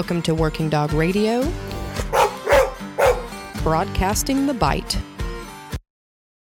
[0.00, 1.42] Welcome to Working Dog Radio,
[3.62, 4.96] broadcasting the bite.
[4.96, 5.02] All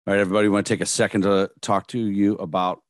[0.06, 2.84] right, everybody, want to take a second to talk to you about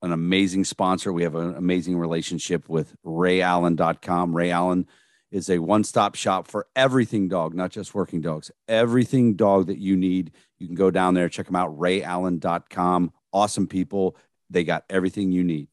[0.00, 1.12] an amazing sponsor.
[1.12, 4.34] We have an amazing relationship with rayallen.com.
[4.34, 4.86] Ray Allen
[5.30, 8.50] is a one stop shop for everything dog, not just working dogs.
[8.68, 13.12] Everything dog that you need, you can go down there, check them out, rayallen.com.
[13.34, 14.16] Awesome people.
[14.48, 15.68] They got everything you need.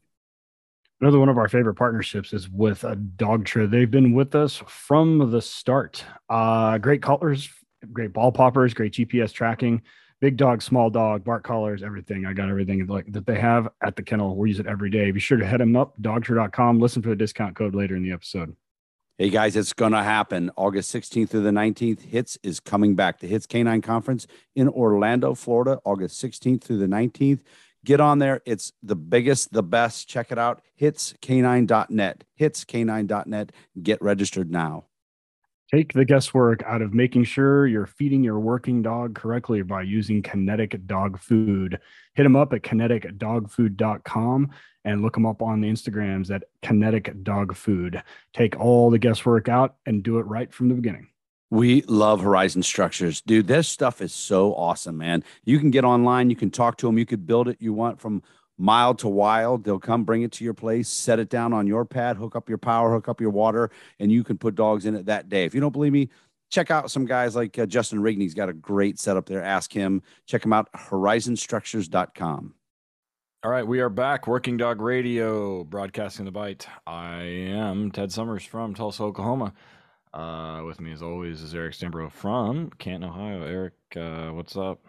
[1.00, 3.70] Another one of our favorite partnerships is with a dog Dogtra.
[3.70, 6.04] They've been with us from the start.
[6.28, 7.50] Uh, great collars,
[7.94, 9.84] great ball poppers, great GPS tracking,
[10.22, 12.26] big dog, small dog, bark collars, everything.
[12.26, 14.36] I got everything like that they have at the kennel.
[14.36, 15.12] We use it every day.
[15.12, 16.80] Be sure to head them up, dogtra.com.
[16.80, 18.56] Listen for the discount code later in the episode.
[19.20, 20.52] Hey guys, it's going to happen.
[20.56, 22.02] August 16th through the 19th.
[22.02, 23.20] HITS is coming back.
[23.20, 27.42] The HITS Canine Conference in Orlando, Florida, August 16th through the 19th.
[27.88, 28.42] Get on there.
[28.46, 30.10] It's the biggest, the best.
[30.10, 30.62] Check it out.
[30.78, 32.26] Hitscanine.net.
[32.38, 33.52] Hitscanine.net.
[33.82, 34.88] Get registered now.
[35.74, 40.22] Take the guesswork out of making sure you're feeding your working dog correctly by using
[40.22, 41.80] Kinetic Dog Food.
[42.14, 44.52] Hit them up at kineticdogfood.com
[44.84, 48.04] and look them up on the Instagrams at Kinetic Dog Food.
[48.34, 51.08] Take all the guesswork out and do it right from the beginning.
[51.50, 53.22] We love Horizon Structures.
[53.22, 55.24] Dude, this stuff is so awesome, man.
[55.46, 58.02] You can get online, you can talk to them, you could build it you want
[58.02, 58.22] from
[58.58, 59.64] mild to wild.
[59.64, 62.50] They'll come bring it to your place, set it down on your pad, hook up
[62.50, 65.46] your power, hook up your water, and you can put dogs in it that day.
[65.46, 66.10] If you don't believe me,
[66.50, 69.44] check out some guys like uh, Justin Rigney's He's got a great setup there.
[69.44, 70.02] Ask him.
[70.26, 72.54] Check him out, horizonstructures.com.
[73.44, 74.28] All right, we are back.
[74.28, 76.68] Working Dog Radio, broadcasting the bite.
[76.86, 79.54] I am Ted Summers from Tulsa, Oklahoma.
[80.18, 83.44] Uh, with me, as always, is Eric Stambro from Canton, Ohio.
[83.44, 84.80] Eric, uh, what's up?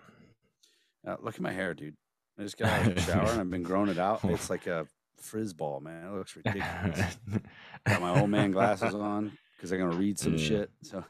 [1.06, 1.96] Uh, look at my hair, dude.
[2.38, 4.24] I just got out of the shower and I've been growing it out.
[4.24, 4.86] It's like a
[5.20, 6.06] frizz ball, man.
[6.06, 7.18] It looks ridiculous.
[7.86, 10.70] got my old man glasses on because I'm gonna read some shit.
[10.82, 11.04] So,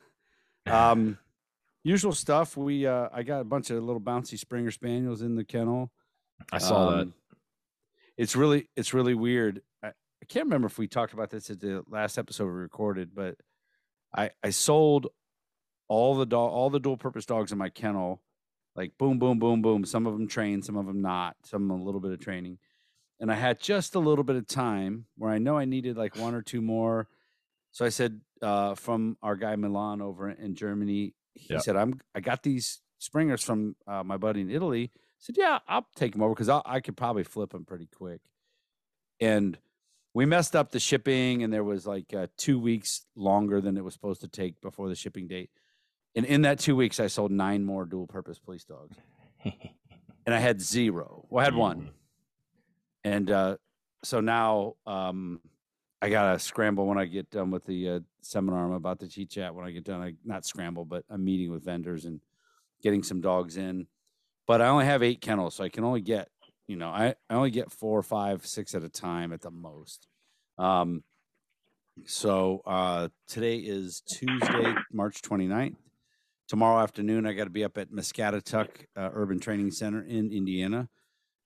[0.67, 1.17] um,
[1.85, 2.57] usual stuff.
[2.57, 5.93] We uh, I got a bunch of little bouncy Springer Spaniels in the kennel.
[6.51, 7.13] I saw um, that.
[8.17, 9.63] It's really it's really weird.
[9.81, 13.15] I, I can't remember if we talked about this at the last episode we recorded,
[13.15, 13.37] but
[14.17, 15.09] I I sold
[15.89, 18.23] all the dog all the dual purpose dogs in my kennel,
[18.77, 19.85] like boom boom boom boom.
[19.85, 21.37] Some of them trained, some of them not.
[21.45, 22.59] Some a little bit of training,
[23.21, 26.17] and I had just a little bit of time where I know I needed like
[26.17, 27.09] one or two more.
[27.73, 31.63] So I said uh, from our guy Milan over in Germany, he yep.
[31.63, 34.91] said I'm I got these springers from uh, my buddy in Italy.
[34.95, 38.21] I said yeah, I'll take them over because I could probably flip them pretty quick,
[39.21, 39.59] and
[40.19, 43.85] we messed up the shipping and there was like uh, two weeks longer than it
[43.85, 45.49] was supposed to take before the shipping date.
[46.17, 48.97] And in that two weeks i sold nine more dual purpose police dogs.
[50.27, 51.25] And i had zero.
[51.31, 51.91] Well i had one.
[53.05, 53.59] And uh,
[54.03, 55.41] so now um,
[56.03, 58.65] i gotta scramble when i get done with the uh, seminar.
[58.65, 60.03] I'm about to teach at when i get done.
[60.03, 62.21] I not scramble but i'm meeting with vendors and
[62.83, 63.87] getting some dogs in.
[64.49, 66.29] But i only have eight kennels so i can only get
[66.69, 70.07] you know, I, I only get four, five, six at a time at the most.
[70.59, 71.03] Um,
[72.05, 75.77] so uh, today is Tuesday, March 29th.
[76.47, 80.89] Tomorrow afternoon, I got to be up at Muscatatuck uh, Urban Training Center in Indiana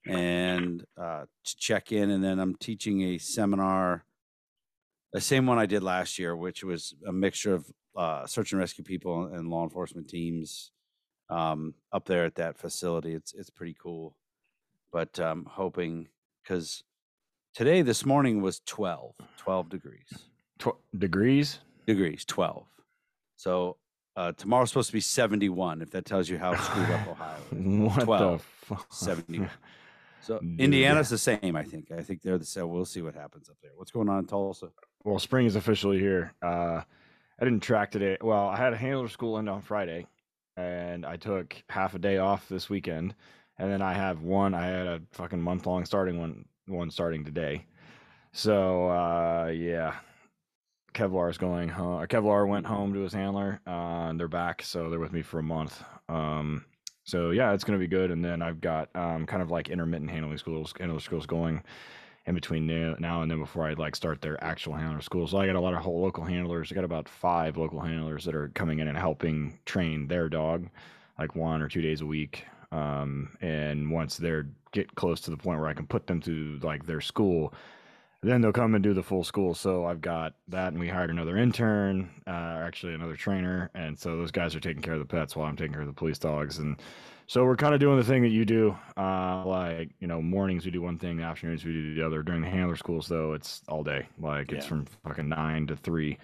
[0.06, 2.10] and uh, to check in.
[2.10, 4.04] And then I'm teaching a seminar,
[5.12, 7.66] the same one I did last year, which was a mixture of
[7.96, 10.72] uh, search and rescue people and law enforcement teams
[11.30, 13.14] um, up there at that facility.
[13.14, 14.16] It's it's pretty cool
[14.92, 16.08] but um, hoping
[16.42, 16.84] because
[17.54, 20.08] today this morning was 12 12 degrees.
[20.58, 21.58] Tw- degrees?
[21.86, 22.64] Degrees 12
[23.36, 23.76] so
[24.14, 27.58] uh, tomorrow's supposed to be 71 if that tells you how screwed up ohio is.
[27.96, 28.86] what 12 the fuck?
[28.92, 29.50] 71
[30.20, 30.60] so Dude.
[30.60, 31.90] indiana's the same i think.
[31.90, 33.72] I think they're the same we'll see what happens up there.
[33.74, 34.68] What's going on in tulsa?
[35.04, 36.32] Well spring is officially here.
[36.40, 36.82] Uh,
[37.40, 40.06] i didn't track today well i had a handler school end on friday
[40.56, 43.14] and i took half a day off this weekend
[43.58, 44.54] and then I have one.
[44.54, 47.66] I had a fucking month long starting one, one starting today.
[48.32, 49.94] So uh, yeah,
[50.94, 52.06] is going home.
[52.06, 55.38] Kevlar went home to his handler, uh, and they're back, so they're with me for
[55.38, 55.82] a month.
[56.08, 56.64] Um,
[57.04, 58.10] so yeah, it's gonna be good.
[58.10, 61.62] And then I've got um, kind of like intermittent handling schools, handler schools going
[62.26, 65.26] in between now and then before I like start their actual handler school.
[65.26, 66.70] So I got a lot of whole local handlers.
[66.70, 70.68] I got about five local handlers that are coming in and helping train their dog,
[71.18, 72.44] like one or two days a week.
[72.72, 76.58] Um, and once they're get close to the point where I can put them to
[76.62, 77.52] like their school,
[78.22, 79.54] then they'll come and do the full school.
[79.54, 82.30] So I've got that, and we hired another intern, uh,
[82.64, 85.56] actually another trainer, and so those guys are taking care of the pets while I'm
[85.56, 86.80] taking care of the police dogs, and
[87.26, 88.76] so we're kind of doing the thing that you do.
[88.96, 92.22] Uh, like you know, mornings we do one thing, afternoons we do the other.
[92.22, 94.06] During the handler schools, though, it's all day.
[94.18, 94.68] Like it's yeah.
[94.68, 96.18] from fucking nine to three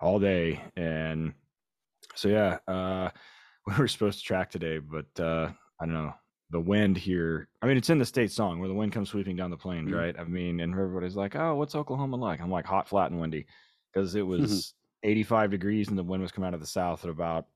[0.00, 0.60] all day.
[0.76, 1.34] And
[2.14, 3.10] so yeah, uh,
[3.66, 5.50] we were supposed to track today, but uh,
[5.82, 6.14] I don't know
[6.50, 7.48] the wind here.
[7.62, 9.90] I mean, it's in the state song where the wind comes sweeping down the plains,
[9.90, 9.96] Mhm.
[9.98, 10.18] right?
[10.18, 13.46] I mean, and everybody's like, "Oh, what's Oklahoma like?" I'm like, "Hot, flat, and windy,"
[13.92, 17.10] because it was 85 degrees and the wind was coming out of the south at
[17.10, 17.46] about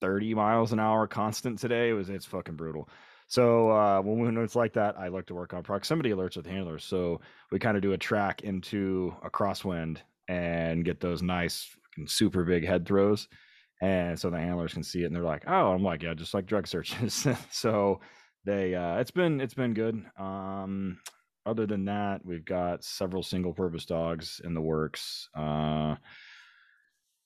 [0.00, 1.90] 30 miles an hour constant today.
[1.90, 2.88] It was it's fucking brutal.
[3.28, 6.84] So uh, when it's like that, I like to work on proximity alerts with handlers.
[6.84, 7.20] So
[7.50, 9.98] we kind of do a track into a crosswind
[10.28, 11.76] and get those nice
[12.06, 13.28] super big head throws,
[13.80, 16.34] and so the handlers can see it and they're like, "Oh," I'm like, "Yeah, just
[16.34, 18.00] like drug searches." so
[18.44, 20.04] they uh, it's been it's been good.
[20.18, 20.98] Um,
[21.44, 25.28] other than that, we've got several single purpose dogs in the works.
[25.36, 25.96] Uh,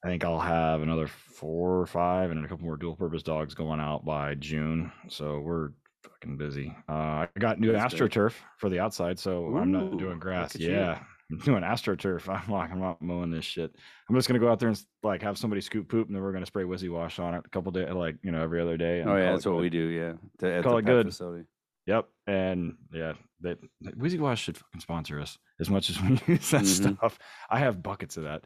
[0.03, 3.55] I think I'll have another four or five and a couple more dual purpose dogs
[3.55, 4.91] going out by June.
[5.09, 5.71] So we're
[6.03, 6.75] fucking busy.
[6.89, 7.95] Uh, I got new That's.
[7.95, 10.57] AstroTurf for the outside, so I'm not doing grass.
[10.57, 11.05] yeah you.
[11.33, 12.29] I'm doing AstroTurf.
[12.29, 13.75] I'm like, I'm not mowing this shit.
[14.09, 16.33] I'm just gonna go out there and like have somebody scoop poop, and then we're
[16.33, 19.03] gonna spray Wysiwash on it a couple days, like you know, every other day.
[19.07, 19.61] Oh yeah, that's what good.
[19.61, 19.79] we do.
[19.89, 21.07] Yeah, to, at Call the it good.
[21.07, 21.45] facility.
[21.87, 26.51] Yep, and yeah, that, that Wysiwash should fucking sponsor us as much as we use
[26.51, 26.97] that Mhm.
[26.97, 27.19] stuff.
[27.49, 28.45] I have buckets of that.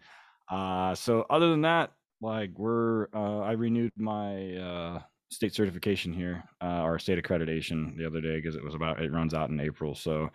[0.51, 5.01] Uh, so other than that, like we're, uh, I renewed my uh,
[5.31, 9.13] state certification here, uh, or state accreditation the other day because it was about it
[9.13, 10.31] runs out in April, so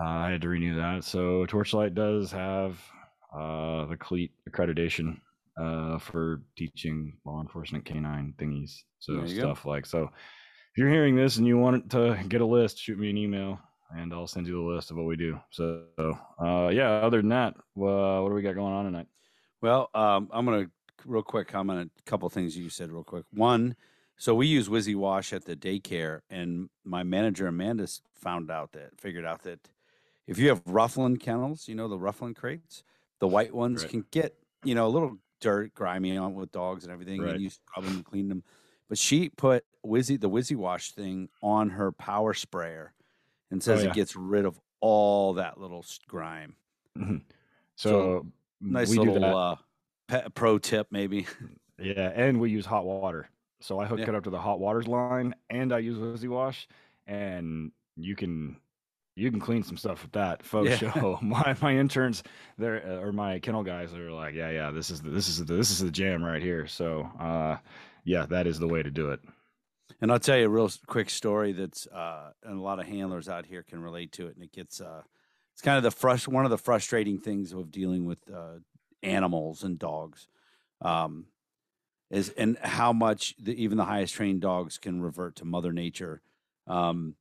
[0.00, 1.04] uh, I had to renew that.
[1.04, 2.78] So Torchlight does have
[3.34, 5.20] uh, the CLEET accreditation
[5.60, 8.72] uh, for teaching law enforcement canine thingies.
[8.98, 9.40] So you go.
[9.40, 12.98] stuff like so if you're hearing this and you want to get a list, shoot
[12.98, 13.60] me an email
[13.96, 15.38] and I'll send you the list of what we do.
[15.50, 19.06] So, uh, yeah, other than that, uh, what do we got going on tonight?
[19.60, 20.70] Well, um, I'm gonna
[21.04, 23.24] real quick comment a couple things you said real quick.
[23.32, 23.76] One,
[24.16, 29.24] so we use Wysiwash at the daycare, and my manager Amanda found out that figured
[29.24, 29.68] out that
[30.26, 32.82] if you have Ruff Land kennels, you know the Ruff Land crates,
[33.18, 33.90] the white ones Right.
[33.90, 37.34] can get you know a little dirt, grimy on with dogs and everything, Right.
[37.34, 38.44] and you scrub them and clean them.
[38.88, 42.94] But she put Wizzy the Wysiwash thing on her power sprayer,
[43.50, 43.90] and says Oh, yeah.
[43.90, 46.56] it gets rid of all that little grime.
[46.96, 47.22] Mhm.
[47.76, 48.26] So, So,
[48.60, 49.56] Nice we little uh,
[50.06, 51.26] pe- pro tip, maybe.
[51.78, 53.28] yeah, and we use hot water.
[53.60, 54.10] So I hook Yeah.
[54.10, 56.66] it up to the hot waters line, and I use Wysiwash,
[57.06, 58.60] and you can
[59.14, 60.42] you can clean some stuff with that.
[60.46, 60.76] Faux Yeah.
[60.76, 61.18] show.
[61.22, 62.22] My my interns,
[62.58, 65.44] there uh, or my kennel guys are like, yeah, yeah, this is the, this is
[65.44, 66.66] the, this is the jam right here.
[66.66, 67.58] So, uh,
[68.04, 69.20] yeah, that is the way to do it.
[70.00, 73.28] And I'll tell you a real quick story that's uh, and a lot of handlers
[73.28, 75.02] out here can relate to it, and it gets uh,
[75.52, 78.58] it's kind of the frust- one of the frustrating things of dealing with uh,
[79.02, 80.26] animals and dogs,
[80.80, 81.26] um,
[82.10, 86.22] is and how much the, even the highest trained dogs can revert to Mother Nature.
[86.66, 87.14] Um,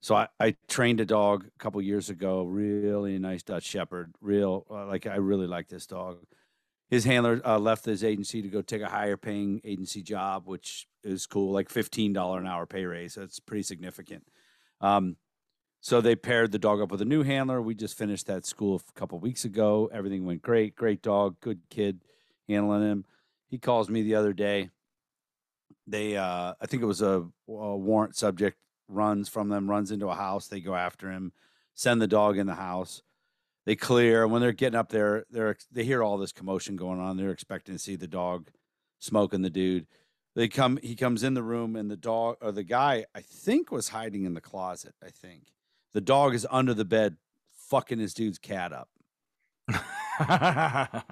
[0.00, 4.66] so I, I trained a dog a couple years ago, really nice Dutch Shepherd, real
[4.70, 6.18] uh, like I really like this dog.
[6.90, 10.86] His handler uh, left his agency to go take a higher paying agency job, which
[11.04, 13.14] is cool, like fifteen dollar an hour pay raise.
[13.14, 14.24] So it's pretty significant.
[14.80, 15.16] Um,
[15.80, 17.60] so they paired the dog up with a new handler.
[17.60, 19.90] We just finished that school a couple weeks ago.
[19.92, 20.74] Everything went great.
[20.74, 22.00] Great dog, good kid,
[22.48, 23.04] handling him.
[23.48, 24.70] He calls me the other day.
[25.86, 30.08] They, uh, I think it was a, a warrant subject runs from them, runs into
[30.08, 30.48] a house.
[30.48, 31.32] They go after him,
[31.74, 33.02] send the dog in the house.
[33.66, 34.26] They clear.
[34.26, 37.16] When they're getting up there, they're they hear all this commotion going on.
[37.16, 38.48] They're expecting to see the dog
[38.98, 39.86] smoking the dude.
[40.34, 40.78] They come.
[40.82, 44.24] He comes in the room, and the dog or the guy I think was hiding
[44.24, 44.94] in the closet.
[45.04, 45.52] I think
[45.92, 47.16] the dog is under the bed,
[47.68, 48.88] fucking his dude's cat up.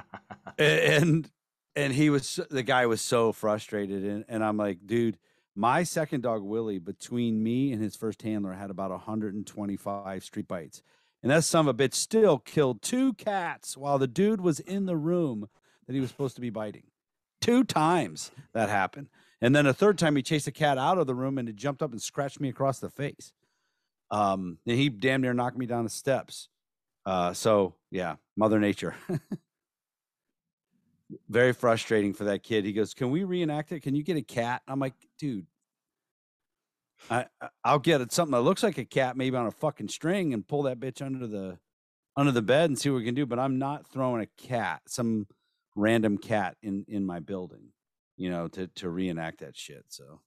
[0.59, 1.31] And
[1.77, 5.19] and he was the guy was so frustrated and, and i'm like dude
[5.57, 10.83] my second dog willie between me and his first handler had about 125 street bites.
[11.23, 14.85] And that son of a bitch still killed two cats while the dude was in
[14.85, 15.49] the room
[15.87, 16.85] that he was supposed to be biting.
[17.41, 19.09] Two times that happened.
[19.41, 21.57] And then a third time he chased a cat out of the room and it
[21.57, 23.33] jumped up and scratched me across the face.
[24.11, 26.49] Um and he damn near knocked me down the steps.
[27.07, 28.95] Uh so yeah mother nature
[31.29, 32.65] very frustrating for that kid.
[32.65, 33.81] He goes, "Can we reenact it?
[33.81, 35.47] Can you get a cat?" I'm like, "Dude,
[37.11, 37.27] I
[37.65, 40.47] I'll get it something that looks like a cat, maybe on a fucking string, and
[40.47, 41.59] pull that bitch under the
[42.17, 43.27] under the bed and see what we can do.
[43.27, 45.27] But I'm not throwing a cat, some
[45.75, 47.73] random cat in in my building,
[48.17, 49.85] you know, to to reenact that shit.
[49.89, 50.21] So."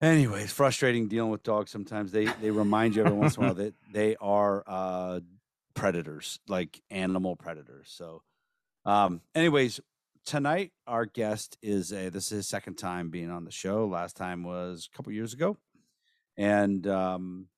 [0.00, 1.72] Anyways, frustrating dealing with dogs.
[1.72, 5.20] Sometimes they they remind you every once in a while that they are uh,
[5.74, 7.88] predators, like animal predators.
[7.90, 8.22] So,
[8.88, 9.80] um, anyways,
[10.24, 13.86] tonight our guest is a this is his second time being on the show.
[13.86, 15.58] Last time was a couple years ago,
[16.38, 17.48] and um,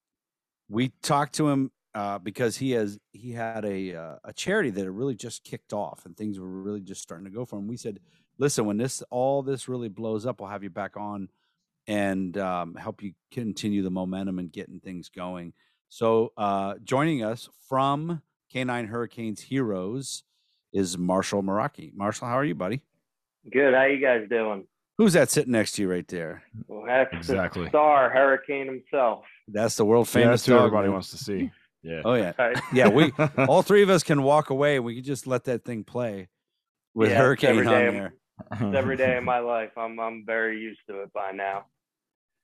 [0.68, 4.90] we talked to him uh, because he has he had a uh, a charity that
[4.90, 7.68] really just kicked off and things were really just starting to go for him.
[7.68, 8.00] We said,
[8.38, 11.28] listen, when this all this really blows up, we'll have you back on
[11.86, 15.52] and um, help you continue the momentum and getting things going.
[15.90, 18.20] So uh, joining us from
[18.50, 20.24] Canine Hurricanes Heroes
[20.72, 21.92] is Marshall Mereaux.
[21.94, 22.82] Marshall, how are you, buddy?
[23.50, 23.74] Good.
[23.74, 24.66] How you guys doing?
[24.98, 26.42] Who's that sitting next to you right there?
[26.68, 27.64] Well, that's Exactly.
[27.64, 29.24] the star Hurricane himself.
[29.48, 30.92] That's the world Yeah, famous that's who dog, everybody man.
[30.92, 31.50] wants to see.
[31.82, 32.02] Yeah.
[32.04, 32.58] Oh yeah, Right?
[32.74, 32.88] yeah.
[32.88, 33.10] We
[33.48, 34.78] all three of us can walk away.
[34.80, 36.28] We can just let that thing play
[36.94, 38.14] with Yeah, Hurricane every on there.
[38.50, 39.70] It's every day of my life.
[39.78, 41.64] I'm I'm very used to it by now.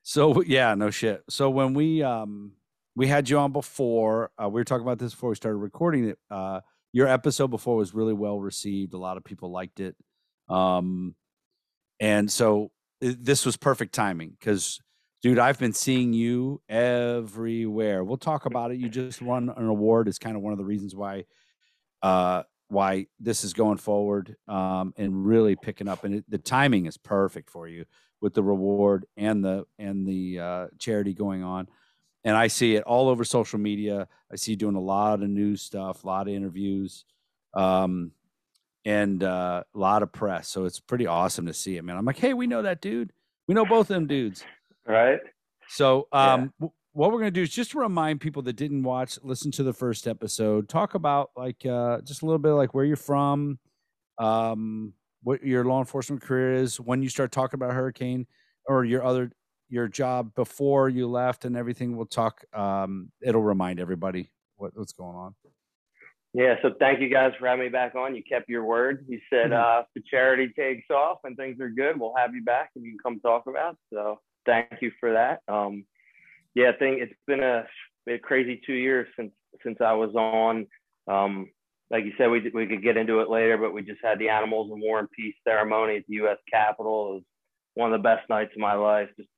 [0.02, 1.23] So yeah, no shit.
[1.28, 2.52] So when we um
[2.95, 6.09] we had you on before, uh, we were talking about this before we started recording
[6.09, 6.18] it.
[6.30, 6.62] Uh,
[6.93, 8.95] your episode before was really well received.
[8.95, 9.97] A lot of people liked it,
[10.49, 11.14] um,
[12.00, 12.71] and so
[13.02, 14.81] i- this was perfect timing because,
[15.23, 18.05] dude, I've been seeing you everywhere.
[18.05, 18.78] We'll talk about it.
[18.78, 20.09] You just won an award.
[20.09, 21.25] Is kind of one of the reasons why,
[22.02, 26.05] uh, why this is going forward um, and really picking up.
[26.05, 27.85] And it, the timing is perfect for you
[28.21, 31.69] with the reward and the and the uh, charity going on.
[32.26, 34.09] And I see it all over social media.
[34.33, 37.04] I see you doing a lot of news stuff, a lot of interviews,
[37.54, 38.11] um,
[38.85, 40.49] and uh, a lot of press.
[40.49, 41.97] So it's pretty awesome to see it, man.
[41.97, 43.12] I'm like, hey, we know that dude.
[43.47, 44.45] We know both of them dudes.
[44.85, 45.21] Right?
[45.68, 49.21] So, um, w- what we're gonna do is just to remind people that didn't watch,
[49.23, 50.68] listen to the first episode.
[50.68, 53.61] Talk about like uh, just a little bit like where you're from,
[54.18, 58.26] um, what your law enforcement career is, when you start talking about hurricane,
[58.66, 59.30] or your other
[59.68, 61.96] your job before you left, and everything.
[61.96, 62.44] We'll talk.
[62.52, 65.35] Um, it'll remind everybody what, what's going on.
[66.32, 66.56] Yeah.
[66.62, 68.14] So thank you guys for having me back on.
[68.14, 69.06] You kept your word.
[69.08, 69.58] You said Mhm.
[69.58, 72.85] uh, if the charity takes off and things are good, we'll have you back and
[72.85, 73.76] you can come talk about.
[73.92, 75.40] So thank you for that.
[75.49, 75.87] Um,
[76.54, 77.66] yeah, I think it's been a,
[78.06, 79.32] a crazy two years since
[79.62, 80.66] since I was on.
[81.08, 81.50] Um,
[81.90, 84.28] like you said, we we could get into it later, but we just had the
[84.28, 86.38] Animals in War and Peace ceremony at the U.S.
[86.50, 87.11] Capitol.
[87.11, 87.23] It was
[87.75, 89.08] one of the best nights of my life.
[89.16, 89.28] Just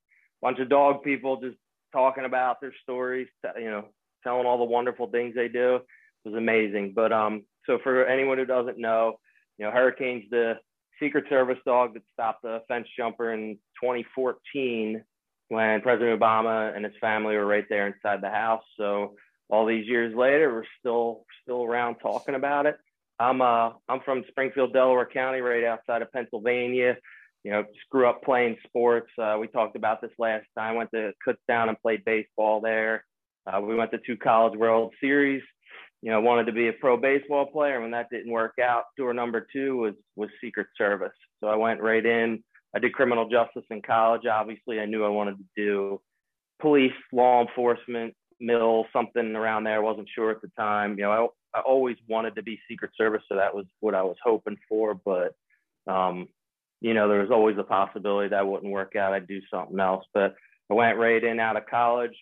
[0.42, 1.56] bunch of dog people just
[1.92, 3.86] talking about their stories, you know,
[4.24, 5.76] telling all the wonderful things they do.
[5.76, 6.92] It was amazing.
[6.94, 9.18] But um, so for anyone who doesn't know,
[9.58, 10.54] you know, Hurricane's the
[11.00, 15.02] Secret Service dog that stopped the fence jumper in 2014
[15.48, 18.62] when President Obama and his family were right there inside the house.
[18.76, 19.14] So
[19.48, 22.76] all these years later, we're still still around talking about it.
[23.18, 26.96] I'm uh I'm from Springfield, Delaware County, right outside of Pennsylvania.
[27.44, 29.10] You know, grew up playing sports.
[29.20, 30.76] Uh, we talked about this last time.
[30.76, 33.04] Went to Kutztown and played baseball there.
[33.46, 35.42] Uh, we went to two College World Series.
[36.02, 37.80] You know, wanted to be a pro baseball player.
[37.80, 41.12] When that didn't work out, tour number two was was Secret Service.
[41.40, 42.42] So I went right in.
[42.74, 44.26] I did criminal justice in college.
[44.26, 46.00] Obviously, I knew I wanted to do
[46.60, 49.76] police, law enforcement, mill, something around there.
[49.76, 50.98] I wasn't sure at the time.
[50.98, 54.02] You know, I, I always wanted to be Secret Service, so that was what I
[54.02, 54.94] was hoping for.
[54.94, 55.34] But,
[55.86, 56.28] um,
[56.80, 59.12] you know, there was always a possibility that wouldn't work out.
[59.12, 60.04] I'd do something else.
[60.14, 60.34] But
[60.70, 62.16] I went right in out of college.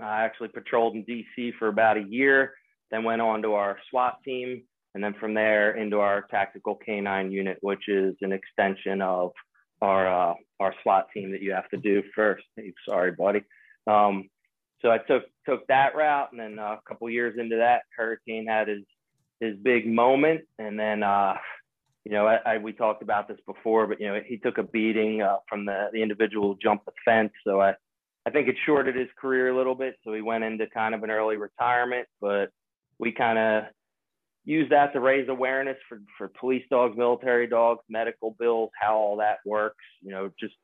[0.00, 2.54] I actually patrolled in DC for about a year,
[2.90, 4.62] then went on to our SWAT team,
[4.94, 9.32] and then from there into our tactical canine unit, which is an extension of
[9.82, 12.44] our uh, our SWAT team that you have to do first.
[12.86, 13.42] Sorry, buddy.
[13.86, 14.28] Um,
[14.82, 18.46] so I took took that route, and then uh, a couple years into that, Hurricane
[18.46, 18.84] had his
[19.40, 21.36] his big moment, and then uh,
[22.04, 24.62] you know I, I, we talked about this before, but you know he took a
[24.62, 27.32] beating uh, from the the individual jumped the fence.
[27.46, 27.74] So I
[28.26, 29.96] I think it shorted his career a little bit.
[30.04, 32.50] So he went into kind of an early retirement, but
[32.98, 33.64] we kind of
[34.44, 39.16] use that to raise awareness for, for police dogs, military dogs, medical bills, how all
[39.16, 39.84] that works.
[40.02, 40.54] You know, just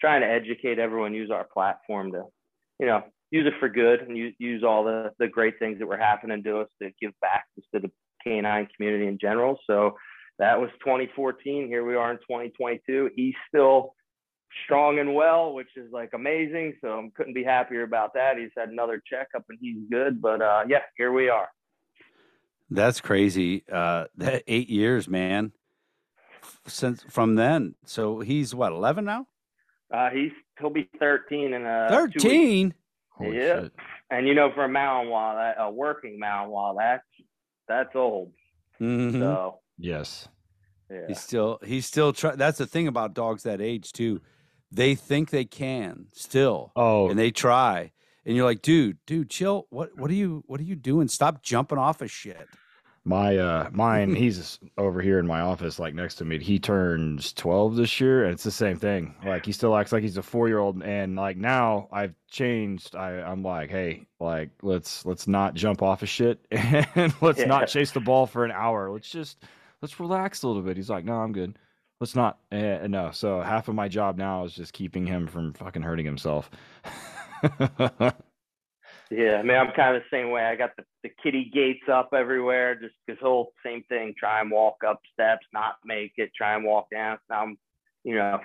[0.00, 2.24] trying to educate everyone, use our platform to,
[2.78, 5.86] you know, use it for good and use, use all the, the great things that
[5.86, 7.90] were happening to us to give back just to the
[8.24, 9.58] canine community in general.
[9.66, 9.94] So
[10.40, 11.68] that was 2014.
[11.68, 13.10] Here we are in 2022.
[13.14, 13.94] He's still
[14.64, 16.76] strong and well, which is like amazing.
[16.80, 18.38] So I couldn't be happier about that.
[18.38, 20.20] He's had another checkup and he's good.
[20.20, 21.48] But uh, yeah, here we are.
[22.70, 23.64] That's crazy.
[23.70, 25.52] Uh, that eight years, man.
[26.66, 29.26] Since from then, so he's what eleven now?
[29.92, 31.88] Uh, he's he'll be 13 in a.
[31.90, 32.74] Thirteen.
[33.20, 33.28] Yeah.
[33.30, 33.72] shit.
[34.10, 37.04] And you know, for a Malinois, that a working Malinois, that's
[37.68, 38.32] that's old.
[38.80, 39.12] Mhm.
[39.12, 40.28] So Yes.
[40.90, 42.36] yeah, He's still he's still try.
[42.36, 44.20] That's the thing about dogs that age too.
[44.72, 47.90] They think they can still, Oh, and they try.
[48.24, 49.66] And you're like, dude, dude, chill.
[49.70, 51.08] What what are you what are you doing?
[51.08, 52.46] Stop jumping off of shit.
[53.02, 56.38] My uh mine, he's over here in my office, like next to me.
[56.38, 59.14] He turns twelve this year, and it's the same thing.
[59.24, 62.94] Like he still acts like he's a four year old, and like now I've changed.
[62.94, 67.46] I I'm like, hey, like let's let's not jump off of shit, and let's Yeah.
[67.46, 68.90] not chase the ball for an hour.
[68.90, 69.42] Let's just
[69.82, 70.76] let's relax a little bit.
[70.76, 71.58] He's like, no, I'm good.
[72.00, 72.38] Let's not.
[72.50, 73.10] Uh, no.
[73.12, 76.50] So half of my job now is just keeping him from fucking hurting himself.
[79.10, 80.44] Yeah, I mean, I'm kind of the same way.
[80.44, 84.14] I got the, the kitty gates up everywhere, just this whole same thing.
[84.16, 86.30] Try and walk up steps, not make it.
[86.36, 87.18] Try and walk down.
[87.28, 87.58] So I'm,
[88.04, 88.38] you know,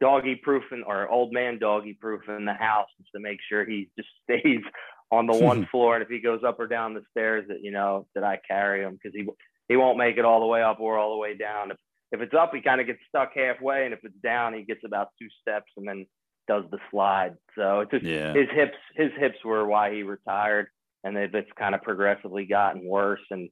[0.00, 4.08] doggy proofing or old man doggy proofing the house just to make sure he just
[4.24, 4.62] stays
[5.10, 5.96] on the one floor.
[5.96, 8.84] And if he goes up or down the stairs, that you know that I carry
[8.84, 9.26] him because he
[9.68, 11.70] he won't make it all the way up or all the way down.
[11.70, 11.76] If
[12.10, 14.80] if it's up, he kind of gets stuck halfway, and if it's down, he gets
[14.84, 16.06] about two steps and then
[16.46, 17.36] does the slide.
[17.54, 18.32] So it's just Yeah.
[18.32, 20.68] his hips his hips were why he retired
[21.04, 23.48] and it's kind of progressively gotten worse and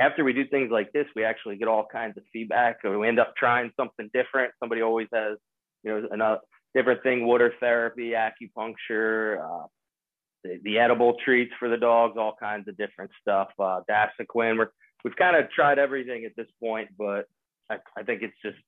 [0.00, 3.20] after we do things like this we actually get all kinds of feedback we end
[3.20, 5.38] up trying something different somebody always has
[5.84, 6.40] you know another
[6.74, 9.66] different thing water therapy acupuncture uh,
[10.44, 14.70] the, the edible treats for the dogs all kinds of different stuff uh Dasuquin we're,
[15.04, 17.26] we've kind of tried everything at this point but
[17.70, 18.58] I, I think it's just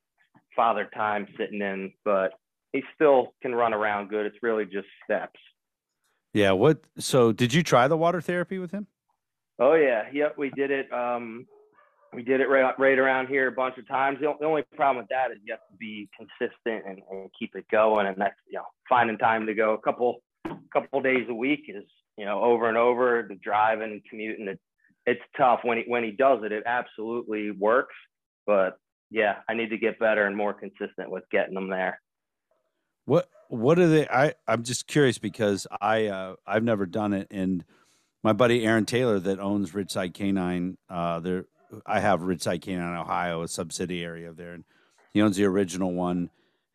[0.57, 2.33] father time sitting in but
[2.73, 4.27] he still can run around good.
[4.27, 5.41] It's really just steps.
[6.33, 6.53] Yeah.
[6.53, 6.81] What?
[6.99, 8.87] So, did you try the water therapy with him?
[9.59, 10.39] Oh yeah, yep.
[10.39, 10.91] We did it.
[10.93, 11.47] Um,
[12.15, 14.19] we did it right, right around here a bunch of times.
[14.21, 17.67] The, only problem with that is you have to be consistent and, and keep it
[17.71, 18.07] going.
[18.07, 20.23] And that's you know finding time to go a couple
[20.73, 21.85] couple days a week is
[22.17, 23.27] you know over and over.
[23.29, 24.61] The driving, and commuting, it,
[25.07, 25.61] it's tough.
[25.62, 27.95] When he when he does it, it absolutely works.
[28.47, 28.78] But
[29.11, 32.00] yeah, I need to get better and more consistent with getting them there.
[33.07, 34.07] What what are they?
[34.07, 37.64] I I'm just curious because I uh, I've never done it, and
[38.22, 41.46] my buddy Aaron Taylor that owns Ridgeside Canine, uh, there
[41.87, 44.64] I have Ridgeside Canine Ohio, a subsidiary of there, and
[45.12, 46.31] he owns the original one,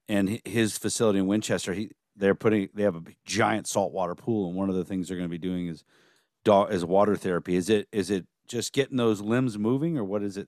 [0.10, 4.58] and his facility in Winchester, he they're putting they have a giant saltwater pool, and
[4.58, 5.84] one of the things they're going to be doing is
[6.46, 7.58] dog is water therapy.
[7.58, 10.48] Is it is it just getting those limbs moving, or what is it?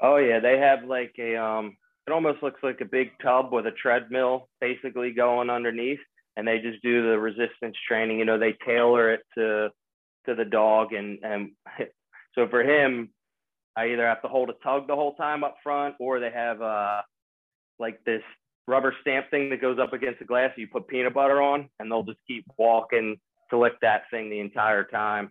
[0.00, 3.66] Oh yeah, they have like a um it almost looks like a big tub with
[3.66, 6.00] a treadmill basically going underneath
[6.36, 9.70] and they just do the resistance training, you know, they tailor it to
[10.26, 11.50] to the dog and and
[12.34, 13.10] so for him
[13.76, 16.60] I either have to hold a tug the whole time up front or they have
[16.60, 17.02] uh
[17.78, 18.22] like this
[18.68, 21.90] rubber stamp thing that goes up against the glass you put peanut butter on and
[21.90, 23.16] they'll just keep walking
[23.50, 25.30] to lick that thing the entire time.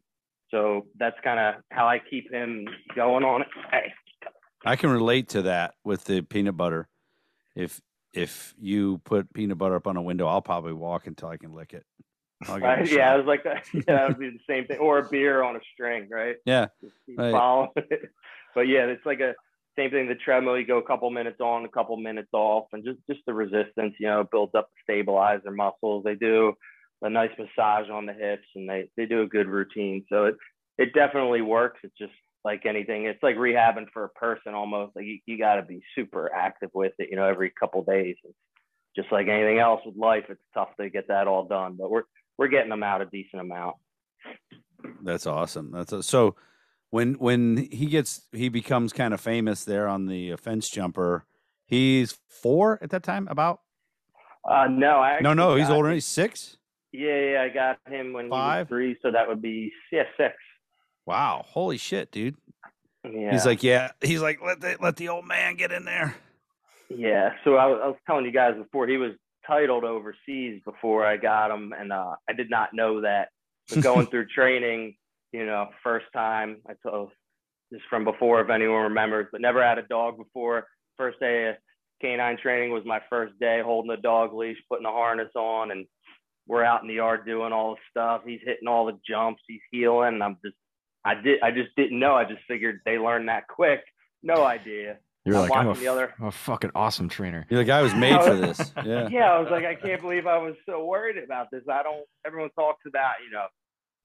[0.51, 3.47] So that's kind of how I keep him going on it.
[3.71, 3.93] Hey,
[4.65, 6.87] I can relate to that with the peanut butter.
[7.55, 7.81] If
[8.13, 11.53] if you put peanut butter up on a window, I'll probably walk until I can
[11.53, 11.83] lick it.
[12.47, 13.65] I'll give it a Right, yeah, I was like that.
[13.73, 16.35] Yeah, that would be the same thing, or a beer on a string, right?
[16.45, 16.67] yeah.
[17.17, 17.69] Right.
[18.55, 19.33] But yeah, it's like a
[19.77, 20.07] same thing.
[20.07, 23.19] The treadmill, you go a couple minutes on, a couple minutes off, and just just
[23.27, 26.05] the resistance, you know, builds up, stabilize their muscles.
[26.05, 26.53] They do
[27.01, 30.05] a nice massage on the hips, and they they do a good routine.
[30.09, 30.35] So it
[30.77, 31.79] it definitely works.
[31.83, 33.05] It's just like anything.
[33.05, 34.95] It's like rehabbing for a person almost.
[34.95, 38.15] Like you, you got to be super active with it, you know, every couple days.
[38.23, 38.35] It's
[38.95, 40.25] just like anything else with life.
[40.29, 42.03] It's tough to get that all done, but we're
[42.37, 43.75] we're getting them out a decent amount.
[45.03, 45.71] That's awesome.
[45.71, 46.35] That's a, so
[46.91, 51.25] when when he gets he becomes kind of famous there on the fence jumper.
[51.67, 53.27] He's four at that time.
[53.27, 53.61] About
[54.47, 55.91] Uh, no, I no no he's older.
[55.91, 56.57] He's six.
[56.97, 60.35] Yeah, yeah, I got him when he was three, so that would be yeah six.
[61.05, 62.35] Wow, holy shit, dude.
[63.03, 63.91] Yeah, He's like yeah.
[64.01, 66.15] He's like let the let the old man get in there.
[66.89, 67.33] yeah.
[67.43, 69.11] So I was, I was telling you guys before he was
[69.45, 73.29] titled overseas before I got him, and uh, I did not know that.
[73.69, 74.95] But going through training,
[75.31, 77.11] you know, first time I told
[77.71, 80.67] this from before if anyone remembers, but never had a dog before.
[80.97, 81.55] First day of
[82.01, 85.85] canine training was my first day holding the dog leash, putting the harness on, and
[86.47, 88.21] we're out in the yard doing all the stuff.
[88.25, 90.13] He's hitting all the jumps, he's healing.
[90.15, 90.55] And I'm just,
[91.03, 92.15] I did, I just didn't know.
[92.15, 93.81] I just figured they learned that quick.
[94.23, 94.97] No idea.
[95.23, 97.47] You're I'm like, I'm a, the other- f- I'm a fucking awesome trainer.
[97.49, 98.59] You're the guy was made for this.
[98.85, 99.07] Yeah.
[99.09, 101.63] Yeah, I was like, I can't believe I was so worried about this.
[101.71, 102.05] I don't.
[102.25, 103.45] Everyone talks about, you know,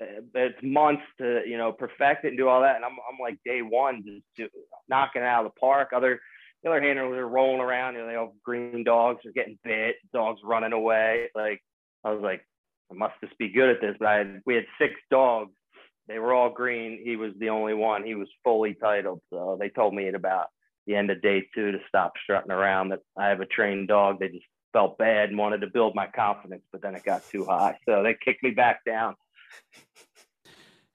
[0.03, 3.19] uh, it's months to, you know, perfect it and do all that, and I'm, I'm
[3.21, 4.49] like day one, just do,
[4.89, 5.91] knocking it out of the park.
[5.95, 6.21] Other,
[6.63, 7.95] the other handlers are rolling around.
[7.95, 11.29] You know, they have green dogs are getting bit, dogs running away.
[11.35, 11.61] Like,
[12.05, 12.45] I was like,
[12.91, 13.97] I must just be good at this.
[13.99, 15.53] But I had, we had six dogs.
[16.09, 17.01] They were all green.
[17.05, 18.05] He was the only one.
[18.05, 19.21] He was fully titled.
[19.33, 20.47] So they told me at about
[20.87, 24.19] the end of day two to stop strutting around that I have a trained dog.
[24.19, 27.45] They just felt bad and wanted to build my confidence, but then it got too
[27.45, 27.79] high.
[27.89, 29.15] So they kicked me back down.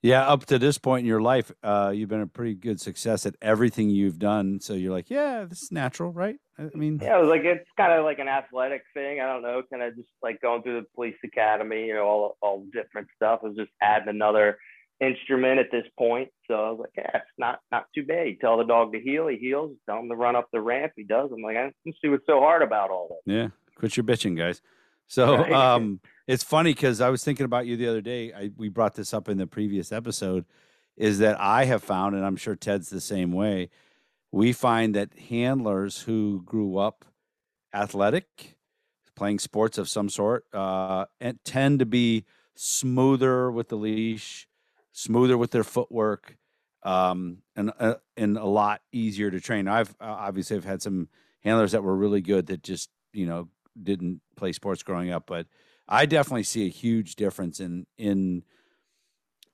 [0.06, 3.26] Yeah, up to this point in your life, uh, you've been a pretty good success
[3.26, 4.60] at everything you've done.
[4.60, 6.36] So you're like, yeah, this is natural, right?
[6.60, 9.20] I mean, Yeah, it was like it's kind of like an athletic thing.
[9.20, 12.38] I don't know, kind of just like going through the police academy, you know, all
[12.42, 13.40] all different stuff.
[13.44, 14.58] It was just adding another
[15.02, 16.30] instrument at this point.
[16.48, 18.28] So I was like, yeah, it's not not too bad.
[18.28, 19.76] You tell the dog to heel, he heals.
[19.90, 21.32] Tell him to run up the ramp, he does.
[21.34, 23.32] I'm like, I don't see what's so hard about all that.
[23.34, 24.62] yeah, quit your bitching, guys.
[25.08, 25.52] So Right.
[25.52, 28.34] um, it's funny because I was thinking about you the other day.
[28.34, 30.46] I, we brought this up in the previous episode.
[30.98, 33.70] Is that I have found, and I'm sure Ted's the same way.
[34.32, 37.06] We find that handlers who grew up
[37.74, 38.56] athletic,
[39.16, 44.48] playing sports of some sort, uh, and tend to be smoother with the leash,
[44.94, 46.38] smoother with their footwork,
[46.84, 49.68] um, and uh, and a lot easier to train.
[49.68, 51.10] I've uh, obviously I've had some
[51.42, 53.50] handlers that were really good that just you know
[53.82, 55.48] didn't play sports growing up, but
[55.88, 58.44] I definitely see a huge difference in in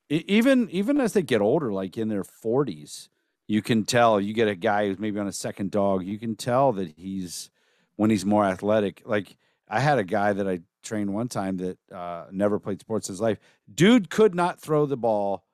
[0.10, 3.10] even even as they get older, like in their forties,
[3.48, 4.20] you can tell.
[4.20, 7.50] You get a guy who's maybe on a second dog, you can tell that he's
[7.96, 9.02] when he's more athletic.
[9.06, 13.10] Like I had a guy that I trained one time that uh, never played sports
[13.10, 13.40] in his life.
[13.74, 15.46] Dude could not throw the ball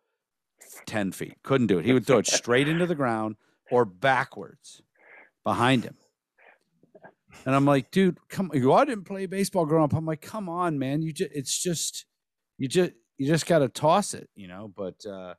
[0.85, 1.37] ten feet.
[1.43, 1.85] Couldn't do it.
[1.85, 3.35] He would throw it straight into the ground
[3.71, 4.81] or backwards
[5.43, 5.97] behind him.
[7.45, 8.51] And I'm like, dude, come.
[8.53, 9.93] You I didn't play baseball growing up.
[9.93, 11.01] I'm like, come on, man.
[11.01, 12.05] You just, it's just,
[12.57, 14.71] you just, you just got to toss it, you know.
[14.75, 15.35] But uh,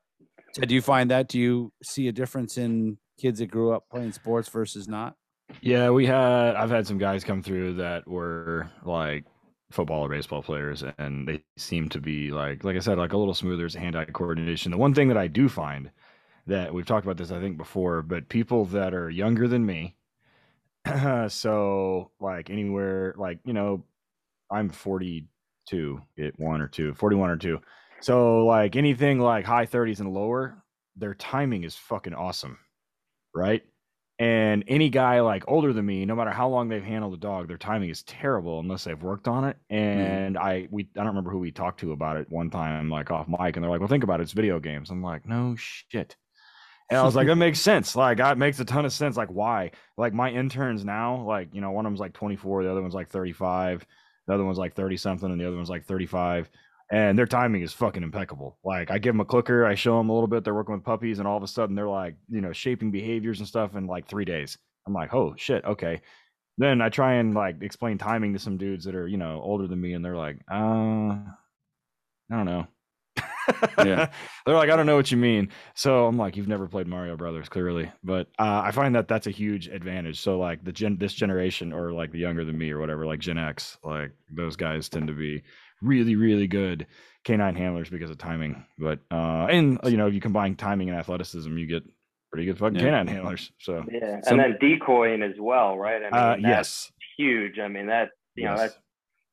[0.54, 1.28] Ted, do you find that?
[1.28, 5.14] Do you see a difference in kids that grew up playing sports versus not?
[5.60, 9.24] Yeah, we had I've had some guys come through that were like
[9.70, 13.18] football or baseball players and they seem to be like like I said like a
[13.18, 14.70] little smoother as hand-eye coordination.
[14.70, 15.90] The one thing that I do find
[16.46, 19.96] that we've talked about this I think before, but people that are younger than me
[21.28, 23.84] so like anywhere like, you know,
[24.50, 27.60] I'm 42 at 1 or 2, 41 or 2.
[28.00, 30.62] So like anything like high 30s and lower,
[30.96, 32.58] their timing is fucking awesome.
[33.34, 33.62] Right?
[34.20, 37.46] And any guy like older than me, no matter how long they've handled a dog,
[37.46, 39.56] their timing is terrible unless they've worked on it.
[39.70, 40.00] Mm-hmm.
[40.00, 43.12] And I we I don't remember who we talked to about it one time, like
[43.12, 45.54] off mic, and they're like, "Well, think about it, it's video games." I'm like, "No
[45.56, 46.16] shit."
[46.90, 47.94] And I was like, "That makes sense.
[47.94, 49.16] Like, that makes a ton of sense.
[49.16, 49.72] Like, why?
[49.96, 52.94] Like, my interns now, like, you know, one of them's like 24, the other one's
[52.94, 53.86] like 35,
[54.26, 56.48] the other one's like 30 something, and the other one's like 35."
[56.90, 58.58] and their timing is fucking impeccable.
[58.64, 60.44] Like I give them a clicker, I show them a little bit.
[60.44, 63.40] They're working with puppies, and all of a sudden they're like, you know, shaping behaviors
[63.40, 64.56] and stuff in like three days.
[64.86, 66.00] I'm like, oh shit, okay.
[66.56, 69.66] Then I try and like explain timing to some dudes that are you know older
[69.66, 70.54] than me, and they're like, uh,
[71.14, 71.26] I
[72.30, 72.66] don't know.
[73.78, 74.10] Yeah.
[74.46, 75.50] they're like, I don't know what you mean.
[75.74, 77.90] So I'm like, you've never played Mario Brothers, clearly.
[78.04, 80.20] But uh, I find that that's a huge advantage.
[80.20, 83.20] So like the gen, this generation, or like the younger than me, or whatever, like
[83.20, 85.42] Gen X, like those guys tend to be
[85.80, 86.86] really, really good
[87.24, 88.64] canine handlers because of timing.
[88.78, 91.82] But uh, and you know, if you combine timing and athleticism, you get
[92.32, 92.84] pretty good fucking Yeah.
[92.86, 93.50] canine handlers.
[93.58, 96.02] So Yeah, Some- and then decoying as well, right?
[96.02, 97.58] I mean, uh, that's yes, huge.
[97.58, 98.60] I mean, that you know, Yes.
[98.60, 98.78] that's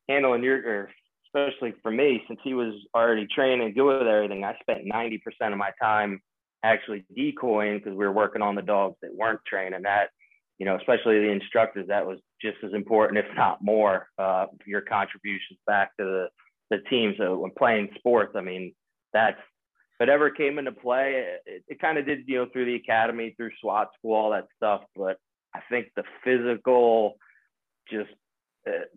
[0.08, 0.90] handling your, or
[1.36, 4.44] especially for me, since he was already trained and good with everything.
[4.44, 6.22] I spent ninety percent of my time
[6.64, 10.10] actually decoying because we were working on the dogs that weren't trained, and that,
[10.58, 14.82] you know, especially the instructors, that was just as important, if not more, uh, your
[14.82, 16.28] contributions back to the
[16.72, 17.14] the team.
[17.18, 18.74] So when playing sports, I mean,
[19.14, 19.38] that's
[19.98, 21.26] whatever came into play.
[21.46, 24.48] It, it kind of did, you know, through the academy, through SWAT school, all that
[24.56, 24.82] stuff.
[24.96, 25.18] But
[25.54, 27.18] I think the physical,
[27.90, 28.10] just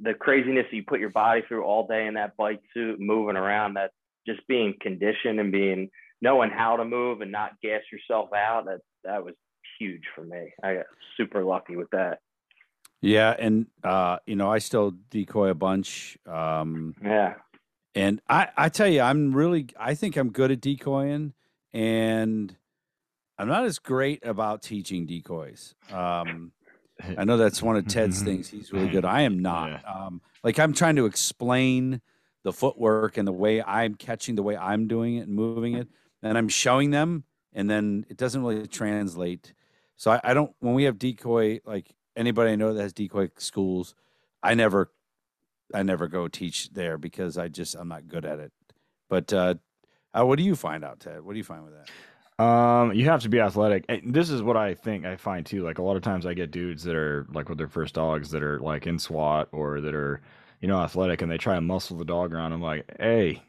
[0.01, 3.75] the craziness you put your body through all day in that bike suit, moving around,
[3.75, 3.91] that
[4.27, 8.67] just being conditioned and being knowing how to move and not gas yourself out.
[8.67, 9.35] That that was
[9.79, 10.53] huge for me.
[10.63, 12.21] I got super lucky with that.
[13.01, 16.19] Yeah, and uh, you know, I still decoy a bunch.
[16.27, 17.35] Um, Yeah.
[17.95, 21.33] and I, I tell you, I'm really, I think I'm good at decoying,
[21.73, 22.57] and
[23.39, 25.77] I'm not as great about teaching decoys.
[25.93, 26.51] Um,
[27.17, 28.49] I know that's one of Ted's things.
[28.49, 29.05] He's really good.
[29.05, 29.83] I am not.
[29.87, 32.01] Um, like I'm trying to explain
[32.45, 35.89] the footwork and the way I'm catching, the way I'm doing it and moving it,
[36.23, 39.53] and I'm showing them, and then it doesn't really translate.
[39.97, 40.53] So I, I don't.
[40.61, 43.95] When we have decoy, like anybody I know that has decoy schools,
[44.43, 44.91] I never,
[45.75, 48.53] I never go teach there because I just I'm not good at it.
[49.09, 49.55] But uh,
[50.13, 51.23] uh, what do you find out, Ted?
[51.23, 51.89] What do you find with that?
[52.39, 53.85] Um, you have to be athletic.
[53.89, 55.65] And This is what I think I find too.
[55.65, 58.31] Like a lot of times I get dudes that are like with their first dogs
[58.31, 60.21] that are like in SWAT or that are,
[60.61, 62.53] you know, athletic and they try and muscle the dog around.
[62.53, 63.43] I'm like, hey,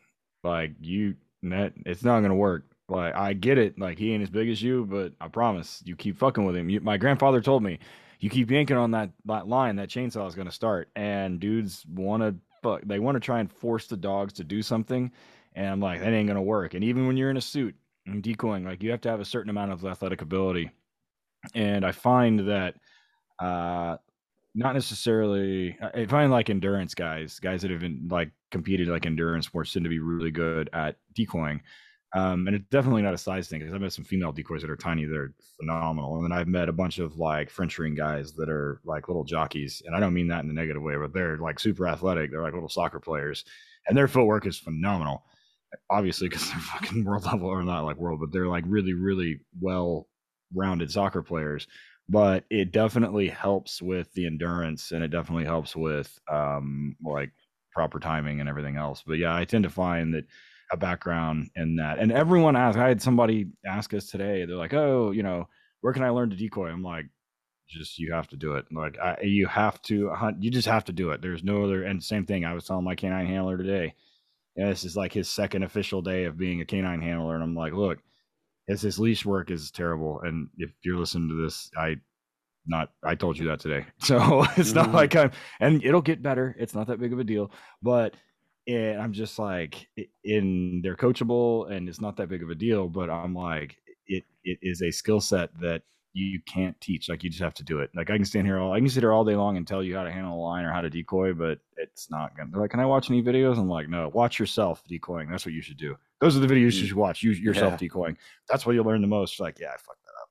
[0.43, 2.65] like you that it's not gonna work.
[2.87, 5.95] Like I get it, like he ain't as big as you, but I promise you
[5.95, 6.69] keep fucking with him.
[6.69, 7.77] You, my grandfather told me,
[8.19, 10.89] you keep yanking on that, that line, that chainsaw is gonna start.
[10.95, 15.11] And dudes wanna fuck they wanna try and force the dogs to do something
[15.53, 16.73] And I'm like, that ain't gonna work.
[16.73, 17.75] And even when you're in a suit
[18.11, 20.71] and decoying, like you have to have a certain amount of athletic ability.
[21.55, 22.75] And I find that
[23.39, 23.97] uh
[24.55, 29.45] not necessarily I find like endurance guys, guys that have been like competed like endurance
[29.45, 31.61] sports tend to be really good at decoying.
[32.15, 34.71] Um, and it's definitely not a size thing because I've met some female decoys that
[34.71, 36.15] are tiny that are phenomenal.
[36.15, 39.23] And then I've met a bunch of like French ring guys that are like little
[39.23, 39.83] jockeys.
[39.85, 42.31] And I don't mean that in a negative way, but they're like super athletic.
[42.31, 43.45] They're like little soccer players
[43.87, 45.23] and their footwork is phenomenal.
[45.89, 49.39] Obviously, because they're fucking world level or not like world, but they're like really, really
[49.59, 50.07] well
[50.53, 51.67] rounded soccer players.
[52.07, 57.31] But it definitely helps with the endurance and it definitely helps with um, like
[57.71, 59.03] proper timing and everything else.
[59.05, 60.25] But yeah, I tend to find that
[60.71, 61.99] a background in that.
[61.99, 65.47] And everyone asks, I had somebody ask us today, they're like, oh, you know,
[65.81, 66.69] where can I learn to decoy?
[66.69, 67.05] I'm like,
[67.69, 68.65] just you have to do it.
[68.71, 70.41] Like I, you have to hunt.
[70.41, 71.21] You just have to do it.
[71.21, 71.83] There's no other.
[71.83, 72.43] And same thing.
[72.43, 73.93] I was telling my canine handler today.
[74.55, 77.55] And this is like his second official day of being a canine handler, and I'm
[77.55, 77.99] like, look,
[78.67, 80.21] it's his leash work is terrible.
[80.21, 81.95] And if you're listening to this, I
[82.67, 83.85] not I told you that today.
[83.99, 84.75] So it's mm-hmm.
[84.75, 86.55] not like I'm and it'll get better.
[86.57, 87.51] It's not that big of a deal.
[87.81, 88.15] But
[88.67, 89.87] and I'm just like
[90.23, 94.23] in they're coachable and it's not that big of a deal, but I'm like it
[94.43, 95.81] it is a skill set that
[96.13, 97.09] you can't teach.
[97.09, 97.91] Like you just have to do it.
[97.95, 99.83] Like I can stand here all I can sit here all day long and tell
[99.83, 102.49] you how to handle a line or how to decoy, but it's not gonna.
[102.51, 103.57] They're like, can I watch any videos?
[103.57, 104.09] I'm like, no.
[104.13, 105.29] Watch yourself decoying.
[105.29, 105.95] That's what you should do.
[106.19, 106.87] Those are the videos you mm.
[106.87, 107.23] should watch.
[107.23, 107.77] You yourself yeah.
[107.77, 108.17] decoying.
[108.49, 109.39] That's what you'll learn the most.
[109.39, 110.29] Like, yeah, I fucked that up.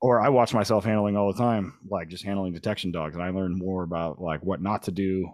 [0.00, 3.30] Or I watch myself handling all the time, like just handling detection dogs, and I
[3.30, 5.30] learn more about like what not to do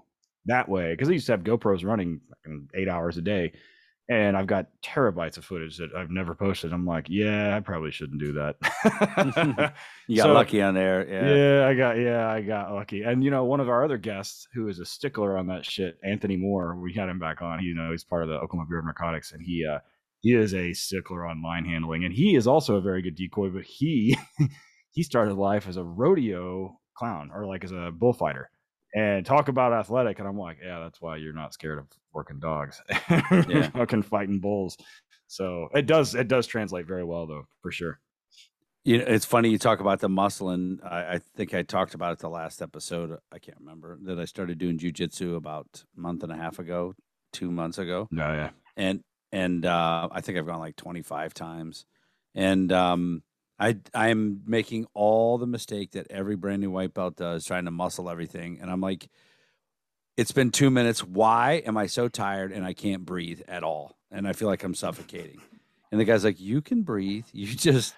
[0.46, 2.20] that way because I used to have GoPros running
[2.74, 3.52] eight hours a day
[4.08, 6.72] and I've got terabytes of footage that I've never posted.
[6.72, 8.56] I'm like, yeah, I probably shouldn't do that.
[10.06, 11.06] you got so, lucky on there.
[11.08, 11.34] Yeah.
[11.34, 13.02] yeah, I got yeah, I got lucky.
[13.02, 15.98] And you know, one of our other guests who is a stickler on that shit,
[16.04, 17.58] Anthony Moore, we had him back on.
[17.58, 19.80] He, you know, he's part of the Oklahoma Bureau of Narcotics, and he uh
[20.20, 23.48] he is a stickler on line handling, and he is also a very good decoy.
[23.48, 24.16] But he
[24.92, 28.50] he started life as a rodeo clown or like as a bullfighter
[28.96, 30.18] and talk about athletic.
[30.18, 34.40] And I'm like, yeah, that's why you're not scared of working dogs, yeah, fucking fighting
[34.40, 34.76] bulls.
[35.28, 38.00] So it does it does translate very well though, for sure.
[38.84, 41.94] You know, it's funny you talk about the muscle, and I, I think I talked
[41.94, 43.18] about it the last episode.
[43.32, 46.94] I can't remember that I started doing jujitsu about a month and a half ago,
[47.32, 48.08] two months ago.
[48.10, 49.00] No, oh, yeah, and
[49.32, 51.84] and uh, I think I've gone like 25 times,
[52.34, 53.22] and um,
[53.58, 57.64] I I am making all the mistake that every brand new white belt does, trying
[57.64, 59.08] to muscle everything, and I'm like,
[60.16, 61.04] it's been two minutes.
[61.04, 63.96] Why am I so tired and I can't breathe at all?
[64.10, 65.40] And I feel like I'm suffocating.
[65.90, 67.26] And the guy's like, you can breathe.
[67.32, 67.94] You just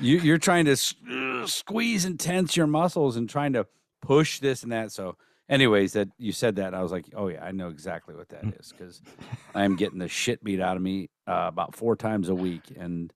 [0.00, 3.66] you you're trying to uh, squeeze and tense your muscles and trying to
[4.02, 4.92] push this and that.
[4.92, 5.16] So,
[5.48, 8.44] anyways, that you said that, I was like, oh yeah, I know exactly what that
[8.58, 9.00] is because
[9.54, 13.12] I'm getting the shit beat out of me uh, about four times a week and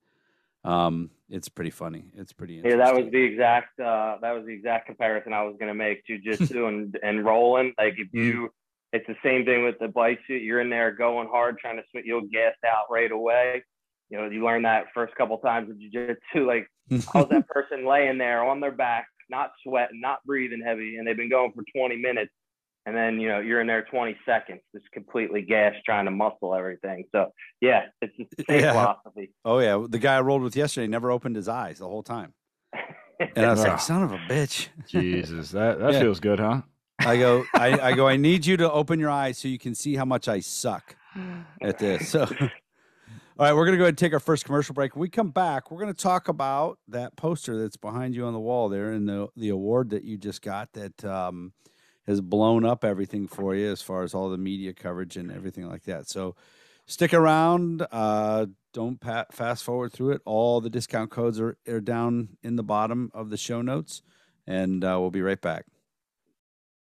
[0.65, 2.11] um, it's pretty funny.
[2.17, 2.61] It's pretty.
[2.65, 3.79] Yeah, that was the exact.
[3.79, 6.03] Uh, that was the exact comparison I was going to make.
[6.07, 7.73] Jujitsu and and rolling.
[7.79, 8.25] Like if mm.
[8.25, 8.51] you,
[8.93, 10.43] it's the same thing with the bike suit.
[10.43, 12.05] You're in there going hard, trying to swim.
[12.07, 13.65] You'll gas out right away.
[14.11, 16.17] You know, you learn that first couple times of jujitsu.
[16.47, 16.69] Like,
[17.13, 21.17] how's that person laying there on their back, not sweating, not breathing heavy, and they've
[21.17, 22.33] been going for 20 minutes
[22.87, 26.55] and then you know you're in there 20 seconds just completely gassed trying to muscle
[26.55, 27.05] everything.
[27.13, 28.73] So yeah it's the same yeah.
[28.73, 29.33] philosophy.
[29.45, 29.85] Oh yeah.
[29.89, 32.35] The guy i rolled with yesterday never opened his eyes the whole time.
[33.21, 34.69] And i was like son of a bitch.
[34.87, 36.01] Jesus that, that yeah.
[36.01, 36.63] feels good huh?
[37.01, 39.75] I go I, I go i need you to open your eyes so you can
[39.75, 40.97] see how much i suck
[41.61, 42.09] at this.
[42.09, 42.29] So
[43.41, 44.95] all right, we're going to go ahead and take our first commercial break.
[44.95, 48.35] When we come back, we're going to talk about that poster that's behind you on
[48.35, 51.55] the wall there and the the award that you just got that um,
[52.11, 55.69] has blown up everything for you as far as all the media coverage and everything
[55.69, 56.09] like that.
[56.09, 56.37] So
[56.87, 57.87] stick around.
[57.91, 60.23] Uh, don't pat, fast forward through it.
[60.27, 64.03] All the discount codes are, are down in the bottom of the show notes,
[64.47, 65.65] and uh, we'll be right back.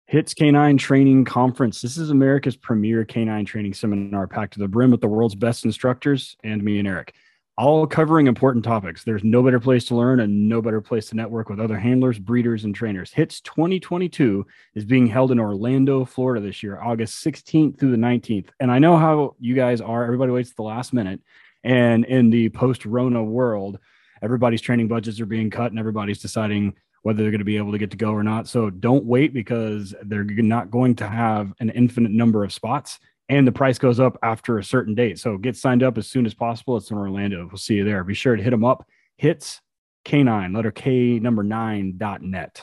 [0.07, 1.81] HITS Canine Training Conference.
[1.81, 5.65] This is America's premier canine training seminar packed to the brim with the world's best
[5.65, 7.15] instructors and me and Eric
[7.57, 9.03] all covering important topics.
[9.03, 12.19] There's no better place to learn and no better place to network with other handlers,
[12.19, 13.13] breeders, and trainers.
[13.13, 18.49] HITS 2022 is being held in Orlando, Florida this year, August 16th through the 19th.
[18.59, 20.03] And I know how you guys are.
[20.03, 21.21] Everybody waits the last minute.
[21.63, 23.79] And in the post Rona world,
[24.21, 27.71] everybody's training budgets are being cut and everybody's deciding whether they're going to be able
[27.71, 28.47] to get to go or not.
[28.47, 33.47] So don't wait because they're not going to have an infinite number of spots and
[33.47, 35.19] the price goes up after a certain date.
[35.19, 36.77] So get signed up as soon as possible.
[36.77, 37.47] It's in Orlando.
[37.47, 38.03] We'll see you there.
[38.03, 38.87] Be sure to hit them up.
[39.17, 39.61] Hits
[40.05, 42.61] K9, letter K number nine dot net.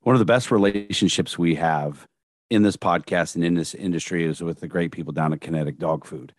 [0.00, 2.08] One of the best relationships we have
[2.48, 5.78] in this podcast and in this industry is with the great people down at Kinetic
[5.78, 6.34] Dog Food.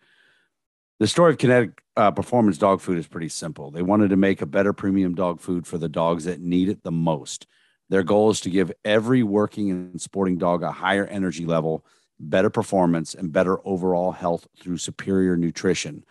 [0.98, 3.70] the story of Kinetic uh, Performance Dog Food is pretty simple.
[3.70, 6.82] They wanted to make a better premium dog food for the dogs that need it
[6.82, 7.46] the most.
[7.88, 11.84] Their goal is to give every working and sporting dog a higher energy level,
[12.22, 16.04] better performance, and better overall health through superior nutrition.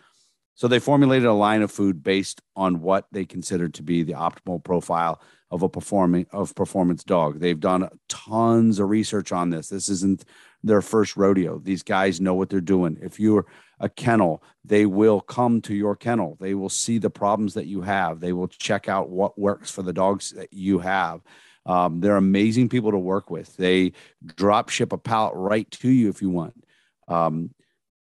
[0.54, 4.12] So they formulated a line of food based on what they considered to be the
[4.12, 5.20] optimal profile
[5.50, 7.40] of a performing of performance dog.
[7.40, 9.68] They've done tons of research on this.
[9.68, 10.24] This isn't
[10.62, 11.58] their first rodeo.
[11.58, 12.98] These guys know what they're doing.
[13.02, 13.46] If you're
[13.80, 16.36] a kennel, they will come to your kennel.
[16.40, 18.20] They will see the problems that you have.
[18.20, 21.22] They will check out what works for the dogs that you have.
[21.64, 23.56] Um, they're amazing people to work with.
[23.56, 23.92] They
[24.24, 26.64] drop ship a pallet right to you if you want.
[27.08, 27.50] Um,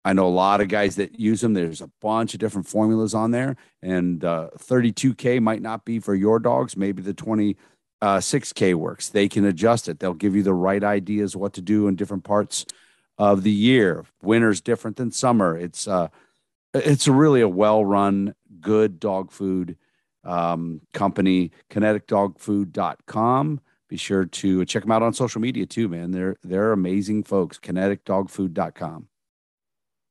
[0.05, 1.53] I know a lot of guys that use them.
[1.53, 6.15] There's a bunch of different formulas on there, and uh, 32K might not be for
[6.15, 6.77] your dogs.
[6.77, 9.11] Maybe the 26K uh, works.
[9.11, 10.01] They can adjust it.
[10.01, 12.65] They'll give you the right ideas what to do in different parts
[13.19, 14.07] of the year.
[14.23, 15.59] Winter's different than summer.
[15.59, 16.09] It's uh,
[16.73, 19.77] it's really a well-run, good dog food
[20.25, 21.53] um, company.
[21.71, 23.61] KineticDogFood.com.
[23.89, 26.13] Be sure to check them out on social media too, man.
[26.13, 27.59] They're they're amazing folks.
[27.59, 29.09] KineticDogFood.com.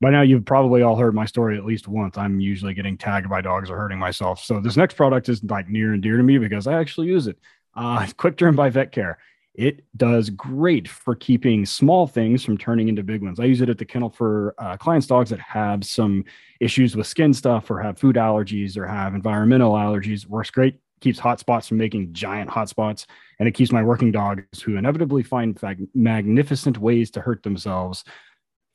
[0.02, 2.18] By now, you've probably all heard my story at least once.
[2.18, 4.42] I'm usually getting tagged by dogs or hurting myself.
[4.42, 7.28] So this next product is like near and dear to me because I actually use
[7.28, 7.38] it.
[7.76, 9.18] Uh, Quick Derm by Vet Care.
[9.60, 13.42] It does great for keeping small things from turning into big ones.
[13.42, 16.24] I use it at the kennel for uh, clients' dogs that have some
[16.62, 20.26] issues with skin stuff or have food allergies or have environmental allergies.
[20.26, 23.06] Works great, keeps hot spots from making giant hot spots,
[23.38, 25.60] and it keeps my working dogs who inevitably find
[25.94, 28.06] magnificent ways to hurt themselves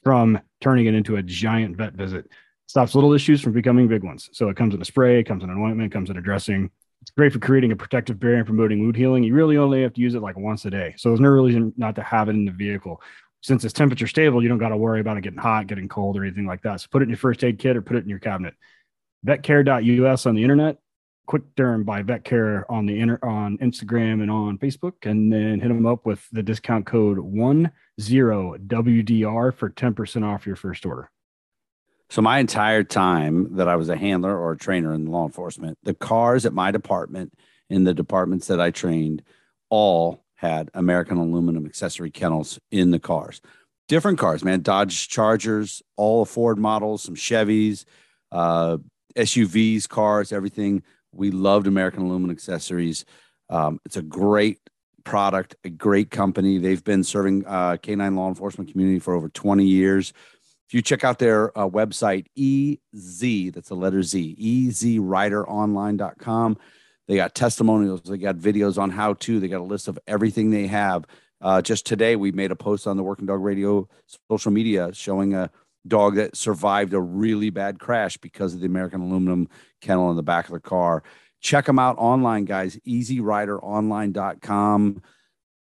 [0.02, 2.28] from turning it into a giant vet visit.
[2.66, 4.28] Stops little issues from becoming big ones.
[4.34, 6.70] So it comes in a spray, it comes in an ointment, comes in a dressing.
[7.04, 9.24] It's great for creating a protective barrier and promoting wound healing.
[9.24, 10.94] You really only have to use it like once a day.
[10.96, 13.02] So there's no reason not to have it in the vehicle.
[13.42, 16.16] Since it's temperature stable, you don't got to worry about it getting hot, getting cold,
[16.16, 16.80] or anything like that.
[16.80, 18.54] So put it in your first aid kit or put it in your cabinet.
[19.26, 20.78] Vetcare.us on the internet,
[21.26, 25.68] Quick Derm by Vetcare on the inter- on Instagram and on Facebook, and then hit
[25.68, 30.86] them up with the discount code one zero WDR for ten percent off your first
[30.86, 31.10] order.
[32.10, 35.78] So my entire time that I was a handler or a trainer in law enforcement,
[35.82, 37.32] the cars at my department
[37.70, 39.22] in the departments that I trained
[39.70, 43.40] all had American aluminum accessory kennels in the cars.
[43.88, 44.60] Different cars, man.
[44.60, 47.84] Dodge Chargers, all Ford models, some Chevys,
[48.32, 48.78] uh,
[49.16, 50.82] SUVs, cars, everything.
[51.12, 53.04] We loved American aluminum accessories.
[53.48, 54.58] Um, it's a great
[55.04, 56.58] product, a great company.
[56.58, 60.12] They've been serving uh, canine law enforcement community for over 20 years.
[60.74, 64.36] You check out their uh, website, EZ, that's the letter Z,
[64.72, 66.58] ezrideronline.com,
[67.06, 70.50] they got testimonials, they got videos on how to, they got a list of everything
[70.50, 71.04] they have.
[71.40, 73.88] Uh, just today, we made a post on the Working Dog Radio
[74.28, 75.48] social media showing a
[75.86, 79.48] dog that survived a really bad crash because of the American aluminum
[79.80, 81.04] kennel in the back of the car.
[81.40, 82.76] Check them out online, guys.
[82.84, 85.02] EZRiderOnline.com.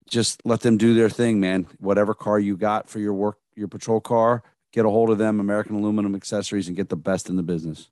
[0.09, 1.67] Just let them do their thing, man.
[1.77, 5.39] Whatever car you got for your work, your patrol car, get a hold of them,
[5.39, 7.89] American Aluminum Accessories, and get the best in the business.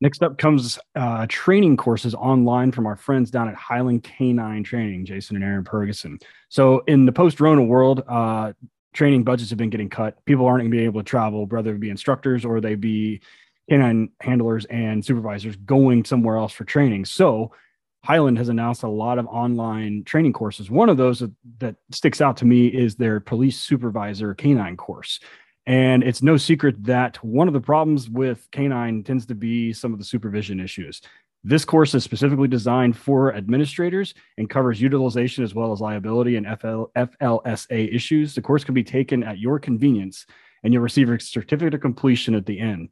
[0.00, 5.04] Next up comes uh, training courses online from our friends down at Highland Canine Training,
[5.04, 6.20] Jason and Aaron Purgason.
[6.48, 8.52] So, in the post Rona world, uh,
[8.92, 10.22] training budgets have been getting cut.
[10.24, 13.20] People aren't going to be able to travel, whether it be instructors or they be
[13.70, 17.04] canine handlers and supervisors going somewhere else for training.
[17.04, 17.52] So,
[18.04, 20.68] Highland has announced a lot of online training courses.
[20.68, 25.20] One of those that, that sticks out to me is their police supervisor canine course.
[25.66, 29.92] And it's no secret that one of the problems with canine tends to be some
[29.92, 31.00] of the supervision issues.
[31.44, 36.46] This course is specifically designed for administrators and covers utilization as well as liability and
[36.60, 38.34] FL, FLSA issues.
[38.34, 40.26] The course can be taken at your convenience
[40.62, 42.90] and you'll receive a certificate of completion at the end.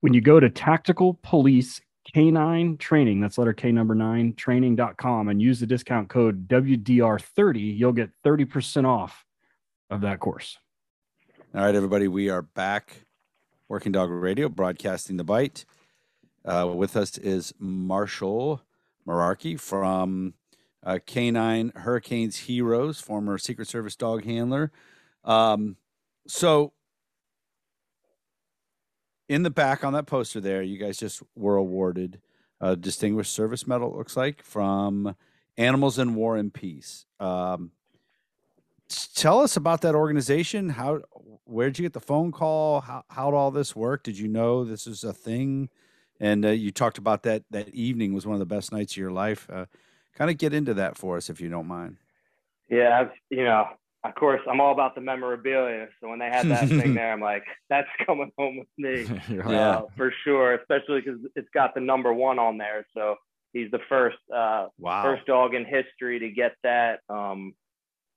[0.00, 1.80] When you go to Tactical Police
[2.14, 7.92] Canine Training, that's letter K number nine, training.com, and use the discount code WDR30, you'll
[7.92, 9.24] get 30% off
[9.90, 10.56] of that course.
[11.54, 13.06] All right, everybody, we are back.
[13.68, 15.64] Working Dog Radio, broadcasting the bite.
[16.44, 18.60] Uh, with us is Marshall
[19.06, 20.34] Mirarchi from
[20.84, 24.70] uh, Canine Hurricanes Heroes, former Secret Service dog handler.
[25.24, 25.76] Um,
[26.26, 26.74] so,
[29.26, 32.20] in the back on that poster there, you guys just were awarded
[32.60, 35.16] a Distinguished Service Medal, looks like, from
[35.56, 37.06] Animals in War and Peace.
[37.18, 37.70] Um,
[38.88, 40.70] tell us about that organization.
[40.70, 41.00] How,
[41.44, 42.80] where'd you get the phone call?
[42.80, 44.02] How, how'd all this work?
[44.02, 45.68] Did you know this is a thing?
[46.20, 48.96] And uh, you talked about that that evening was one of the best nights of
[48.96, 49.48] your life.
[49.50, 49.66] Uh,
[50.14, 51.96] kind of get into that for us if you don't mind.
[52.68, 53.66] Yeah, I've, you know,
[54.04, 55.88] of course, I'm all about the memorabilia.
[56.00, 59.48] So when they had that thing there, I'm like, that's coming home with me Yeah.
[59.48, 60.54] uh, for sure.
[60.54, 62.84] Especially because it's got the number one on there.
[62.94, 63.16] So
[63.52, 65.02] he's the first uh, Wow.
[65.02, 67.00] first dog in history to get that.
[67.08, 67.54] Um,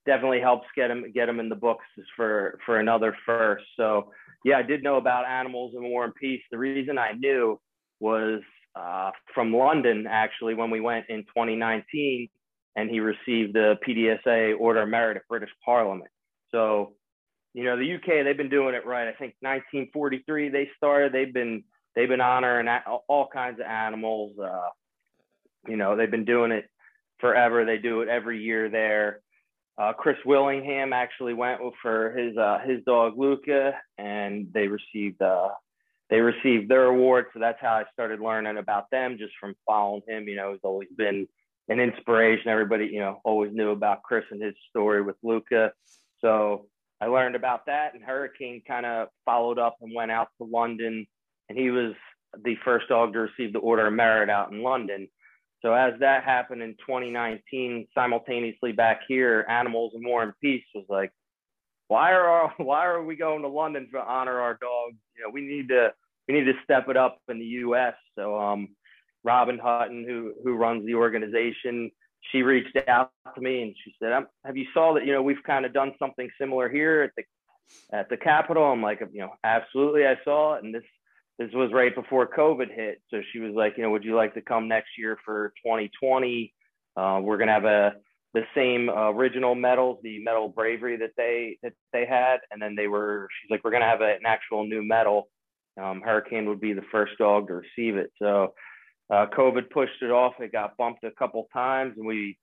[0.05, 1.85] definitely helps get him get him in the books
[2.15, 3.65] for for another first.
[3.77, 4.11] So
[4.43, 6.41] yeah, I did know about animals and War and Peace.
[6.51, 7.59] The reason I knew
[7.99, 8.41] was
[8.75, 12.27] uh, from London actually when we went in 2019,
[12.75, 16.09] and he received the PDSA Order of Merit at British Parliament.
[16.51, 16.93] So
[17.53, 19.07] you know the UK they've been doing it right.
[19.07, 21.13] I think 1943 they started.
[21.13, 21.63] They've been
[21.95, 22.67] they've been honoring
[23.07, 24.37] all kinds of animals.
[24.39, 24.69] Uh,
[25.67, 26.65] you know they've been doing it
[27.19, 27.65] forever.
[27.65, 29.21] They do it every year there.
[29.77, 35.49] Uh, Chris Willingham actually went for his uh, his dog Lucca, and they received uh,
[36.09, 37.27] they received their award.
[37.33, 40.27] So that's how I started learning about them, just from following him.
[40.27, 41.27] You know, he's always been
[41.69, 42.49] an inspiration.
[42.49, 45.71] Everybody, you know, always knew about Chris and his story with Lucca.
[46.19, 46.67] So
[46.99, 51.07] I learned about that, and Hurricane kind of followed up and went out to London,
[51.49, 51.93] and he was
[52.43, 55.07] the first dog to receive the Order of Merit out in London.
[55.61, 60.85] So as that happened in 2019, simultaneously back here, Animals in War and Peace was
[60.89, 61.11] like,
[61.87, 64.97] why are our, why are we going to London to honor our dogs?
[65.15, 65.93] You know, we need to
[66.27, 67.93] we need to step it up in the U.S.
[68.17, 68.69] So um,
[69.23, 71.91] Robin Hutton, who who runs the organization,
[72.31, 75.05] she reached out to me and she said, "Have you saw that?
[75.05, 78.81] You know, we've kind of done something similar here at the at the Capitol." I'm
[78.81, 80.83] like, you know, absolutely, I saw it, and this
[81.41, 83.01] this was right before COVID hit.
[83.09, 86.53] So she was like, you know, would you like to come next year for 2020?
[86.95, 87.93] Uh, we're gonna have a
[88.33, 92.75] the same uh, original medals, the medal bravery that they that they had, and then
[92.75, 93.27] they were.
[93.41, 95.29] She's like, we're gonna have a, an actual new medal.
[95.81, 98.11] Um, Hurricane would be the first dog to receive it.
[98.19, 98.53] So
[99.11, 100.33] uh, COVID pushed it off.
[100.39, 102.37] It got bumped a couple times, and we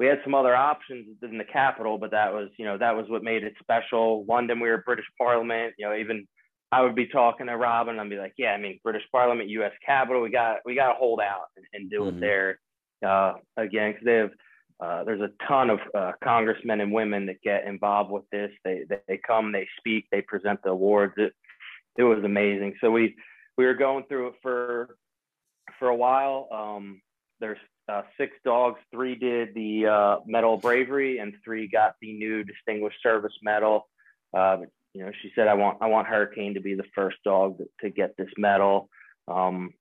[0.00, 3.06] we had some other options in the capital, but that was you know that was
[3.08, 4.24] what made it special.
[4.28, 5.74] London, we were British Parliament.
[5.78, 6.26] You know, even
[6.72, 7.94] I would be talking to Robin.
[7.94, 9.72] And I'd be like, yeah, I mean, British Parliament, U.S.
[9.84, 12.08] Capitol, we got we got to hold out and, and do Mhm.
[12.08, 12.60] it there
[13.06, 14.30] uh, again because they have.
[14.80, 18.50] Uh, there's a ton of uh, congressmen and women that get involved with this.
[18.64, 21.14] They, they they come, they speak, they present the awards.
[21.16, 21.32] It
[21.96, 22.74] it was amazing.
[22.80, 23.14] So we
[23.56, 24.96] we were going through it for
[25.78, 26.48] for a while.
[26.52, 27.00] Um,
[27.38, 27.58] there's
[27.88, 28.80] uh, six dogs.
[28.90, 33.88] Three did the uh, Medal of Bravery, and three got the new Distinguished Service Medal.
[34.94, 37.68] You know, she said, "I want I want Hurricane to be the first dog to,
[37.82, 38.88] to get this medal."
[39.28, 39.74] Um,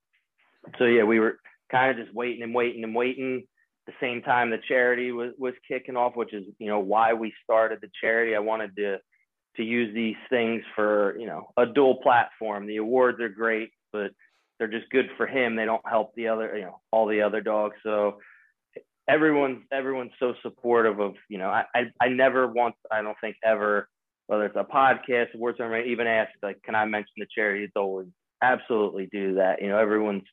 [0.78, 1.38] so yeah, we were
[1.72, 3.43] kind of just waiting and waiting and waiting.
[3.86, 7.34] The same time the charity was was kicking off, which is you know why we
[7.43, 8.36] started the charity.
[8.36, 8.97] I wanted to
[9.57, 12.66] to use these things for you know a dual platform.
[12.66, 14.11] The awards are great, but
[14.57, 15.55] they're just good for him.
[15.55, 17.76] They don't help the other, you know, all the other dogs.
[17.84, 18.20] So
[19.07, 23.36] everyone's everyone's so supportive of, you know, I I, I never once, I don't think
[23.43, 23.89] ever,
[24.34, 27.64] whether it's a podcast, awards ceremony, even ask like, can I mention the charity?
[27.64, 28.08] It's always
[28.42, 29.62] absolutely do that.
[29.62, 30.24] You know, everyone's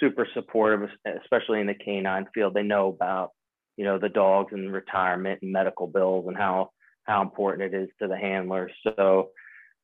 [0.00, 0.88] super supportive,
[1.22, 2.54] especially in the canine field.
[2.54, 3.30] They know about,
[3.76, 6.70] you know, the dogs and retirement and medical bills and how
[7.04, 8.72] how important it is to the handlers.
[8.84, 9.30] So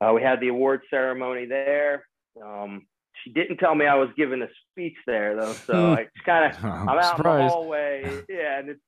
[0.01, 2.07] uh, we had the award ceremony there.
[2.43, 2.87] Um,
[3.25, 6.65] she didn't tell me I was giving a speech there though, so I kind of
[6.65, 8.23] I'm out in the hallway.
[8.29, 8.81] Yeah, and it's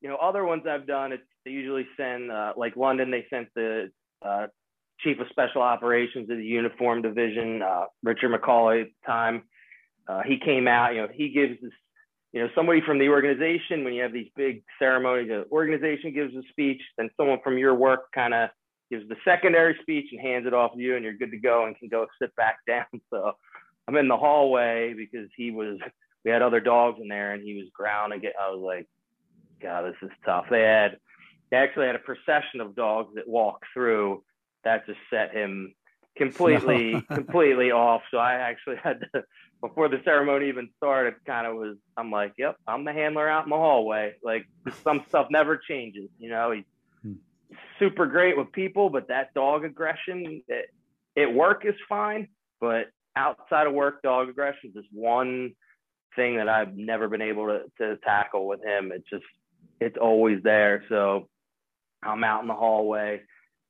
[0.00, 1.12] you know other ones I've done.
[1.12, 3.10] It's they usually send uh, like London.
[3.10, 3.90] They sent the
[4.24, 4.46] uh,
[5.00, 9.42] chief of special operations of the uniform division, uh, Richard McCauley at the time.
[10.08, 10.94] Uh, he came out.
[10.94, 11.72] You know, he gives this.
[12.32, 16.34] You know, somebody from the organization when you have these big ceremonies, the organization gives
[16.34, 18.50] a speech, then someone from your work kind of
[18.90, 21.66] gives the secondary speech and hands it off to you, and you're good to go
[21.66, 22.86] and can go sit back down.
[23.10, 23.32] So
[23.86, 25.78] I'm in the hallway because he was.
[26.24, 28.32] We had other dogs in there, and he was grounding it.
[28.40, 28.86] I was like,
[29.60, 30.46] God, this is tough.
[30.50, 30.96] They had,
[31.50, 34.22] they actually had a procession of dogs that walked through.
[34.64, 35.74] That just set him
[36.16, 38.02] completely, completely off.
[38.10, 39.22] So I actually had to,
[39.60, 41.76] before the ceremony even started, kind of was.
[41.96, 44.14] I'm like, yep, I'm the handler out in the hallway.
[44.22, 44.46] Like
[44.82, 46.08] some stuff never changes.
[46.18, 46.64] You know, he's
[47.04, 47.14] Hmm.
[47.78, 50.42] super great with people, but that dog aggression
[51.16, 52.28] at work is fine,
[52.60, 55.52] but outside of work, dog aggression is one
[56.16, 58.90] thing that I've never been able to, to tackle with him.
[58.92, 59.24] It's just,
[59.80, 60.84] it's always there.
[60.88, 61.28] So
[62.04, 63.20] I'm out in the hallway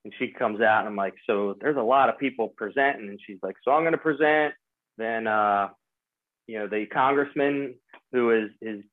[0.05, 3.09] and she comes out and I'm like, so there's a lot of people presenting.
[3.09, 4.55] And she's like, so I'm going to present.
[4.99, 5.69] Then, uh,
[6.47, 7.75] you know, the congressman
[8.13, 8.85] who is, is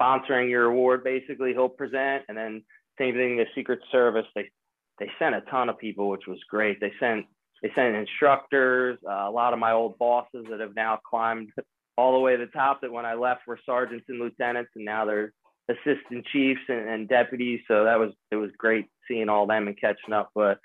[0.00, 2.24] sponsoring your award, basically he'll present.
[2.28, 2.62] And then
[2.98, 4.50] same thing, the secret service, they,
[4.98, 6.80] they sent a ton of people, which was great.
[6.80, 7.26] They sent,
[7.62, 11.50] they sent instructors, uh, a lot of my old bosses that have now climbed
[11.98, 14.84] all the way to the top that when I left were sergeants and lieutenants, and
[14.84, 15.32] now they're
[15.68, 17.60] assistant chiefs and, and deputies.
[17.68, 20.30] So that was it was great seeing all them and catching up.
[20.34, 20.60] But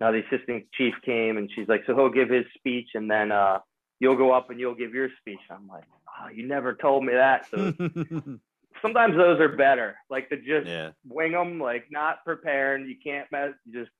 [0.00, 3.32] now the assistant chief came and she's like, so he'll give his speech and then
[3.32, 3.58] uh,
[4.00, 5.38] you'll go up and you'll give your speech.
[5.50, 7.46] I'm like, oh, you never told me that.
[7.50, 7.72] So
[8.82, 10.90] sometimes those are better, like to just yeah.
[11.06, 12.86] wing them, like not preparing.
[12.86, 13.52] You can't mess.
[13.64, 13.92] You just.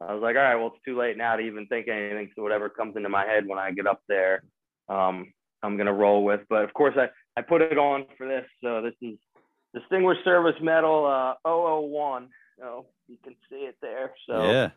[0.00, 2.28] I was like, all right, well, it's too late now to even think anything.
[2.34, 4.42] So whatever comes into my head when I get up there,
[4.88, 5.32] um,
[5.62, 6.40] I'm gonna roll with.
[6.48, 8.44] But of course, I I put it on for this.
[8.62, 9.18] So this is
[9.74, 12.28] Distinguished Service Medal uh, 001.
[12.62, 14.12] Oh, you can see it there.
[14.28, 14.70] So yeah.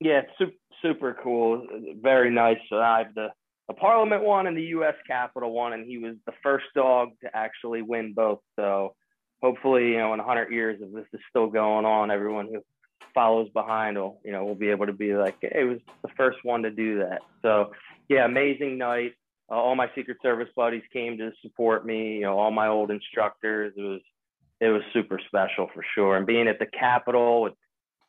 [0.00, 0.52] yeah, super,
[0.82, 1.66] super cool.
[2.00, 2.58] Very nice.
[2.68, 3.28] So I have the,
[3.68, 4.94] the Parliament one and the U.S.
[5.06, 8.40] Capitol one, and he was the first dog to actually win both.
[8.56, 8.94] So
[9.42, 12.62] hopefully, you know, in 100 years, if this is still going on, everyone who
[13.14, 16.10] follows behind will, you know, will be able to be like, hey, it was the
[16.16, 17.20] first one to do that.
[17.42, 17.72] So
[18.08, 19.14] yeah, amazing night.
[19.50, 22.16] Uh, all my Secret Service buddies came to support me.
[22.16, 23.72] You know, all my old instructors.
[23.76, 24.00] It was
[24.60, 26.16] it was super special for sure.
[26.16, 27.54] And being at the Capitol, with,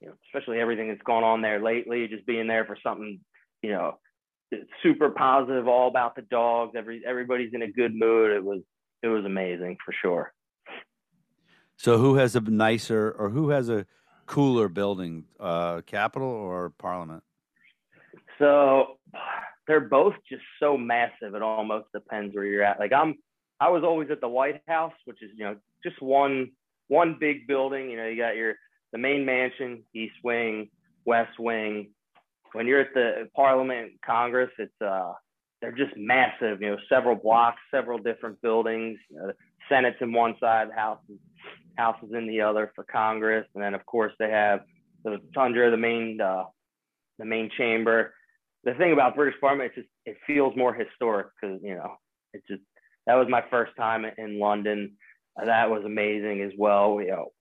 [0.02, 3.20] you know, especially everything that's gone on there lately, just being there for something,
[3.62, 3.98] you know,
[4.84, 6.74] super positive, all about the dogs.
[6.76, 8.32] Every everybody's in a good mood.
[8.32, 8.62] It was
[9.02, 10.34] it was amazing for sure.
[11.78, 13.88] So who has a nicer or who has a
[14.28, 17.24] cooler building, uh, Capitol or Parliament?
[18.38, 18.98] So
[19.68, 21.36] they're both just so massive.
[21.36, 22.80] It almost depends where you're at.
[22.80, 23.16] Like I'm,
[23.60, 26.52] I was always at the White House, which is you know just one
[26.88, 27.90] one big building.
[27.90, 28.56] You know, you got your
[28.92, 30.70] the main mansion, East Wing,
[31.06, 31.92] West Wing.
[32.54, 35.14] When you're at the Parliament, Congress, it's uh
[35.62, 36.62] they're just massive.
[36.62, 38.98] You know, several blocks, several different buildings.
[39.10, 39.32] You know,
[39.70, 41.18] Senate's in one side, the House is,
[41.78, 44.62] House is in the other for Congress, and then of course they have
[45.04, 46.44] the Rotunda, the main uh,
[47.20, 48.14] the main chamber.
[48.64, 51.96] The thing about British Parliament, it's just it feels more historic because you know
[52.34, 52.62] it's just
[53.08, 54.96] that was my first time in London
[55.38, 56.96] that was amazing as well.
[56.96, 57.32] We, you know,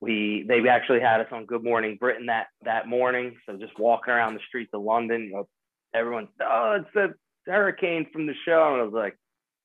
[0.00, 3.36] we they actually had us on Good Morning Britain that that morning.
[3.46, 5.48] So just walking around the streets of London, you know,
[5.94, 7.14] everyone's oh, it's the
[7.50, 9.16] hurricane from the show, and I was like,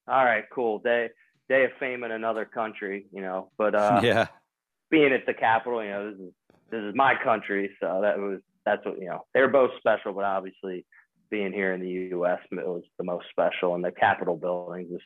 [0.08, 1.10] all right, cool, day
[1.50, 3.52] day of fame in another country, you know.
[3.58, 4.28] But uh, yeah,
[4.90, 6.34] being at the capital, you know, this is
[6.72, 9.26] this is my country, so that was that's what you know.
[9.34, 10.86] They were both special, but obviously
[11.30, 12.40] being here in the U.S.
[12.52, 15.02] it was the most special, and the Capitol buildings was.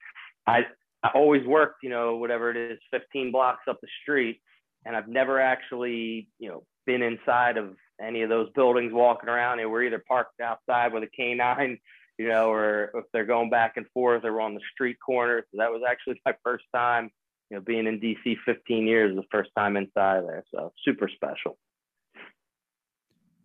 [0.45, 0.65] I
[1.03, 4.41] I always worked, you know, whatever it is, 15 blocks up the street.
[4.85, 9.57] And I've never actually, you know, been inside of any of those buildings walking around.
[9.57, 11.77] They were either parked outside with a canine,
[12.17, 15.45] you know, or if they're going back and forth, or on the street corner.
[15.51, 17.11] So that was actually my first time,
[17.49, 20.43] you know, being in DC 15 years, the first time inside there.
[20.53, 21.57] So super special.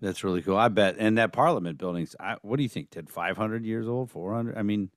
[0.02, 0.56] That's really cool.
[0.58, 0.96] I bet.
[0.98, 3.08] And that Parliament building's, I, what do you think, Ted?
[3.08, 4.58] 500 years old, 400?
[4.58, 4.90] I mean,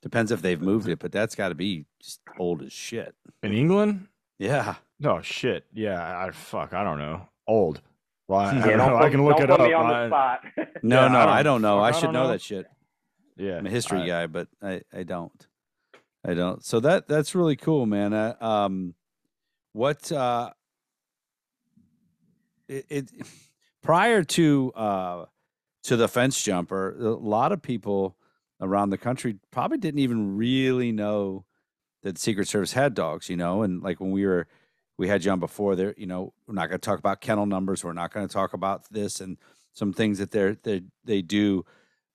[0.00, 3.14] Depends if they've moved it, but that's got to be just old as shit.
[3.44, 4.08] In England?
[4.36, 4.74] Yeah.
[4.98, 5.64] No shit.
[5.72, 6.00] Yeah.
[6.24, 6.72] I fuck.
[6.74, 7.28] I don't know.
[7.46, 7.80] Old.
[8.26, 8.98] Well, I, Yeah, I, don't don't know.
[8.98, 9.66] put- I can look don't it put up.
[9.68, 10.40] me on the I- spot.
[10.82, 11.78] No, Yeah, no, I I don't- don't, know.
[11.78, 12.30] I I should don't know, know.
[12.30, 12.66] that shit.
[13.36, 13.58] yeah.
[13.58, 15.46] I'm a history I- guy, but I, I don't.
[16.26, 16.64] I don't.
[16.64, 18.12] So that that's really cool, man.
[18.12, 18.94] Uh, um,
[19.72, 20.50] what uh,
[22.68, 23.10] it, it
[23.82, 25.24] prior to uh
[25.84, 28.16] to the fence jumper, a lot of people
[28.60, 31.44] around the country probably didn't even really know
[32.02, 33.28] that Secret Service had dogs.
[33.28, 34.46] You know, and like when we were
[34.98, 37.46] we had you on before, there, you know, we're not going to talk about kennel
[37.46, 37.82] numbers.
[37.82, 39.38] We're not going to talk about this and
[39.72, 41.64] some things that they're they they do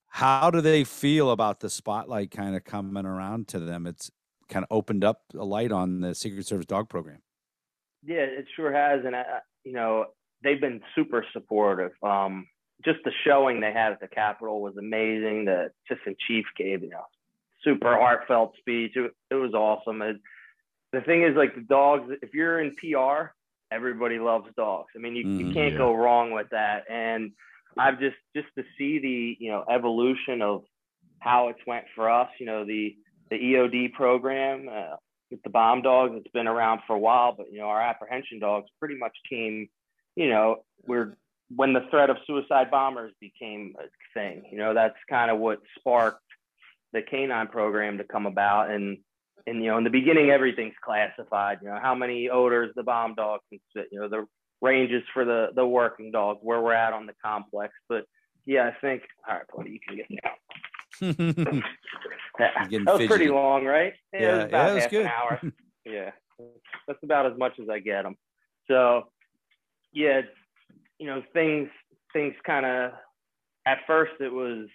[0.10, 3.86] how do they feel about the spotlight kind of coming around to them?
[3.86, 4.10] It's
[4.50, 7.20] kind of opened up a light on the Secret Service dog program.
[8.04, 9.24] Yeah, it sure has, and I,
[9.64, 10.06] you know
[10.44, 11.92] they've been super supportive.
[12.04, 12.48] Um,
[12.86, 15.46] just the showing they had at the Capitol was amazing.
[15.46, 17.06] The assistant chief gave you know
[17.64, 18.92] super heartfelt speech.
[18.96, 20.02] It, it was awesome.
[20.02, 20.18] It,
[20.94, 23.32] the thing is, like the dogs, if you're in PR,
[23.72, 24.90] everybody loves dogs.
[24.96, 25.78] I mean, you, you Mhm, can't yeah.
[25.78, 26.84] go wrong with that.
[26.90, 27.32] And
[27.78, 30.64] I've just just to see the you know evolution of
[31.20, 32.30] how it's went for us.
[32.40, 32.96] You know the
[33.30, 34.96] the EOD program uh,
[35.32, 36.14] with the bomb dogs.
[36.16, 39.68] It's been around for a while, but you know our apprehension dogs pretty much came.
[40.18, 40.48] You know
[40.86, 41.18] we're
[41.56, 44.44] when the threat of suicide bombers became a thing.
[44.52, 46.22] You know that's kind of what sparked
[46.94, 48.72] the canine program to come about.
[48.72, 48.98] And
[49.46, 53.16] and you know in the beginning everything's classified you know how many odors the bomb
[53.16, 54.26] dog can spit you know the
[54.62, 57.74] ranges for the the working dogs where we're at on the complex.
[57.88, 58.04] But
[58.46, 60.06] yeah i think all right buddy you can get
[61.00, 61.12] yeah,
[62.40, 63.94] that was pretty long right?
[64.14, 65.06] It Yeah, was yeah, about it was half good.
[65.06, 65.42] an hour.
[65.86, 66.12] Yeah
[66.88, 68.16] that's about as much as i get them
[68.68, 69.08] so
[69.94, 70.22] yeah
[71.00, 71.70] you know things
[72.14, 72.92] things kind of
[73.66, 74.68] at first it was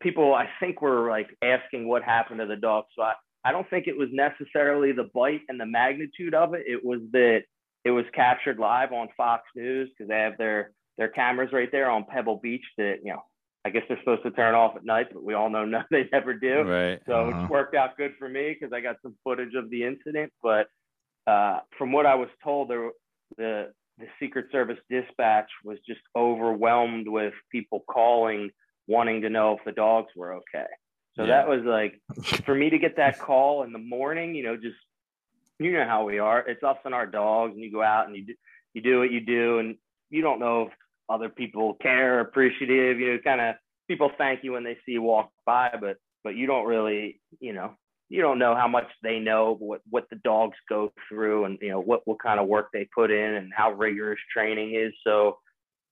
[0.00, 2.84] people I think were like asking what happened to the dog.
[2.96, 3.14] So I,
[3.44, 6.64] I don't think it was necessarily the bite and the magnitude of it.
[6.66, 7.42] It was that
[7.84, 11.90] it was captured live on Fox News because they have their their cameras right there
[11.90, 13.22] on Pebble Beach that you know
[13.64, 16.08] I guess they're supposed to turn off at night, but we all know no, they
[16.12, 16.62] never do.
[16.62, 17.00] Right.
[17.06, 17.40] So Uh-huh.
[17.42, 20.32] it's worked out good for me because I got some footage of the incident.
[20.42, 20.66] But
[21.26, 22.90] uh, from what I was told, there
[23.36, 28.50] the the Secret Service dispatch was just overwhelmed with people calling,
[28.86, 30.66] wanting to know if the dogs were okay.
[31.16, 31.42] So Yeah.
[31.42, 32.00] that was like
[32.44, 34.34] for me to get that call in the morning.
[34.34, 34.76] You know, just
[35.58, 36.40] you know how we are.
[36.40, 38.34] It's us and our dogs, and you go out and you do
[38.74, 39.76] you do what you do, and
[40.10, 40.72] you don't know if
[41.08, 42.98] other people care, appreciative.
[42.98, 43.56] You know, kind of
[43.88, 47.52] people thank you when they see you walk by, but but you don't really, you
[47.52, 47.74] know,
[48.12, 51.70] you don't know how much they know what what the dogs go through, and you
[51.70, 54.92] know what what kind of work they put in, and how rigorous training is.
[55.02, 55.38] So,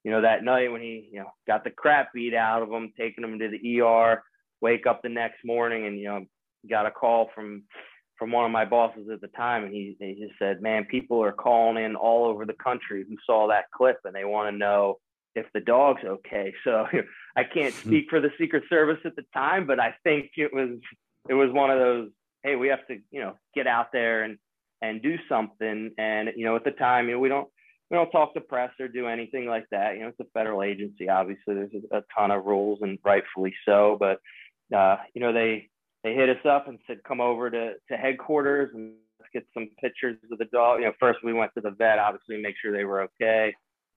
[0.03, 2.93] you know, that night when he you know got the crap beat out of him,
[2.95, 4.21] taking him to the ER,
[4.61, 6.25] wake up the next morning, and you know
[6.69, 7.63] got a call from
[8.19, 11.23] from one of my bosses at the time, and he, he just said, "Man, people
[11.23, 14.55] are calling in all over the country who saw that clip, and they want to
[14.55, 14.99] know
[15.33, 16.85] if the dog's okay." So
[17.35, 20.77] I can't speak for the Secret Service at the time, but I think it was
[21.29, 22.09] it was one of those,
[22.43, 24.37] "Hey, we have to, you know, get out there and
[24.81, 27.47] and do something." And you know, at the time, you know, we don't
[27.89, 29.95] we don't talk to press or do anything like that.
[29.95, 31.09] You know, it's a federal agency.
[31.09, 33.97] Obviously, there's a, ton of rules, and rightfully so.
[33.99, 34.19] But
[34.75, 35.69] uh, you know, they
[36.03, 39.69] they hit us up and said, come over to, to headquarters and let's get some
[39.79, 40.79] pictures of the dog.
[40.79, 43.53] You know, first we went to the vet, obviously make sure they were okay.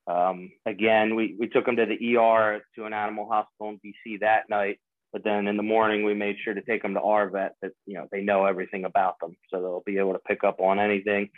[0.06, 4.20] Um, again, we, we took them to the ER to an animal hospital in DC
[4.20, 4.78] that night.
[5.14, 7.70] But then in the morning, we made sure to take them to our vet that,
[7.86, 9.36] you know, they know everything about them.
[9.48, 11.30] So they'll be able to pick up on anything.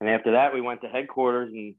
[0.00, 1.74] And after that, we went to headquarters and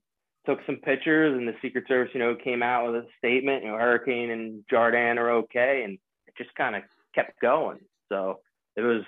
[0.47, 3.69] took some pictures and the Secret Service, you know, came out with a statement, you
[3.69, 5.83] know, Hurricane and Jordan are okay.
[5.83, 6.81] And it just kind of
[7.13, 7.81] kept going.
[8.09, 8.39] So
[8.75, 9.03] it was,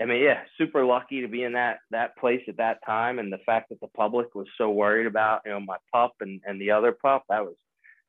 [0.00, 3.32] I mean, yeah, super lucky to be in that that place at that time, and
[3.32, 6.60] the fact that the public was so worried about, you know, my pup and and
[6.60, 7.54] the other pup, that was,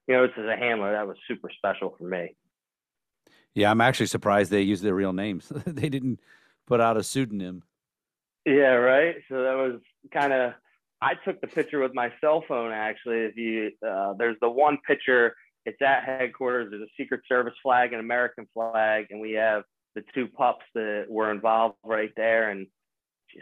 [0.08, 2.36] you know, it's as a handler, that was super special for me.
[3.56, 5.52] Yeah, I'm actually surprised they used their real names.
[5.66, 6.20] they didn't
[6.68, 7.64] put out a pseudonym.
[8.46, 9.16] Yeah, right.
[9.30, 9.82] So that was
[10.14, 10.54] kind of.
[11.02, 12.72] I took the picture with my cell phone.
[12.72, 15.34] Actually, if you uh, there's the one picture.
[15.66, 16.68] It's at headquarters.
[16.70, 19.64] There's a Secret Service flag, an American flag, and we have
[19.96, 22.52] the two pups that were involved right there.
[22.52, 22.68] And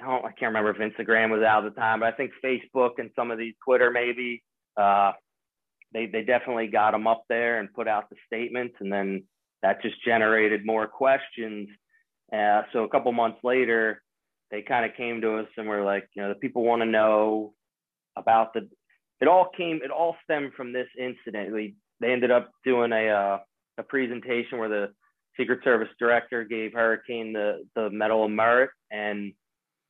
[0.01, 2.91] I, I can't remember if Instagram was out at the time, but I think Facebook
[2.97, 4.43] and some of these Twitter maybe.
[4.77, 5.11] Uh,
[5.93, 9.23] they they definitely got them up there and put out the statements, and then
[9.63, 11.67] that just generated more questions.
[12.31, 14.03] Uh, so a couple months later,
[14.51, 16.85] they kind of came to us and were like, you know, the people want to
[16.85, 17.53] know
[18.15, 18.69] about the.
[19.21, 19.79] It all came.
[19.83, 21.53] It all stemmed from this incident.
[21.53, 23.39] We they ended up doing a uh,
[23.77, 24.93] a presentation where the
[25.37, 29.33] Secret Service director gave Hurricane the the Medal of Merit, and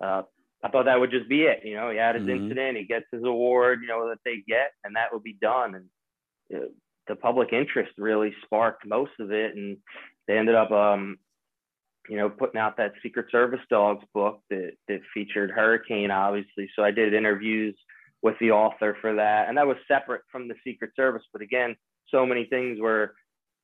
[0.02, 0.22] uh,
[0.64, 1.62] I thought that would just be it.
[1.66, 2.44] You know, he had his Mhm.
[2.44, 5.76] incident, he gets his award, you know, that they get, and that would be done.
[5.76, 5.90] And
[6.56, 6.68] uh,
[7.08, 9.78] the public interest really sparked most of it, and
[10.28, 11.18] they ended up, um,
[12.10, 16.70] you know, putting out that Secret Service Dogs book that that featured Hurricane, obviously.
[16.76, 17.76] So I did interviews
[18.22, 21.24] with the author for that, and that was separate from the Secret Service.
[21.32, 21.76] But again,
[22.10, 23.16] so many things were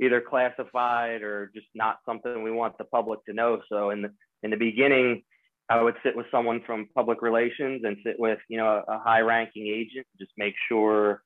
[0.01, 3.61] either classified or just not something we want the public to know.
[3.69, 4.11] So in the
[4.43, 5.23] in the beginning,
[5.69, 9.21] I would sit with someone from public relations and sit with you know a high
[9.21, 11.21] ranking agent, just make sure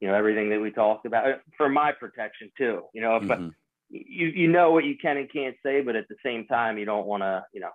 [0.00, 2.82] you know everything that we talked about uh, for my protection too.
[2.94, 3.54] You know, if Mhm.
[3.90, 6.84] you you know what you can and can't say, but at the same time, you
[6.84, 7.70] don't want to you know.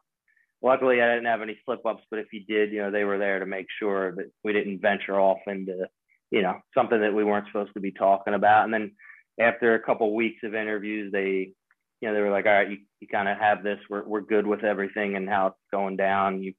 [0.62, 3.18] Luckily, I didn't have any slip ups, but if you did, you know, they were
[3.18, 5.88] there to make sure that we didn't venture off into
[6.32, 8.64] you know something that we weren't supposed to be talking about.
[8.66, 8.92] And then
[9.40, 11.52] after a couple weeks of interviews, they
[12.00, 13.80] you know they were like, all right, you, you kind of have this.
[13.90, 16.42] We're we're good with everything and how it's going down.
[16.42, 16.54] You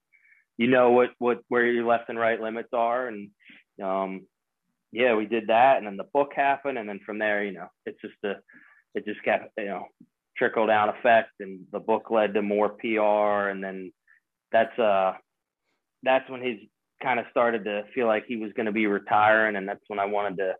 [0.57, 3.29] you know what what where your left and right limits are, and
[3.83, 4.27] um
[4.95, 7.67] yeah, we did that, and then the book happened, and then from there, you know,
[7.85, 8.35] it's just a
[8.93, 9.87] it just got you know
[10.37, 13.91] trickle down effect, and the book led to more PR, and then
[14.53, 15.13] that's uh
[16.03, 16.59] that's when he's
[17.03, 19.99] kind of started to feel like he was going to be retiring, and that's when
[19.99, 20.53] I wanted to.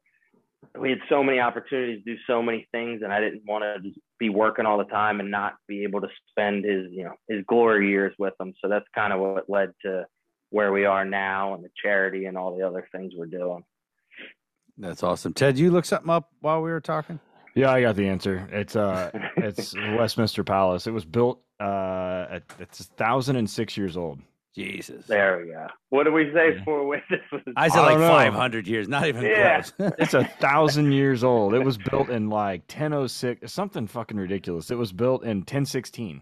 [0.77, 3.87] We had so many opportunities to do so many things, and I didn't want to
[3.87, 7.13] just be working all the time and not be able to spend his you know
[7.29, 8.53] his glory years with him.
[8.61, 10.07] So that's kind of what led to
[10.49, 13.63] where we are now and the charity and all the other things we're doing.
[14.77, 15.33] That's awesome.
[15.33, 17.19] Ted, you look something up while we were talking?
[17.55, 18.47] Yeah, I got the answer.
[18.51, 20.87] It's uh, it's Westminster Palace.
[20.87, 24.19] It was built uh, at, it's thousand and six years old.
[24.53, 25.05] Jesus.
[25.07, 25.67] There we go.
[25.89, 26.63] What do we say Yeah.
[26.63, 27.41] for when this was?
[27.57, 29.61] I said I like 500 years, not even Yeah.
[29.61, 29.93] close.
[29.99, 31.53] It's a thousand years old.
[31.53, 34.71] It was built in like 1006, something fucking ridiculous.
[34.71, 36.21] It was built in 1016.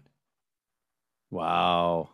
[1.30, 2.08] wow.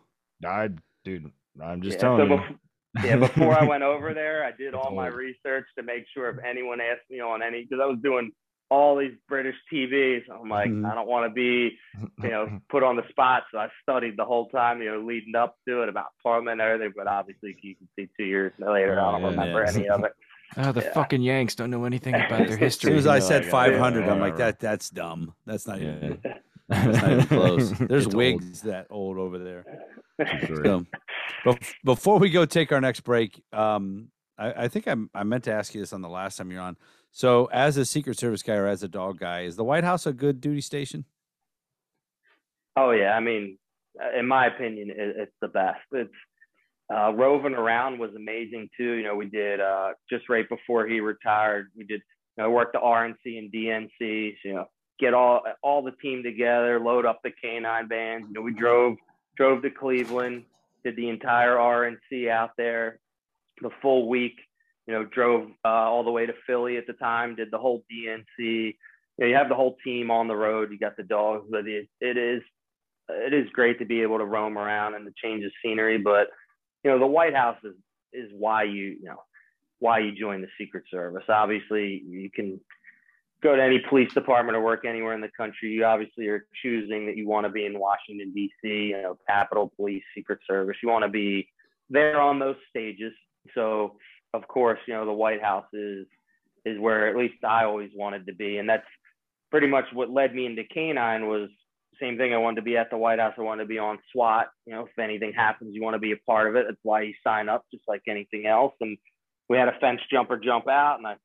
[0.45, 0.69] I,
[1.03, 1.31] dude,
[1.61, 2.59] I'm just yeah, telling so you.
[2.97, 6.29] Bef- yeah, before I went over there, I did all my research to make sure
[6.29, 8.31] if anyone asked me on any, because I was doing
[8.69, 10.23] all these British TVs.
[10.33, 10.89] I'm like, Mhm.
[10.89, 11.77] I don't want to be,
[12.23, 13.43] you know, put on the spot.
[13.51, 16.69] So I studied the whole time, you know, leading up to it about Parliament and
[16.69, 16.93] everything.
[16.95, 19.71] But obviously, you can see two years later, I don't Yeah, remember yeah.
[19.75, 20.13] any of it.
[20.57, 20.91] Oh, the Yeah.
[20.91, 22.89] fucking Yanks don't know anything about their As As history.
[22.89, 25.33] soon as I said like, 500, I'm like, that that's dumb.
[25.45, 26.21] That's not even,
[26.67, 27.71] that's not even close.
[27.71, 29.65] There's It's old, wigs that old over there.
[30.63, 30.85] So,
[31.45, 35.43] bef- before we go take our next break, um, I, I think I'm, I meant
[35.45, 36.77] to ask you this on the last time you're on.
[37.11, 40.05] So, as a Secret Service guy or as a dog guy, is the White House
[40.05, 41.05] a good duty station?
[42.75, 43.57] Oh yeah, I mean,
[44.01, 45.81] uh, in my opinion, it, it's the best.
[45.91, 46.09] It's
[46.93, 48.93] uh, roving around was amazing too.
[48.93, 51.67] You know, we did uh, just right before he retired.
[51.75, 52.01] We did
[52.37, 54.35] you know, work the RNC and DNC.
[54.43, 54.65] You know,
[54.99, 58.25] get all all the team together, load up the canine vans.
[58.27, 58.95] You know, we drove
[59.35, 60.43] drove to Cleveland,
[60.83, 62.99] did the entire RNC out there,
[63.61, 64.35] the full week.
[64.87, 67.83] You know, drove uh, all the way to Philly at the time, did the whole
[67.91, 68.25] DNC.
[68.37, 68.73] You,
[69.19, 70.71] know, you have the whole team on the road.
[70.71, 71.85] You got the dogs with you.
[72.01, 72.41] It is
[73.09, 75.97] it is great to be able to roam around and to change the scenery.
[75.97, 76.27] But
[76.83, 77.75] you know, the White House is
[78.13, 79.21] is why you you know
[79.79, 81.23] why you join the Secret Service.
[81.29, 82.59] Obviously, you can
[83.41, 85.71] go to any police department or work anywhere in the country.
[85.71, 88.67] You obviously are choosing that you want to be in Washington D.C.
[88.67, 90.77] You know, Capitol Police, Secret Service.
[90.83, 91.49] You want to be
[91.89, 93.13] there on those stages.
[93.55, 93.97] So,
[94.33, 96.05] of course, you know the White House is
[96.63, 98.85] is where at least I always wanted to be, and that's
[99.49, 101.49] pretty much what led me into canine was
[101.99, 102.33] same thing.
[102.33, 103.33] I wanted to be at the White House.
[103.37, 104.47] I wanted to be on SWAT.
[104.65, 106.65] You know, if anything happens, you want to be a part of it.
[106.67, 108.73] That's why you sign up, just like anything else.
[108.81, 108.97] And
[109.49, 111.15] we had a fence jumper jump out, and I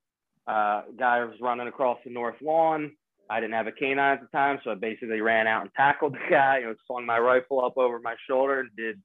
[0.46, 2.92] uh, guy was running across the north lawn.
[3.28, 6.14] I didn't have a canine at the time, so I basically ran out and tackled
[6.14, 6.58] the guy.
[6.58, 9.02] You know, swung my rifle up over my shoulder and did,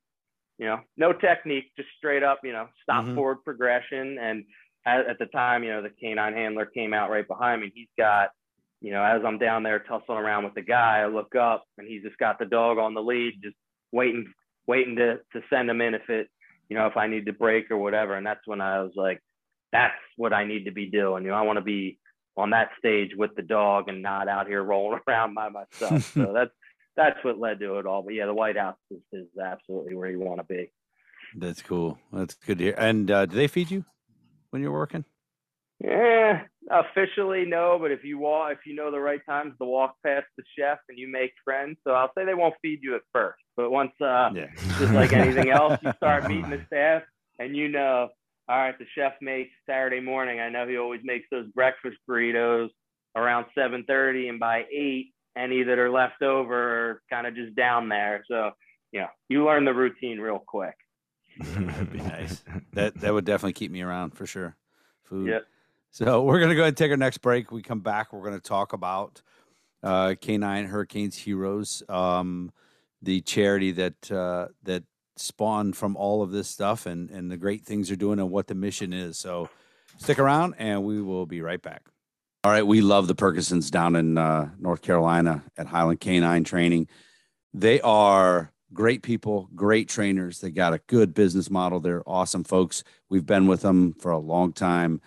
[0.60, 3.16] you know, no technique, just straight up, you know, stop Mhm.
[3.16, 4.20] forward progression.
[4.20, 4.46] And
[4.86, 7.72] at, at the time, you know, the canine handler came out right behind me.
[7.74, 8.30] He's got
[8.84, 11.88] you know, as I'm down there tussling around with the guy, I look up and
[11.88, 13.56] he's just got the dog on the lead, just
[13.92, 14.34] waiting,
[14.66, 16.30] waiting to to send him in if it,
[16.68, 18.16] you know, if I need to break or whatever.
[18.16, 19.22] And that's when I was like,
[19.72, 21.24] that's what I need to be doing.
[21.24, 22.00] You know, I want to be
[22.38, 26.04] on that stage with the dog and not out here rolling around by myself.
[26.14, 26.52] so that's
[26.96, 28.04] that's what led to it all.
[28.04, 30.72] But yeah, the White House is, is absolutely where you want to be.
[31.36, 31.98] That's cool.
[32.12, 32.76] That's good to hear.
[32.78, 33.86] And uh, do they feed you
[34.50, 35.06] when you're working?
[35.84, 39.96] Yeah, officially no, but if you walk, if you know the right times to walk
[40.06, 43.02] past the chef and you make friends, so I'll say they won't feed you at
[43.12, 44.48] first, but once, uh, Yeah.
[44.78, 47.02] just like anything else, you start meeting the staff
[47.40, 48.10] and you know,
[48.50, 50.40] all right, the chef makes Saturday morning.
[50.40, 52.70] I know he always makes those breakfast burritos
[53.16, 56.56] around 7:30, and by eight, any that are left over
[56.90, 58.24] are kind of just down there.
[58.28, 58.52] So,
[58.92, 60.76] you know, you learn the routine real quick.
[61.40, 62.44] That'd be nice.
[62.74, 64.56] That that would definitely keep me around for sure.
[65.04, 65.30] Food.
[65.30, 65.46] Yep.
[65.92, 67.52] So we're gonna go ahead and take our next break.
[67.52, 68.14] We come back.
[68.14, 69.22] We're gonna talk about
[69.84, 72.52] uh, K9 Hurricanes Heroes, um,
[73.02, 74.84] the charity that uh, that
[75.18, 78.48] spawned from all of this stuff, and and the great things they're doing, and what
[78.48, 79.18] the mission is.
[79.18, 79.50] So
[79.98, 81.84] stick around, and we will be right back.
[82.44, 86.88] All right, we love the Purgasons down in uh, North Carolina at Highland Canine Training.
[87.54, 90.40] They are great people, great trainers.
[90.40, 91.80] They got a good business model.
[91.80, 92.84] They're awesome folks.
[93.10, 95.02] We've been with them for a long time.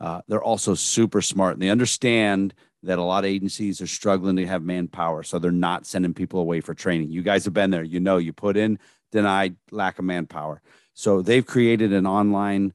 [0.00, 4.36] Uh, they're also super smart and they understand that a lot of agencies are struggling
[4.36, 5.22] to have manpower.
[5.22, 7.10] So they're not sending people away for training.
[7.10, 7.82] You guys have been there.
[7.82, 8.78] You know, you put in,
[9.10, 10.60] denied, lack of manpower.
[10.94, 12.72] So they've created an online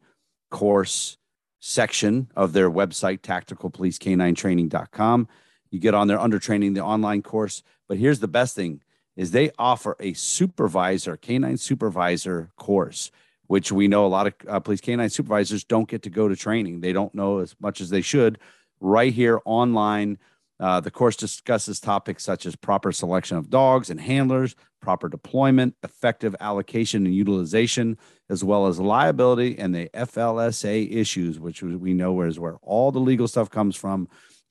[0.49, 1.17] course
[1.59, 5.27] section of their website, tacticalpolicek9training.com.
[5.71, 7.63] You get on there under training, the online course.
[7.87, 8.81] But here's the best thing
[9.15, 13.11] is they offer a supervisor, canine supervisor course,
[13.47, 16.35] which we know a lot of uh, police canine supervisors don't get to go to
[16.35, 16.81] training.
[16.81, 18.39] They don't know as much as they should.
[18.79, 20.19] Right here online,
[20.59, 25.75] uh, the course discusses topics such as proper selection of dogs and handlers, proper deployment,
[25.83, 27.97] effective allocation and utilization,
[28.29, 32.99] as well as liability and the FLSA issues, which we know is where all the
[32.99, 34.07] legal stuff comes from,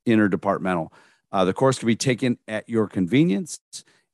[0.07, 0.89] interdepartmental.
[1.33, 3.59] Uh, the course can be taken at your convenience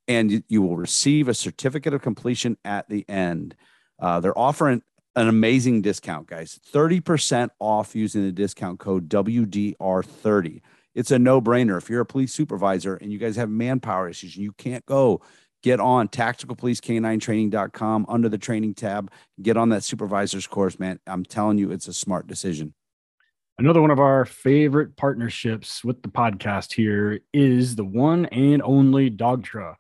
[0.07, 3.55] and you, will receive a certificate of completion at the end.
[3.99, 4.83] Uh, they're offering
[5.17, 10.61] an amazing discount, guys 30% off using the discount code WDR30.
[11.01, 11.79] It's a no brainer.
[11.79, 15.23] If you're a police supervisor and you guys have manpower issues you can't go,
[15.63, 19.11] get on tacticalpolicek9training.com under the training tab.
[19.41, 21.01] Get on that supervisor's course, man.
[21.07, 22.75] I'm telling you, it's a smart decision.
[23.57, 29.11] Another one of our favorite partnerships with the podcast here is the one and only
[29.11, 29.77] Dogtra.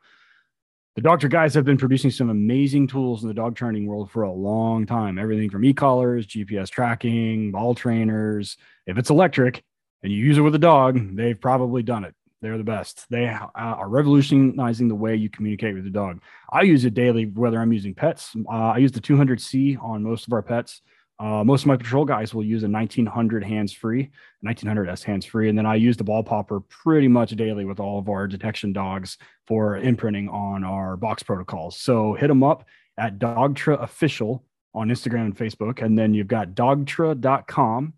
[0.97, 4.23] the Dogtra guys have been producing some amazing tools in the dog training world for
[4.23, 5.18] a long time.
[5.18, 8.57] Everything from e-collars, GPS tracking, ball trainers.
[8.87, 9.62] If it's electric
[10.03, 12.15] and you use it with a dog, they've probably done it.
[12.43, 13.05] They're the best.
[13.11, 16.21] They uh, are revolutionizing the way you communicate with the dog.
[16.51, 18.35] I use it daily, whether I'm using pets.
[18.49, 20.81] Uh, I use the 200C on most of our pets.
[21.19, 24.11] Uh, most of my patrol guys will use a 1900 hands free,
[24.47, 25.51] 1900S hands free.
[25.51, 28.73] And then I use the ball popper pretty much daily with all of our detection
[28.73, 31.79] dogs for imprinting on our box protocols.
[31.79, 32.65] So hit them up
[32.97, 35.83] at Dogtra Official on Instagram and Facebook.
[35.83, 37.93] And then you've got dogtra.com.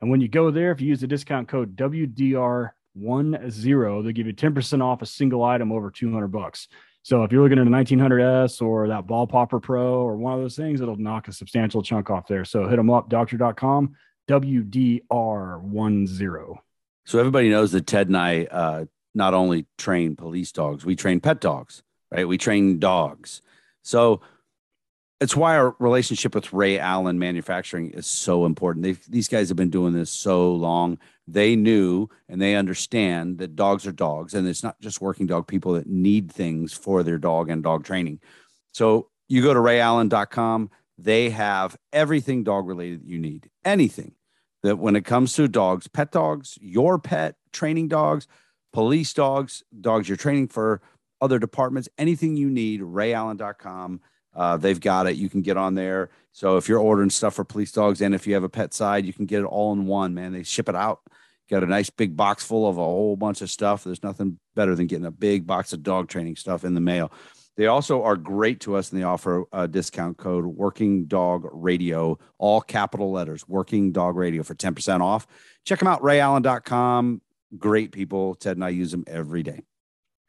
[0.00, 2.72] And when you go there, if you use the discount code WDR10,
[4.02, 6.68] they'll give you 10% off a single item over 200 bucks.
[7.02, 10.40] So if you're looking at a 1900S or that Ball Popper Pro or one of
[10.40, 12.44] those things, it'll knock a substantial chunk off there.
[12.44, 13.94] So hit them up, dogtra.com,
[14.28, 16.58] WDR10.
[17.06, 18.84] So everybody knows that Ted and I uh,
[19.14, 22.28] not only train police dogs, we train pet dogs, right?
[22.28, 23.40] We train dogs.
[23.82, 24.20] So
[25.20, 28.84] it's why our relationship with Ray Allen Manufacturing is so important.
[28.84, 30.98] They've, these guys have been doing this so long.
[31.26, 35.48] They knew and they understand that dogs are dogs, and it's not just working dog
[35.48, 38.20] people that need things for their dog and dog training.
[38.72, 44.14] So you go to rayallen.com, they have everything dog related that you need, anything
[44.62, 48.28] that when it comes to dogs, pet dogs, your pet, training dogs,
[48.72, 50.80] police dogs, dogs you're training for
[51.20, 54.00] other departments, anything you need, rayallen.com
[54.38, 55.16] uh, they've got it.
[55.16, 56.10] You can get on there.
[56.32, 59.04] So if you're ordering stuff for police dogs and if you have a pet side,
[59.04, 60.32] you can get it all in one, man.
[60.32, 61.00] They ship it out.
[61.50, 63.82] Got a nice big box full of a whole bunch of stuff.
[63.82, 67.10] There's nothing better than getting a big box of dog training stuff in the mail.
[67.56, 72.16] They also are great to us and they offer a discount code Working Dog Radio,
[72.38, 75.26] all capital letters, Working Dog Radio for 10% off.
[75.64, 77.22] Check them out, rayallen.com.
[77.56, 78.36] Great people.
[78.36, 79.64] Ted and I use them every day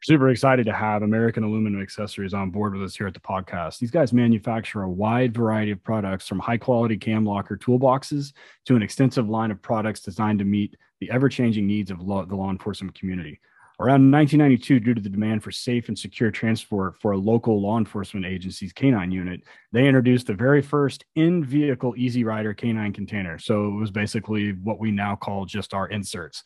[0.02, 3.78] super excited to have American Aluminum Accessories on board with us here at the podcast.
[3.78, 8.32] These guys manufacture a wide variety of products from high quality cam locker toolboxes
[8.64, 12.24] to an extensive line of products designed to meet the ever changing needs of law,
[12.24, 13.40] the law enforcement community.
[13.78, 17.78] Around 1992, due to the demand for safe and secure transport for a local law
[17.78, 19.40] enforcement agency's canine unit,
[19.72, 23.38] they introduced the very first in vehicle Easy Rider canine container.
[23.38, 26.44] So it was basically what we now call just our inserts.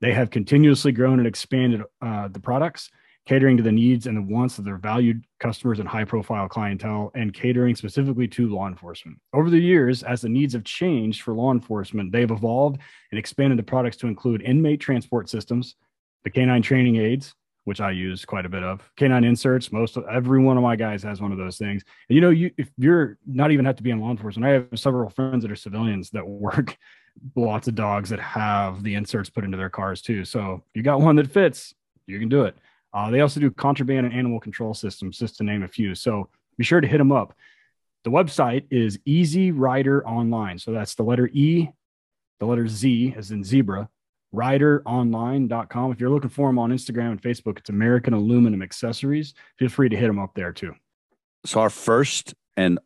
[0.00, 2.90] They have continuously grown and expanded uh, the products,
[3.26, 7.10] catering to the needs and the wants of their valued customers and high profile clientele,
[7.14, 9.18] and catering specifically to law enforcement.
[9.34, 12.80] Over the years, as the needs have changed for law enforcement, they've evolved
[13.10, 15.76] and expanded the products to include inmate transport systems,
[16.24, 17.34] the canine training aids,
[17.64, 18.90] which I use quite a bit of.
[18.96, 21.84] Canine inserts, most of every one of my guys has one of those things.
[22.08, 24.54] And you know, you if you're not even have to be in law enforcement, I
[24.54, 26.76] have several friends that are civilians that work
[27.36, 30.24] lots of dogs that have the inserts put into their cars too.
[30.24, 31.74] So if you got one that fits,
[32.06, 32.56] you can do it.
[32.92, 35.94] Uh, they also do contraband and animal control systems, just to name a few.
[35.94, 37.34] So be sure to hit them up.
[38.02, 40.58] The website is Easy Rider Online.
[40.58, 41.70] So that's the letter E,
[42.40, 43.88] the letter Z, as in zebra,
[44.34, 45.92] rideronline.com.
[45.92, 49.34] If you're looking for them on Instagram and Facebook, it's American Aluminum Accessories.
[49.58, 50.74] Feel free to hit them up there too.
[51.44, 52.78] So our first and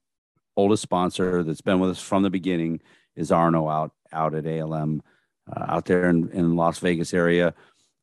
[0.56, 2.80] oldest sponsor that's been with us from the beginning
[3.16, 5.02] is Arno out out at ALM
[5.50, 7.54] uh, out there in, in Las Vegas area.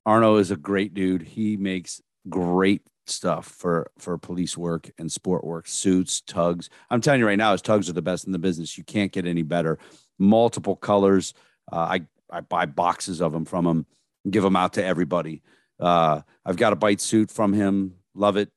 [0.05, 1.21] Arno is a great dude.
[1.21, 6.69] He makes great stuff for for police work and sport work, suits, tugs.
[6.89, 8.77] I'm telling you right now, his tugs are the best in the business.
[8.77, 9.79] You can't get any better.
[10.17, 11.33] Multiple colors.
[11.71, 13.85] Uh, I I buy boxes of them from him,
[14.29, 15.43] give them out to everybody.
[15.79, 17.95] Uh, I've got a bite suit from him.
[18.13, 18.49] Love it.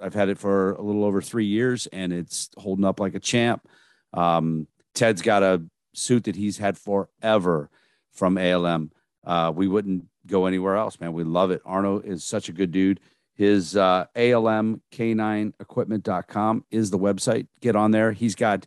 [0.00, 3.20] I've had it for a little over three years, and it's holding up like a
[3.20, 3.66] champ.
[4.12, 7.70] Um, Ted's got a suit that he's had forever
[8.12, 8.92] from ALM.
[9.24, 11.12] Uh, we wouldn't go anywhere else, man.
[11.12, 11.60] We love it.
[11.64, 13.00] Arno is such a good dude.
[13.34, 17.48] His uh, ALMK9equipment.com is the website.
[17.60, 18.12] Get on there.
[18.12, 18.66] He's got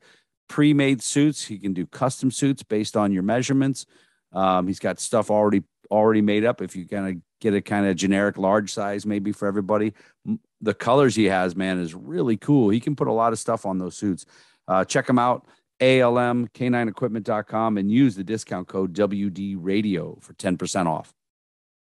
[0.49, 1.45] pre made suits.
[1.45, 3.85] He can do custom suits based on your measurements.
[4.31, 6.61] Um, he's got stuff already already made up.
[6.61, 9.93] If you kind of get a kind of generic large size, maybe for everybody,
[10.61, 12.69] the colors he has, man, is really cool.
[12.69, 14.25] He can put a lot of stuff on those suits.
[14.67, 15.45] Uh, check him out.
[15.83, 21.13] ALMK9equipment.com and use the discount code WD radio for 10% off.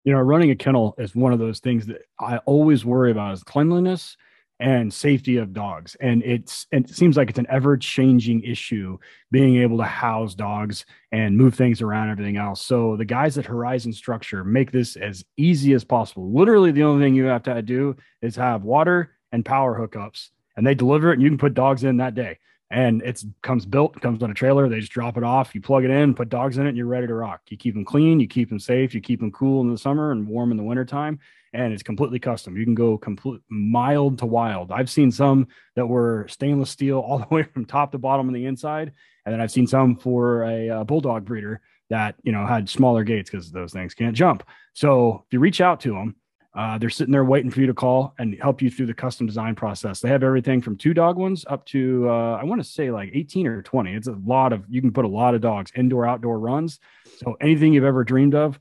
[0.05, 3.35] You know, running a kennel is one of those things that I always worry about
[3.35, 4.17] is cleanliness
[4.59, 5.99] and safety of dogs.
[6.01, 8.97] And it's it seems like it's an ever-changing issue
[9.31, 12.63] being able to house dogs and move things around everything else.
[12.63, 16.33] So the guys at Horizon Structure make this as easy as possible.
[16.33, 20.67] Literally the only thing you have to do is have water and power hookups and
[20.67, 22.39] they deliver it and you can put dogs in that day
[22.75, 24.69] and it's comes built, comes on a trailer.
[24.69, 25.55] They just drop it off.
[25.55, 27.43] You plug it in, put dogs in it, and you're ready to rock.
[27.49, 30.11] You keep them clean, you keep them safe, you keep them cool in the summer
[30.11, 31.21] and warm in the wintertime.
[31.53, 32.57] And it's completely custom.
[32.57, 34.73] You can go complete mild to wild.
[34.73, 35.47] I've seen some
[35.77, 38.93] that were stainless steel all the way from top to bottom on the inside,
[39.25, 41.61] and then I've seen some for a, a bulldog breeder
[41.91, 44.43] that you know had smaller gates because those things can't jump.
[44.73, 46.17] So if you reach out to them,
[46.55, 49.27] uh, they're sitting there waiting for you to call and help you through the custom
[49.27, 50.01] design process.
[50.01, 53.11] They have everything from two dog ones up to uh, I want to say like
[53.13, 53.93] 18 or 20.
[53.95, 56.79] It's a lot of you can put a lot of dogs indoor outdoor runs.
[57.19, 58.61] So anything you've ever dreamed of,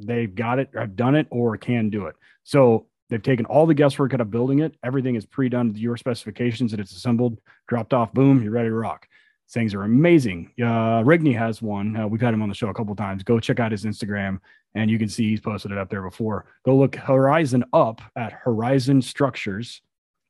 [0.00, 2.16] they've got it, have done it, or can do it.
[2.42, 4.74] So they've taken all the guesswork out of building it.
[4.82, 7.38] Everything is pre-done to your specifications and it's assembled,
[7.68, 9.08] dropped off, boom, you're ready to rock.
[9.48, 10.50] Things are amazing.
[10.60, 11.96] Uh, Rigney has one.
[11.96, 13.22] Uh, we've had him on the show a couple times.
[13.22, 14.40] Go check out his Instagram,
[14.76, 16.44] and you can see he's posted it up there before.
[16.64, 19.80] Go look Horizon up at Horizon Structures,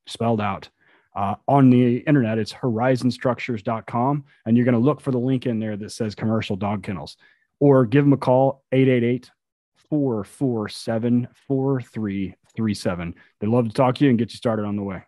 [0.07, 0.71] spelled out.
[1.17, 5.59] Uh, on the internet, it's horizonstructures.com, and you're going to look for the link in
[5.59, 7.17] there that says commercial dog kennels,
[7.59, 9.31] or give them a call 888
[9.91, 13.15] 447 4337.
[13.41, 15.03] They'd love to talk to you and get you started on the way.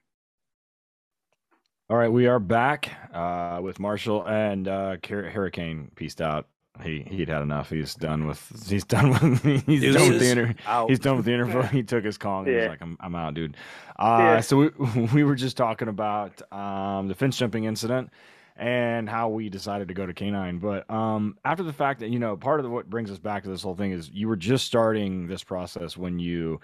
[1.90, 6.48] All right, we are back uh, with Marshall and uh, Hurricane pieced out.
[6.82, 7.70] He he'd had enough.
[7.70, 8.68] He's done with.
[8.68, 9.42] He's done with.
[9.66, 10.54] He's Deuces done with the interview.
[10.88, 11.62] He's done with the interview.
[11.62, 12.60] He took his call and yeah.
[12.60, 13.56] he's like, "I'm I'm out, dude."
[13.96, 14.40] Uh, yeah.
[14.40, 14.68] So we
[15.14, 18.10] we were just talking about um, the fence jumping incident
[18.56, 20.58] and how we decided to go to canine.
[20.58, 23.44] But um, after the fact that you know, part of the, what brings us back
[23.44, 26.60] to this whole thing is you were just starting this process when you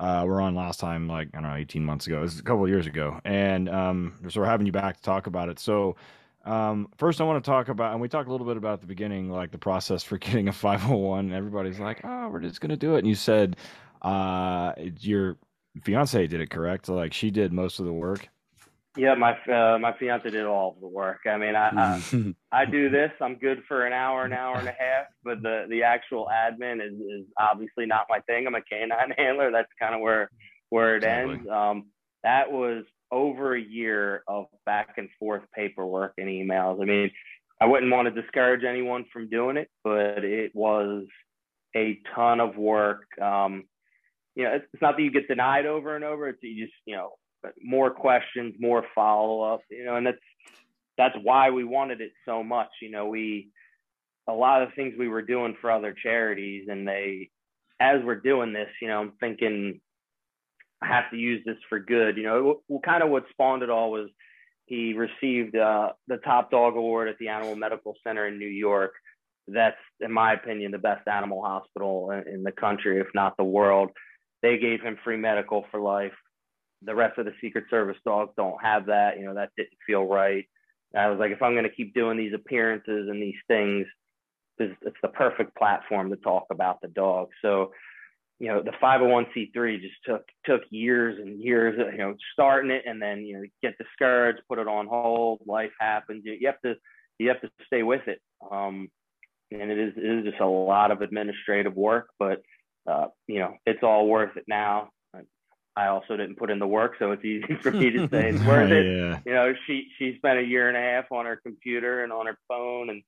[0.00, 2.18] uh, were on last time, like I don't know, eighteen months ago.
[2.18, 5.02] It was a couple of years ago, and um, so we're having you back to
[5.02, 5.58] talk about it.
[5.58, 5.96] So.
[6.44, 8.80] Um, first, I want to talk about, and we talked a little bit about at
[8.82, 11.32] the beginning, like the process for getting a 501.
[11.32, 13.56] Everybody's like, "Oh, we're just going to do it," and you said
[14.02, 15.38] uh, your
[15.82, 16.88] fiance did it correct.
[16.88, 18.28] like she did most of the work.
[18.96, 21.20] Yeah, my uh, my fiance did all of the work.
[21.26, 23.10] I mean, I I, I, do this.
[23.20, 26.76] I'm good for an hour, an hour and a half, but the the actual admin
[26.76, 28.46] is, is obviously not my thing.
[28.46, 29.50] I'm a canine handler.
[29.50, 30.30] That's kind of where
[30.68, 31.34] where it exactly.
[31.34, 31.48] ends.
[31.48, 31.86] Um,
[32.22, 32.84] that was
[33.14, 36.82] over a year of back and forth paperwork and emails.
[36.82, 37.10] I mean,
[37.60, 41.04] I wouldn't want to discourage anyone from doing it, but it was
[41.76, 43.04] a ton of work.
[43.22, 43.64] Um,
[44.34, 46.28] you know, it's, not that you get denied over and over.
[46.28, 47.12] It's you just you know
[47.62, 50.18] more questions, more follow up, you know, and that's
[50.98, 52.70] that's why we wanted it so much.
[52.82, 53.50] You know, we
[54.28, 57.30] a lot of things we were doing for other charities, and they,
[57.78, 59.80] as we're doing this, you know, I'm thinking
[60.82, 62.16] I have to use this for good.
[62.16, 64.10] You know, kind of what spawned it all was
[64.66, 68.92] he received uh, the top dog award at the Animal Medical Center in New York.
[69.46, 73.44] That's, in my opinion, the best animal hospital in, in the country, if not the
[73.44, 73.90] world.
[74.42, 76.12] They gave him free medical for life
[76.84, 79.18] the rest of the Secret Service dogs don't have that.
[79.18, 80.44] You know, that didn't feel right.
[80.96, 83.86] I was like, if I'm going to keep doing these appearances and these things,
[84.58, 87.28] it's, it's the perfect platform to talk about the dog.
[87.42, 87.72] So,
[88.40, 91.78] you know, the 501c3 just took took years and years.
[91.92, 95.40] You know, starting it and then you know get discouraged, put it on hold.
[95.46, 96.22] Life happens.
[96.24, 96.74] You, you have to
[97.18, 98.20] you have to stay with it.
[98.50, 98.88] Um,
[99.50, 102.42] and it is it is just a lot of administrative work, but
[102.90, 104.90] uh, you know, it's all worth it now.
[105.76, 108.44] I also didn't put in the work, so it's easy for me to say it's
[108.44, 108.86] worth it.
[108.98, 109.20] yeah.
[109.24, 112.26] You know, she she spent a year and a half on her computer and on
[112.26, 113.02] her phone and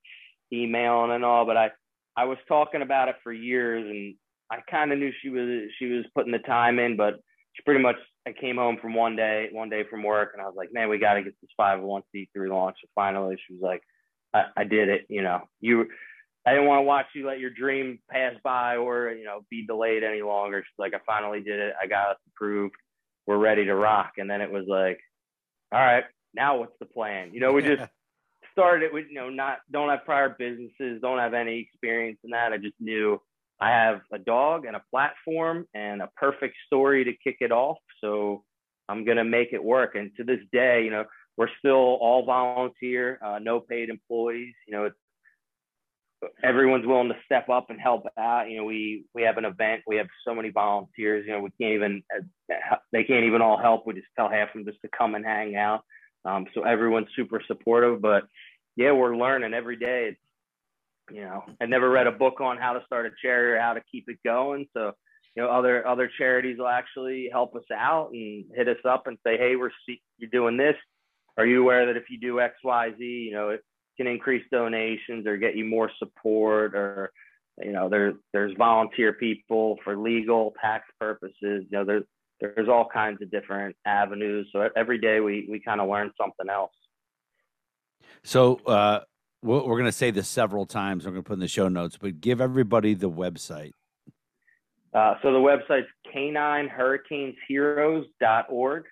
[0.53, 1.71] emailing and all, but I
[2.17, 4.15] I was talking about it for years and
[4.51, 7.15] I kind of knew she was she was putting the time in, but
[7.55, 10.47] she pretty much I came home from one day one day from work and I
[10.47, 12.77] was like, man, we got to get this 501c3 launch.
[12.83, 13.83] And finally, she was like,
[14.35, 15.07] I, I did it.
[15.09, 15.87] You know, you
[16.47, 19.67] I didn't want to watch you let your dream pass by or you know be
[19.67, 20.63] delayed any longer.
[20.63, 21.75] She's like, I finally did it.
[21.81, 22.75] I got us approved.
[23.27, 24.13] We're ready to rock.
[24.19, 25.01] And then it was like,
[25.73, 27.31] all right, now what's the plan?
[27.33, 27.83] You know, we just
[28.53, 32.31] started it with you know not don't have prior businesses, don't have any experience in
[32.31, 32.53] that.
[32.53, 33.21] I just knew
[33.61, 37.79] I have a dog and a platform and a perfect story to kick it off.
[38.03, 38.45] So
[38.89, 39.95] I'm gonna make it work.
[39.95, 41.05] And to this day, you know,
[41.37, 44.55] we're still all volunteer, uh, no paid employees.
[44.67, 44.91] You know,
[46.43, 48.51] everyone's willing to step up and help out.
[48.51, 49.83] You know, we we have an event.
[49.87, 51.25] We have so many volunteers.
[51.27, 52.03] You know, we can't even
[52.93, 53.87] they can't even all help.
[53.87, 55.83] We just tell half of them just to come and hang out.
[56.25, 58.01] Um, so everyone's super supportive.
[58.01, 58.25] But
[58.77, 60.09] yeah, we're learning every day.
[60.11, 60.21] It's,
[61.11, 63.75] you know, I never read a book on how to start a charity or how
[63.75, 64.67] to keep it going.
[64.75, 64.93] So
[65.35, 69.19] you know, other other charities will actually help us out and hit us up and
[69.25, 69.71] say, hey, we're
[70.19, 70.77] you're doing this.
[71.37, 73.63] Are you aware that if you do X, Y, Z, you know, it,
[73.97, 77.11] can increase donations or get you more support or
[77.63, 82.05] you know there there's volunteer people for legal tax purposes you know there's
[82.41, 86.51] there's all kinds of different avenues so every day we we kind of learn something
[86.51, 86.73] else
[88.23, 89.01] So uh,
[89.43, 91.05] we're going to say this several times.
[91.05, 93.73] We're going to put in the show notes, but give everybody the website.
[94.93, 98.85] Uh, so the website's caninehurricanesheroes.org.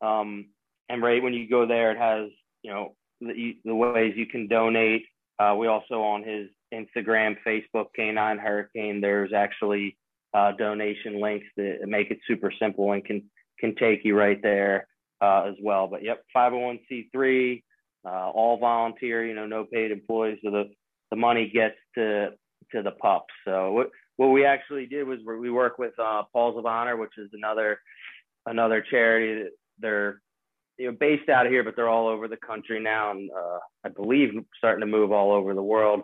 [0.00, 0.46] Um,
[0.88, 2.28] and right when you go there, it has,
[2.62, 5.04] you know, the, the ways you can donate.
[5.38, 9.96] Uh, we also on his Instagram, Facebook, Canine Hurricane, there's actually
[10.34, 13.22] uh, donation links that make it super simple and can
[13.60, 14.88] can take you right there
[15.20, 15.86] uh, as well.
[15.86, 17.62] But yep, 501c3,
[18.04, 20.38] uh, all volunteer, you know, no paid employees.
[20.44, 20.64] So the,
[21.10, 22.30] the money gets to
[22.72, 23.32] to the pups.
[23.46, 27.16] So what what we actually did was we work with uh, Paws of Honor, which
[27.18, 27.80] is another
[28.46, 29.48] another charity.
[29.78, 30.20] They're
[30.78, 33.58] you know based out of here, but they're all over the country now, and uh,
[33.84, 36.02] I believe starting to move all over the world.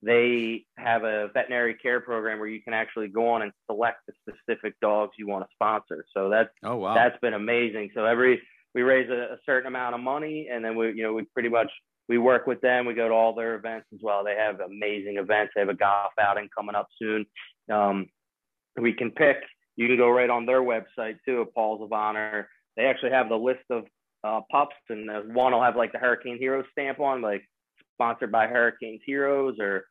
[0.00, 4.12] They have a veterinary care program where you can actually go on and select the
[4.22, 6.04] specific dogs you want to sponsor.
[6.14, 7.90] So that's oh wow, that's been amazing.
[7.94, 8.40] So every
[8.74, 11.48] we raise a, a certain amount of money, and then we you know we pretty
[11.48, 11.70] much
[12.08, 12.86] we work with them.
[12.86, 14.24] We go to all their events as well.
[14.24, 15.52] They have amazing events.
[15.54, 17.26] They have a golf outing coming up soon.
[17.72, 18.06] Um,
[18.80, 19.36] we can pick.
[19.76, 22.48] You can go right on their website too, Paws of Honor.
[22.76, 23.84] They actually have the list of
[24.24, 27.42] uh, pups, and one will have like the Hurricane Heroes stamp on, like
[27.94, 29.84] sponsored by Hurricanes Heroes, or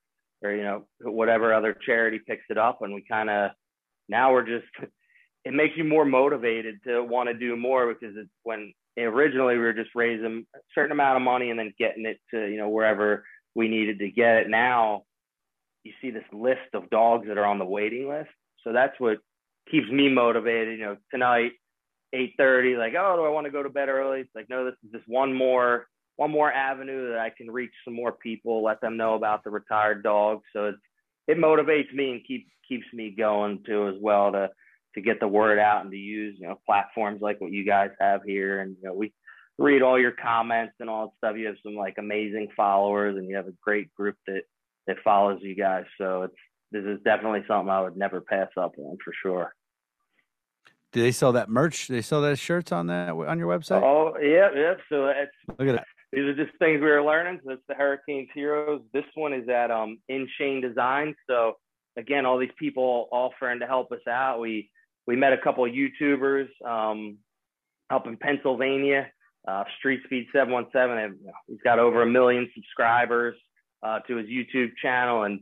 [0.44, 2.82] or you know whatever other charity picks it up.
[2.82, 3.52] And we kind of
[4.10, 4.68] now we're just
[5.48, 9.62] it makes you more motivated to want to do more because it's when originally we
[9.62, 12.68] were just raising a certain amount of money and then getting it to you know
[12.68, 13.24] wherever
[13.56, 14.50] we needed to get it.
[14.50, 15.04] Now
[15.86, 18.30] you see this list of dogs that are on the waiting list.
[18.66, 19.20] So that's what
[19.72, 21.54] keeps me motivated you know tonight
[22.14, 24.20] 8:30 like oh do I want to go to bed early?
[24.20, 25.88] It's like no this is just one more
[26.18, 29.50] one more avenue that I can reach some more people let them know about the
[29.50, 30.78] retired dog so it's
[31.30, 34.50] it motivates me and keeps keeps me going too as well to
[34.98, 37.92] to get the word out and to use you know platforms like what you guys
[38.00, 39.14] have here and you know we
[39.60, 43.30] read all your comments and all that stuff you have some like amazing followers and
[43.30, 44.42] you have a great group that
[44.88, 46.36] that follows you guys so it's
[46.72, 49.54] this is definitely something i would never pass up on for sure
[50.94, 51.88] do they sell that merch?
[51.88, 53.84] Do they sell that shirts on that on your website?
[53.84, 54.74] Oh yeah, yeah.
[54.90, 55.86] So it's look at that.
[56.14, 57.42] These are just things we were learning.
[57.46, 58.82] So it's the Hurricanes Heroes.
[58.94, 61.14] This one is at um In Shane Design.
[61.30, 61.58] So
[61.98, 64.40] again, all these people offering to help us out.
[64.40, 64.72] We
[65.08, 67.18] we met a couple of YouTubers um,
[67.90, 69.08] up in Pennsylvania.
[69.48, 71.18] Uh, Street Speed 717.
[71.48, 73.34] He's got over a million subscribers
[73.82, 75.40] uh, to his YouTube channel, and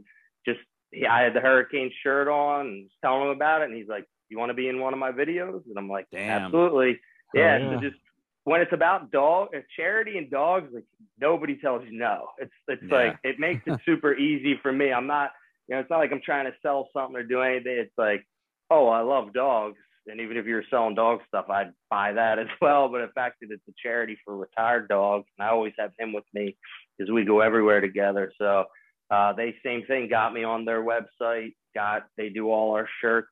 [0.48, 0.60] just
[0.92, 4.06] he, I had the Hurricane shirt on and telling him about it, and he's like,
[4.30, 6.44] "You want to be in one of my videos?" And I'm like, Damn.
[6.44, 7.00] "Absolutely,
[7.34, 7.76] yeah." Oh, yeah.
[7.78, 7.96] So just
[8.44, 10.86] when it's about dog charity and dogs, like
[11.20, 12.28] nobody tells you no.
[12.38, 12.96] It's it's Yeah.
[12.96, 14.94] like it makes it super easy for me.
[14.94, 15.32] I'm not,
[15.68, 17.76] you know, it's not like I'm trying to sell something or do anything.
[17.80, 18.24] It's like
[18.70, 19.78] oh, I love dogs.
[20.08, 22.90] And even if you're selling dog stuff, I'd buy that as well.
[22.90, 26.14] But the fact that it's a charity for retired dogs, and I always have him
[26.14, 26.56] with me
[26.98, 28.32] because we go everywhere together.
[28.38, 28.66] So
[29.10, 31.54] uh, they same thing got me on their website.
[31.74, 33.30] Got they do all our shirts.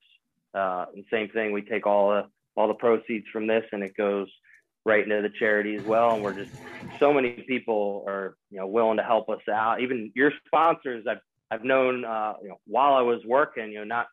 [0.54, 3.98] Uh, and same thing, we take all the all the proceeds from this, and it
[3.98, 4.28] goes
[4.86, 6.14] right into the charity as well.
[6.14, 6.52] And we're just
[7.00, 9.82] so many people are you know willing to help us out.
[9.82, 13.84] Even your sponsors, I've I've known uh, you know while I was working, you know
[13.86, 14.08] not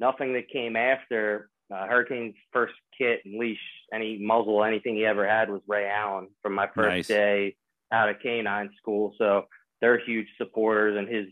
[0.00, 3.58] nothing that came after uh, Hurricane's first kit and leash,
[3.92, 7.06] any muzzle, anything he ever had was Ray Allen from my first Nice.
[7.08, 7.56] day
[7.92, 9.14] out of canine school.
[9.18, 9.44] So
[9.80, 11.26] they're huge supporters, and his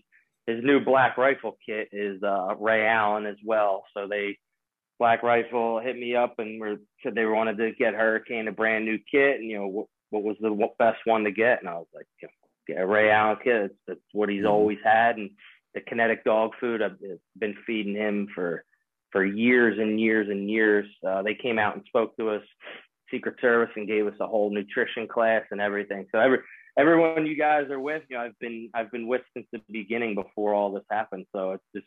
[0.46, 3.84] his new Black Rifle kit is uh, Ray Allen as well.
[3.94, 4.38] So they
[4.98, 8.84] Black Rifle hit me up and were, said they wanted to get Hurricane a brand
[8.84, 11.74] new kit, and you know what, what was the best one to get, and I
[11.74, 13.62] was like, you know, get a Ray Allen kit.
[13.62, 14.50] That's, that's what he's Mhm.
[14.50, 15.30] always had, and
[15.76, 16.98] the kinetic dog food I've
[17.38, 18.64] been feeding him for
[19.12, 20.86] for years and years and years.
[21.06, 22.42] Uh, they came out and spoke to us,
[23.10, 26.06] Secret Service, and gave us a whole nutrition class and everything.
[26.10, 26.38] So every
[26.78, 30.14] everyone you guys are with, you know, I've been I've been with since the beginning
[30.14, 31.26] before all this happened.
[31.34, 31.86] So it's just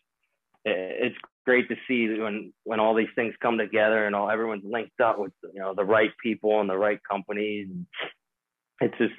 [0.66, 5.02] it's great to see when when all these things come together and all everyone's linked
[5.02, 7.70] up with you know the right people and the right companies.
[8.82, 9.14] It's just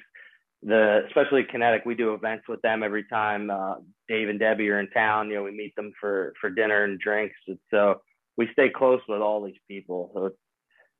[0.63, 3.75] the especially kinetic we do events with them every time uh,
[4.07, 6.99] dave and debbie are in town you know we meet them for for dinner and
[6.99, 7.35] drinks.
[7.47, 8.01] And so
[8.37, 10.11] we stay close with all these people.
[10.13, 10.31] So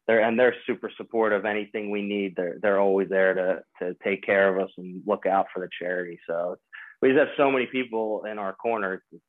[0.07, 1.45] they're and they're super supportive.
[1.45, 5.25] Anything we need they're they're always there to to take care of us and look
[5.25, 6.19] out for the charity.
[6.27, 6.55] So
[7.01, 8.95] we just have so many people in our corner.
[9.11, 9.23] It's,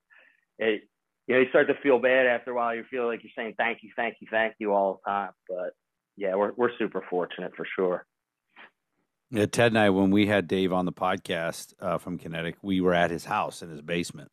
[0.59, 0.83] it
[1.27, 2.75] you know you start to feel bad after a while.
[2.75, 5.31] You feel like you're saying thank you thank you thank you all the time.
[5.49, 5.73] But
[6.17, 8.07] yeah we're we're super fortunate for sure
[9.33, 12.83] Yeah, Ted and I, when we had Dave on the podcast uh, from Kinetic, we
[12.83, 14.31] were at his house in his basement.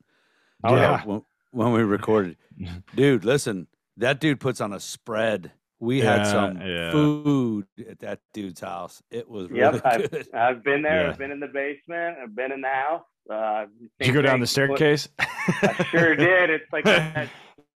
[0.63, 1.03] Oh, Yeah, yeah.
[1.05, 1.21] When,
[1.51, 2.35] when we recorded,
[2.95, 3.67] dude, listen,
[3.97, 6.91] that dude puts on a spread We had some yeah.
[6.91, 9.01] food at that dude's house.
[9.09, 10.27] It was really Yep, I've, good.
[10.33, 11.03] I've been there.
[11.03, 11.09] Yeah.
[11.11, 12.17] I've been in the basement.
[12.21, 13.03] I've been in the house.
[13.29, 13.65] Uh,
[13.99, 15.07] Did you go down the staircase?
[15.19, 16.49] I sure did.
[16.49, 17.29] It's like that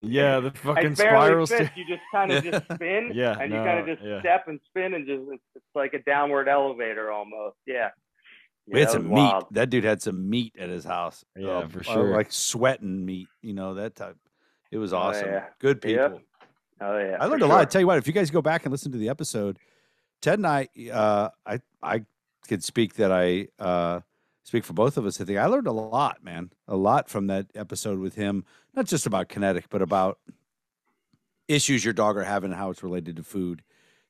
[0.06, 1.70] yeah, the fucking I spiral fit.
[1.76, 4.20] You just kind of just spin, Yeah, and you no, kind of just yeah.
[4.20, 7.56] step and spin, and just it's, it's like a downward elevator almost.
[7.66, 7.90] Yeah.
[8.66, 9.12] We had some meat.
[9.14, 9.46] wild.
[9.50, 11.22] That dude had some meat at his house.
[11.36, 12.14] Yeah, Uh, for uh, sure.
[12.16, 13.28] like sweating meat.
[13.42, 14.16] You know that type.
[14.72, 15.28] It was Oh, awesome.
[15.28, 15.44] yeah.
[15.60, 16.10] Good Yep.
[16.12, 16.20] people.
[16.80, 17.16] Oh yeah.
[17.20, 17.60] I learned a lot.
[17.60, 19.58] I tell you what, if you guys go back and listen to the episode,
[20.22, 22.04] Ted and I, uh, I, I
[22.48, 24.00] could speak that I uh,
[24.44, 25.20] speak for both of us.
[25.20, 28.44] I think I learned a lot, man, a lot from that episode with him.
[28.74, 30.18] Not just about kinetic, but about
[31.48, 33.62] issues your dog are having and how it's related to food,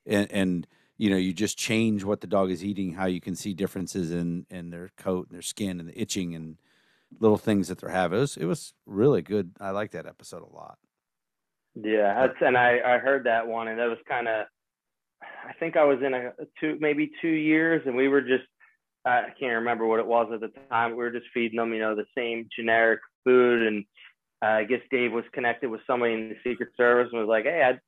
[0.05, 0.67] and and
[0.97, 4.11] you know, you just change what the dog is eating, how you can see differences
[4.11, 6.57] in in their coat and their skin and the itching and
[7.21, 8.19] little things that they're having.
[8.19, 9.53] It was it was really good.
[9.61, 10.79] I like that episode a lot.
[11.75, 14.47] Yeah, that's, and I I heard that one, and that was kind of.
[15.23, 18.45] I think I was in a two maybe two years, and we were just
[19.05, 20.93] I can't remember what it was at the time.
[20.93, 23.85] We were just feeding them, you know, the same generic food, and
[24.43, 27.45] uh, I guess Dave was connected with somebody in the Secret Service and was like,
[27.45, 27.81] "Hey, I'm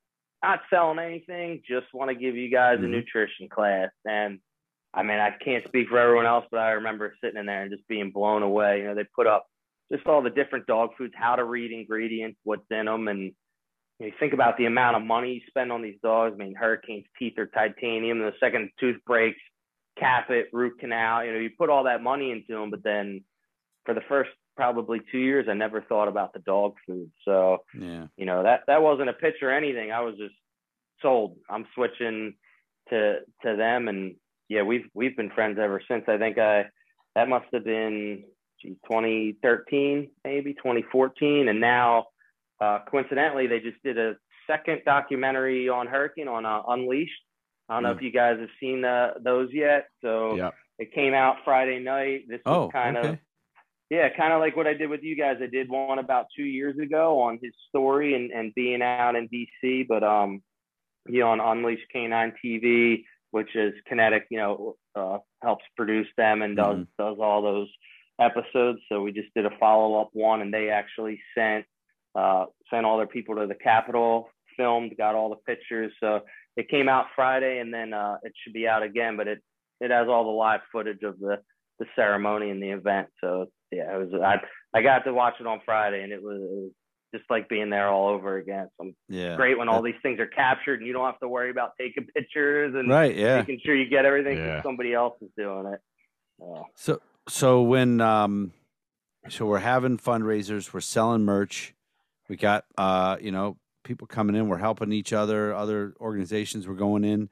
[0.42, 1.62] not selling anything.
[1.66, 2.90] Just want to give you guys a Mhm.
[2.90, 4.40] nutrition class." And
[4.94, 7.70] I mean, I can't speak for everyone else, but I remember sitting in there and
[7.70, 8.80] just being blown away.
[8.80, 9.46] You know, they put up
[9.92, 13.34] just all the different dog foods, how to read ingredients, what's in them, and you,
[14.00, 16.34] know, you think about the amount of money you spend on these dogs.
[16.34, 18.18] I mean, Hurricane's teeth are titanium.
[18.18, 19.40] The second tooth breaks,
[19.98, 21.24] cap it, root canal.
[21.24, 23.24] You know, you put all that money into them, but then
[23.84, 27.10] for the first probably two years, I never thought about the dog food.
[27.24, 28.06] So Yeah.
[28.16, 29.92] you know that that wasn't a pitch or anything.
[29.92, 30.34] I was just
[31.02, 31.36] sold.
[31.48, 32.34] I'm switching
[32.90, 34.16] to to them, and
[34.48, 36.04] yeah, we've we've been friends ever since.
[36.08, 36.66] I think I
[37.14, 38.24] that must have been
[38.60, 42.06] gee, 2013, maybe 2014, and now
[42.60, 44.16] uh, coincidentally they just did a
[44.46, 47.12] second documentary on Hurricane on uh, Unleashed.
[47.68, 47.96] I don't know Mm.
[47.96, 49.88] if you guys have seen uh, those yet.
[50.02, 50.36] So
[50.78, 52.24] it came out Friday night.
[52.28, 53.08] This was Oh, kind okay.
[53.10, 53.18] of
[53.88, 55.38] yeah, kind of like what I did with you guys.
[55.40, 59.28] I did one about two years ago on his story and, and being out in
[59.28, 60.42] DC, but um,
[61.08, 66.42] you know, on Unleashed Canine TV, which is Kinetic, you know, uh, helps produce them
[66.42, 67.68] and does does all those
[68.20, 68.80] episodes.
[68.88, 71.64] So we just did a follow up one, and they actually sent
[72.16, 75.92] uh, sent all their people to the Capitol, filmed, got all the pictures.
[76.00, 76.22] So
[76.56, 79.42] it came out Friday, and then uh, it should be out again, but it
[79.80, 81.38] it has all the live footage of the
[81.78, 83.08] the ceremony and the event.
[83.20, 84.40] So yeah, it was I
[84.76, 86.70] I got to watch it on Friday, and it was, it was
[87.14, 88.68] just like being there all over again.
[88.80, 89.36] So Yeah.
[89.36, 92.06] great when all these things are captured and you don't have to worry about taking
[92.14, 93.14] pictures and Right.
[93.14, 93.36] Yeah.
[93.38, 94.62] making sure you get everything 'cause Yeah.
[94.62, 95.80] somebody else is doing it.
[96.42, 98.52] Uh, So so when um
[99.28, 101.74] so we're having fundraisers, we're selling merch.
[102.28, 103.56] We got uh, you know,
[103.86, 107.30] people coming in, we're helping each other, other organizations we're going in.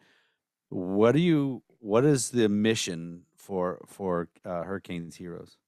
[0.71, 5.59] What do you what is the mission for for uh, Hurricanes Heroes?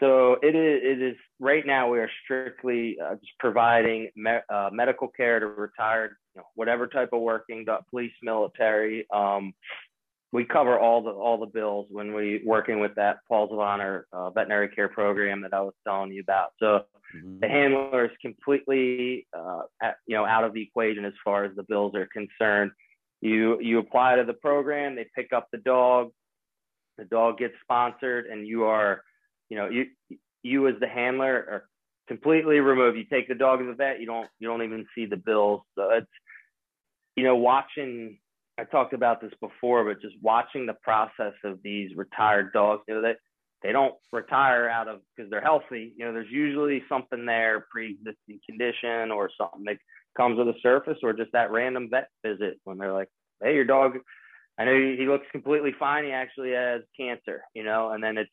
[0.00, 0.80] So it is.
[0.82, 1.88] It is right now.
[1.88, 6.88] We are strictly uh, just providing me- uh, medical care to retired, you know, whatever
[6.88, 9.06] type of working, police, military.
[9.14, 9.54] Um,
[10.32, 14.06] we cover all the all the bills when we working with that Paws of Honor
[14.12, 16.52] uh, veterinary care program that I was telling you about.
[16.58, 16.84] So
[17.14, 17.40] Mhm.
[17.40, 21.54] the handler is completely uh, at, you know out of the equation as far as
[21.54, 22.72] the bills are concerned.
[23.20, 26.12] You you apply to the program, they pick up the dog,
[26.96, 29.04] the dog gets sponsored, and you are,
[29.50, 29.90] you know, you
[30.42, 31.68] you as the handler are
[32.08, 32.96] completely removed.
[32.96, 35.60] You take the dog to the vet, you don't you don't even see the bills.
[35.74, 36.10] So it's
[37.16, 38.18] you know watching.
[38.58, 42.94] I talked about this before, but just watching the process of these retired dogs, you
[42.94, 43.16] know, that
[43.62, 45.94] they don't retire out of because they're healthy.
[45.96, 49.78] You know, there's usually something there, pre-existing condition or something that
[50.16, 53.08] comes to the surface, or just that random vet visit when they're like,
[53.42, 53.98] "Hey, your dog,
[54.58, 56.04] I know he he looks completely fine.
[56.04, 58.30] He actually has cancer," you know, and then it's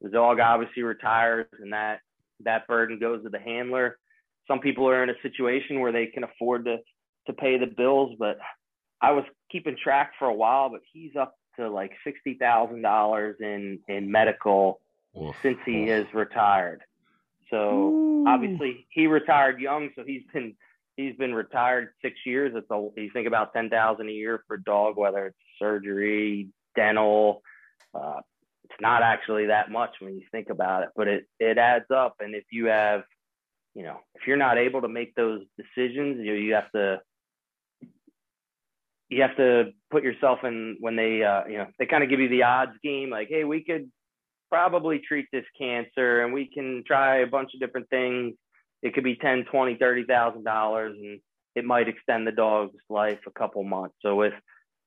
[0.00, 2.00] the dog obviously retires, and that
[2.40, 3.98] that burden goes to the handler.
[4.48, 6.78] Some people are in a situation where they can afford to
[7.26, 8.38] to pay the bills, but
[9.02, 13.36] I was keeping track for a while, but he's up to like sixty thousand dollars
[13.40, 14.80] in in medical
[15.20, 16.06] Oof, since he oof.
[16.06, 16.82] is retired.
[17.50, 20.54] So obviously he retired young, so he's been
[20.96, 22.52] he's been retired six years.
[22.54, 27.42] It's a you think about ten thousand a year for dog, whether it's surgery, dental.
[27.94, 28.20] Uh,
[28.64, 32.16] it's not actually that much when you think about it, but it it adds up.
[32.20, 33.02] And if you have,
[33.74, 37.00] you know, if you're not able to make those decisions, you you have to
[39.10, 42.20] you have to put yourself in when they uh, you know they kind of give
[42.20, 43.90] you the odds game like hey we could
[44.50, 48.34] probably treat this cancer and we can try a bunch of different things
[48.82, 51.20] it could be 10 20 30 thousand dollars and
[51.54, 53.94] it might extend the dog's life a couple months.
[54.02, 54.34] So with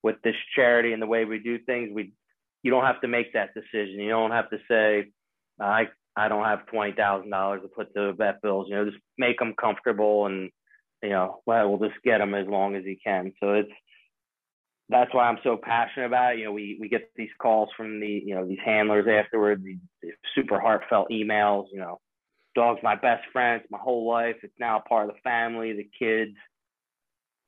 [0.02, 2.14] with this charity and the way we do things, we
[2.62, 4.00] you don't have to make that decision.
[4.00, 5.12] You don't have to say,
[5.60, 8.68] I I don't have twenty thousand dollars to put to vet bills.
[8.70, 10.50] You know, just make them comfortable and
[11.02, 13.34] you know, well, we'll just get them as long as you can.
[13.42, 13.72] So it's
[14.94, 16.40] that's why I'm so passionate about it.
[16.40, 20.14] You know, we we get these calls from the you know these handlers afterward, these,
[20.36, 21.66] super heartfelt emails.
[21.72, 22.00] You know,
[22.56, 23.62] dog's my best friend.
[23.62, 24.36] It's my whole life.
[24.44, 26.36] It's now part of the family, the kids.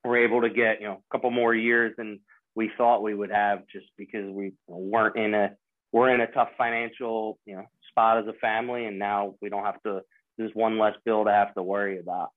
[0.03, 2.19] We're able to get you know a couple more years than
[2.55, 5.51] we thought we would have just because we weren't in a
[5.91, 9.63] we're in a tough financial you know spot as a family, and now we don't
[9.63, 10.01] have to.
[10.37, 12.29] There's one less bill to have to worry about.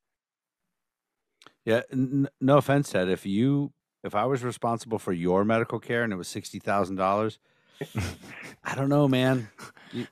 [1.65, 3.09] Yeah, n- no offense, Ted.
[3.09, 3.73] If you
[4.09, 7.39] if I was responsible for your medical care and it was sixty thousand dollars,
[8.65, 9.49] I don't know, man.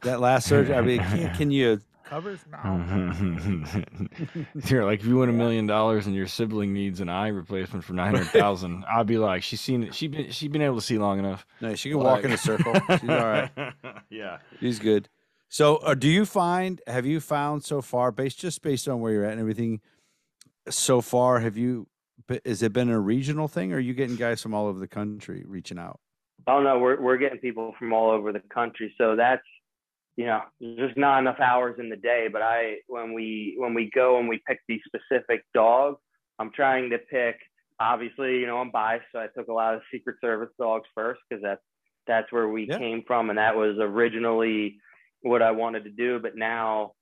[0.03, 2.39] that last surgery, I mean, can, can you covers?
[2.53, 3.13] No.
[4.67, 7.85] You're like, if you win a million dollars and your sibling needs an eye replacement
[7.85, 9.95] for nine hundred thousand, I'd be like, she's seen it.
[9.95, 11.45] She been she been able to see long enough.
[11.61, 12.75] No, she can walk in a circle.
[13.01, 13.51] She's all right.
[14.09, 15.09] yeah, she's good.
[15.49, 16.81] So, uh, do you find?
[16.87, 19.81] Have you found so far, based just based on where you're at and everything,
[20.69, 21.87] so far, have you?
[22.29, 24.81] But has it been a regional thing, or are you getting guys from all over
[24.81, 26.01] the country reaching out?
[26.47, 28.93] Oh no, we're we're getting people from all over the country.
[28.99, 29.43] So that's
[30.17, 32.29] you know, there's just not enough hours in the day.
[32.33, 35.99] But I, when we when we go and we pick these specific dogs,
[36.39, 37.37] I'm trying to pick.
[37.79, 41.21] Obviously, you know, I'm biased, so I took a lot of Secret Service dogs first
[41.29, 41.61] because that's
[42.07, 42.79] that's where we yeah.
[42.79, 44.79] came from, and that was originally
[45.21, 46.19] what I wanted to do.
[46.19, 46.93] But now,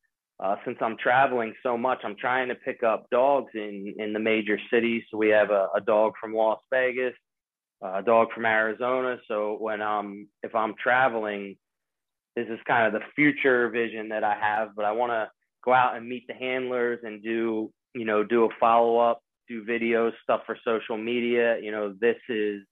[0.43, 4.19] uh, since I'm traveling so much, I'm trying to pick up dogs in in the
[4.19, 5.03] major cities.
[5.11, 7.15] So we have a, a dog from Las Vegas,
[7.83, 9.19] a dog from Arizona.
[9.29, 11.57] So when um if I'm traveling,
[12.35, 15.31] this is kind of the future vision that I have, but I want to
[15.65, 19.65] go out and meet the handlers and do, you know, do a follow up, do
[19.65, 21.59] videos, stuff for social media.
[21.61, 22.63] You know, this is,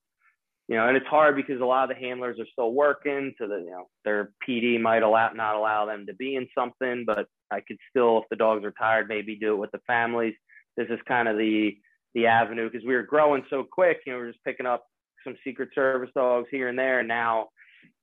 [0.68, 3.46] you know, and it's hard because a lot of the handlers are still working, so
[3.46, 7.26] that you know their PD might allow not allow them to be in something, but
[7.52, 10.34] I could still, if the dogs are tired, maybe do it with the families.
[10.76, 11.76] This is kind of the
[12.14, 14.00] the avenue because we were growing so quick.
[14.06, 14.84] You know, we we're just picking up
[15.24, 17.48] some Secret Service dogs here and there, and now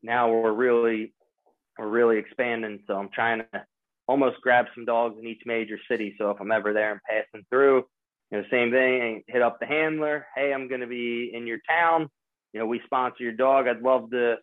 [0.03, 1.13] now we're really
[1.77, 2.79] we're really expanding.
[2.87, 3.63] So I'm trying to
[4.07, 6.15] almost grab some dogs in each major city.
[6.17, 7.85] So if I'm ever there and passing through,
[8.31, 10.25] you know, same thing, hit up the handler.
[10.35, 12.09] Hey, I'm going to be in your town.
[12.53, 13.67] You know, we sponsor your dog.
[13.67, 14.37] I'd love to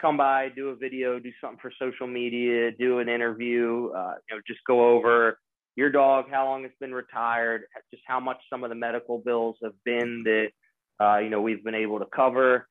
[0.00, 4.36] come by, do a video, do something for social media, do an interview, uh, you
[4.36, 5.38] know, just go over
[5.76, 9.56] your dog, how long it's been retired, just how much some of the medical bills
[9.62, 10.48] have been that,
[11.04, 12.66] uh, you know, we've been able to cover.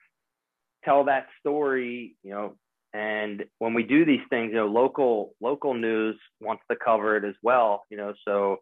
[0.86, 2.56] Tell that story, you know,
[2.94, 7.26] and when we do these things, you know, local local news wants to cover it
[7.26, 7.84] as well.
[7.90, 8.58] You know, so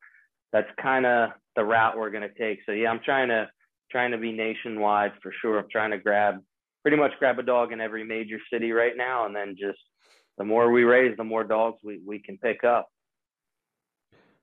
[0.54, 2.60] that's kind of the route we're going to take.
[2.66, 3.50] So yeah, I'm trying to
[3.92, 5.60] trying to be nationwide for sure.
[5.60, 6.42] I'm trying to grab
[6.82, 9.80] pretty much grab a dog in every major city right now, and then just
[10.38, 12.88] the more we raise, the more dogs we we can pick up.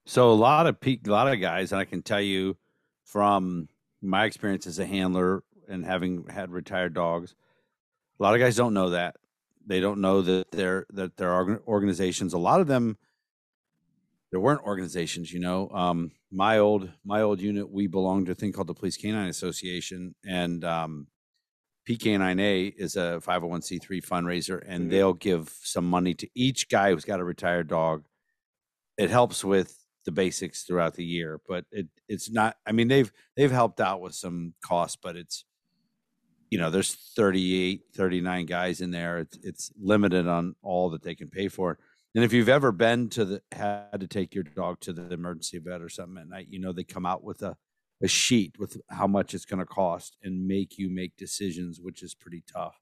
[0.06, 2.56] So a lot of peak, a lot of guys, and I can tell you
[3.04, 3.68] from
[4.00, 7.34] my experience as a handler and having had retired dogs,
[8.18, 9.16] a lot of guys don't know that
[9.68, 12.32] they don't know that there that there are organizations.
[12.32, 12.96] A lot of them
[14.30, 15.32] there weren't organizations.
[15.32, 18.74] You know, um, my old my old unit we belonged to a thing called the
[18.74, 21.06] Police Canine Association, and um,
[21.88, 24.90] PK9A is a 501c3 fundraiser, and mm-hmm.
[24.90, 28.04] they'll give some money to each guy who's got a retired dog.
[28.98, 29.74] It helps with
[30.04, 32.56] the basics throughout the year, but it it's not.
[32.66, 35.44] I mean, they've they've helped out with some costs, but it's
[36.50, 41.14] you know there's 38 39 guys in there it's it's limited on all that they
[41.14, 41.78] can pay for
[42.14, 45.58] and if you've ever been to the had to take your dog to the emergency
[45.58, 47.54] vet or something at night you know they come out with a
[48.02, 52.02] a sheet with how much it's going to cost and make you make decisions which
[52.02, 52.80] is pretty tough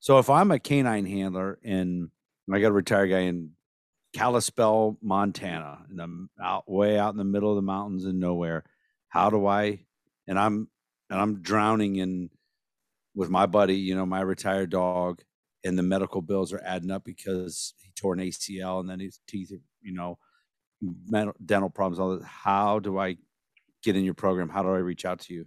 [0.00, 2.10] so if i'm a canine handler and
[2.52, 3.50] i got a retired guy in
[4.12, 8.64] Kalispell, Montana, and I'm out way out in the middle of the mountains and nowhere.
[9.08, 9.80] How do I?
[10.26, 10.68] And I'm
[11.10, 12.30] and I'm drowning in
[13.14, 15.22] with my buddy, you know, my retired dog,
[15.64, 19.20] and the medical bills are adding up because he tore an ACL and then his
[19.26, 20.18] teeth, you know,
[21.44, 21.98] dental problems.
[21.98, 22.24] All that.
[22.24, 23.16] How do I
[23.82, 24.48] get in your program?
[24.48, 25.46] How do I reach out to you?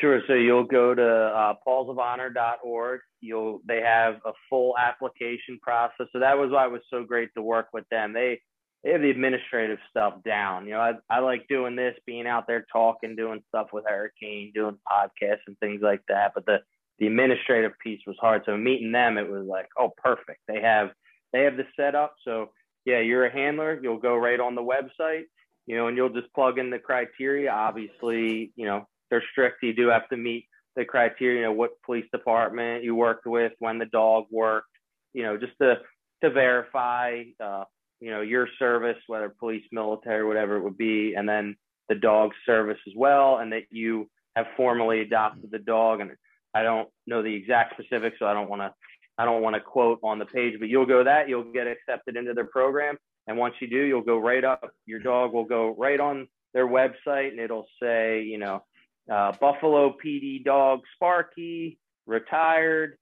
[0.00, 0.20] Sure.
[0.28, 3.00] So you'll go to uh, pawsofhonor.org.
[3.20, 6.06] You'll they have a full application process.
[6.12, 8.12] So that was why it was so great to work with them.
[8.12, 8.40] They
[8.84, 10.66] they have the administrative stuff down.
[10.66, 14.52] You know, I, I like doing this, being out there talking, doing stuff with Hurricane,
[14.54, 16.32] doing podcasts and things like that.
[16.34, 16.58] But the
[16.98, 18.42] the administrative piece was hard.
[18.46, 20.40] So meeting them, it was like, oh, perfect.
[20.46, 20.90] They have
[21.32, 22.14] they have the setup.
[22.24, 22.50] So
[22.84, 23.78] yeah, you're a handler.
[23.82, 25.24] You'll go right on the website.
[25.70, 27.48] You know, and you'll just plug in the criteria.
[27.48, 29.62] Obviously, you know, they're strict.
[29.62, 33.52] You do have to meet the criteria, you know, what police department you worked with,
[33.60, 34.66] when the dog worked,
[35.14, 35.76] you know, just to
[36.24, 37.62] to verify, uh,
[38.00, 41.54] you know, your service, whether police, military, whatever it would be, and then
[41.88, 46.00] the dog's service as well, and that you have formally adopted the dog.
[46.00, 46.10] And
[46.52, 48.74] I don't know the exact specifics, so I don't want to
[49.18, 52.16] I don't want to quote on the page, but you'll go that you'll get accepted
[52.16, 54.70] into their program, and once you do, you'll go right up.
[54.86, 58.62] Your dog will go right on their website, and it'll say, you know,
[59.10, 62.96] uh, Buffalo PD dog Sparky retired.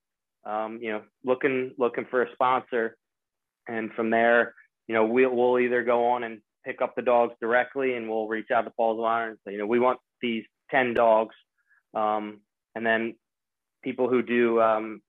[0.44, 2.96] Um, you know, looking looking for a sponsor,
[3.66, 4.54] and from there,
[4.86, 8.28] you know, we'll we'll either go on and pick up the dogs directly, and we'll
[8.28, 11.34] reach out to Paws of Honor and say, you know, we want these ten dogs,
[11.94, 12.40] um,
[12.74, 13.14] and then
[13.82, 15.00] people who do um,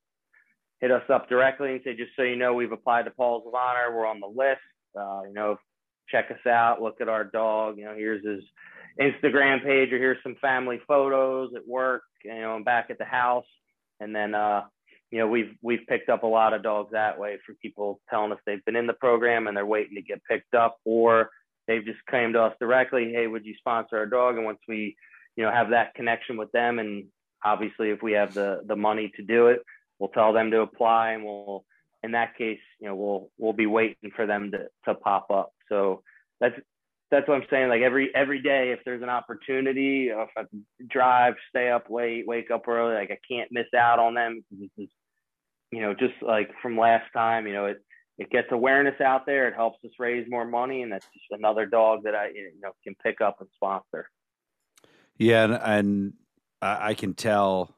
[0.80, 3.54] hit us up directly and say, just so you know, we've applied to Paws of
[3.54, 4.60] Honor, we're on the list.
[4.98, 5.58] Uh, you know,
[6.10, 7.78] check us out, look at our dog.
[7.78, 8.42] You know, here's his
[9.00, 12.02] Instagram page, or here's some family photos at work.
[12.24, 13.46] You know, and back at the house,
[14.00, 14.62] and then uh,
[15.10, 18.32] you know we've we've picked up a lot of dogs that way for people telling
[18.32, 21.30] us they've been in the program and they're waiting to get picked up, or
[21.66, 23.12] they've just came to us directly.
[23.12, 24.36] Hey, would you sponsor our dog?
[24.36, 24.96] And once we
[25.36, 27.04] you know have that connection with them, and
[27.44, 29.62] obviously if we have the the money to do it,
[29.98, 31.64] we'll tell them to apply, and we'll
[32.02, 35.52] in that case, you know, we'll we'll be waiting for them to to pop up.
[35.68, 36.02] So
[36.40, 36.54] that's
[37.10, 37.68] that's what I'm saying.
[37.68, 40.42] Like every every day, if there's an opportunity, if I
[40.88, 44.44] drive, stay up late, wake up early, like I can't miss out on them.
[44.54, 44.62] Mm-hmm.
[44.62, 44.90] This is,
[45.72, 47.82] you know, just like from last time, you know, it
[48.18, 49.48] it gets awareness out there.
[49.48, 52.72] It helps us raise more money, and that's just another dog that I you know
[52.84, 54.08] can pick up and sponsor.
[55.16, 56.12] Yeah, and, and
[56.62, 57.76] I can tell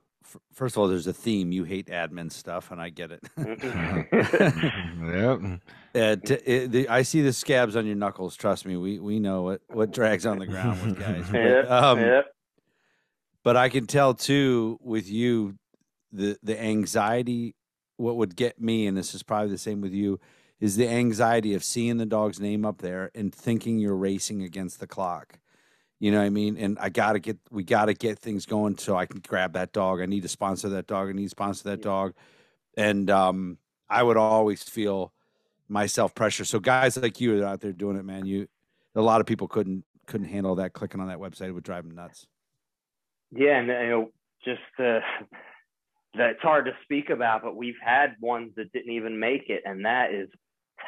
[0.53, 1.53] first of all, there's a theme.
[1.53, 3.23] You hate admin stuff, and I get it.
[3.37, 5.61] yep.
[5.95, 8.37] Uh, t- it, the, I see the scabs on your knuckles.
[8.37, 11.25] Trust me, we we know what what drags on the ground with guys.
[11.33, 12.27] Yep, but, um, yep.
[13.43, 15.57] but I can tell too with you
[16.13, 17.55] the the anxiety.
[17.97, 20.19] What would get me, and this is probably the same with you,
[20.61, 24.81] is the anxiety of seeing the dog's name up there and thinking you're racing against
[24.81, 25.39] the clock.
[26.03, 26.57] You know what I mean?
[26.57, 30.01] And I gotta get we gotta get things going so I can grab that dog.
[30.01, 31.09] I need to sponsor that dog.
[31.09, 32.15] I need to sponsor that dog.
[32.77, 33.59] And um,
[33.89, 35.13] I would always feel
[35.69, 36.45] myself pressure.
[36.45, 38.27] So guys like you are out there doing it, man.
[38.27, 38.49] You
[38.97, 41.47] a lot of people couldn't couldn't handle that clicking on that website.
[41.47, 42.27] It would drive them nuts.
[43.31, 44.11] Yeah, and you know,
[44.45, 44.99] just uh,
[46.19, 49.85] that's hard to speak about, but we've had ones that didn't even make it, and
[49.85, 50.29] that is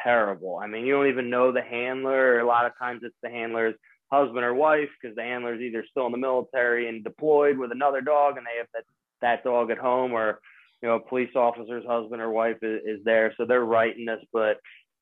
[0.02, 0.58] terrible.
[0.60, 2.40] I mean, you don't even know the handler.
[2.40, 3.76] A lot of times, it's the handler's
[4.10, 8.00] husband or wife because the handler's either still in the military and deployed with another
[8.00, 8.84] dog, and they have that
[9.20, 10.40] that dog at home, or
[10.82, 14.20] you know, a police officer's husband or wife is, is there, so they're writing us.
[14.32, 14.60] But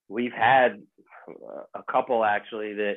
[0.08, 0.82] we've had
[1.74, 2.96] a couple actually that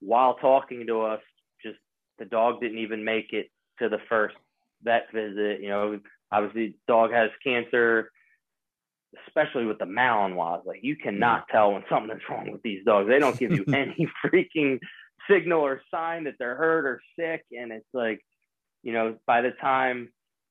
[0.00, 1.20] while talking to us,
[1.62, 1.78] just
[2.18, 4.36] the dog didn't even make it to the first
[4.82, 5.60] vet visit.
[5.60, 6.00] You know,
[6.30, 8.10] obviously, dog has cancer
[9.28, 11.52] especially with the Malinois, like you cannot mm.
[11.52, 13.08] tell when something's wrong with these dogs.
[13.08, 14.78] They don't give you any freaking
[15.30, 17.44] signal or sign that they're hurt or sick.
[17.52, 18.20] And it's like,
[18.82, 20.08] you know, by the time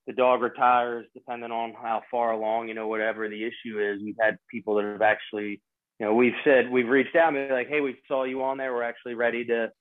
[0.07, 4.15] the dog retires, depending on how far along, you know, whatever the issue is, we've
[4.19, 5.61] had people that have actually,
[5.99, 8.57] you know, we've said, we've reached out and be like, hey, we saw you on
[8.57, 8.73] there.
[8.73, 9.72] We're actually ready to,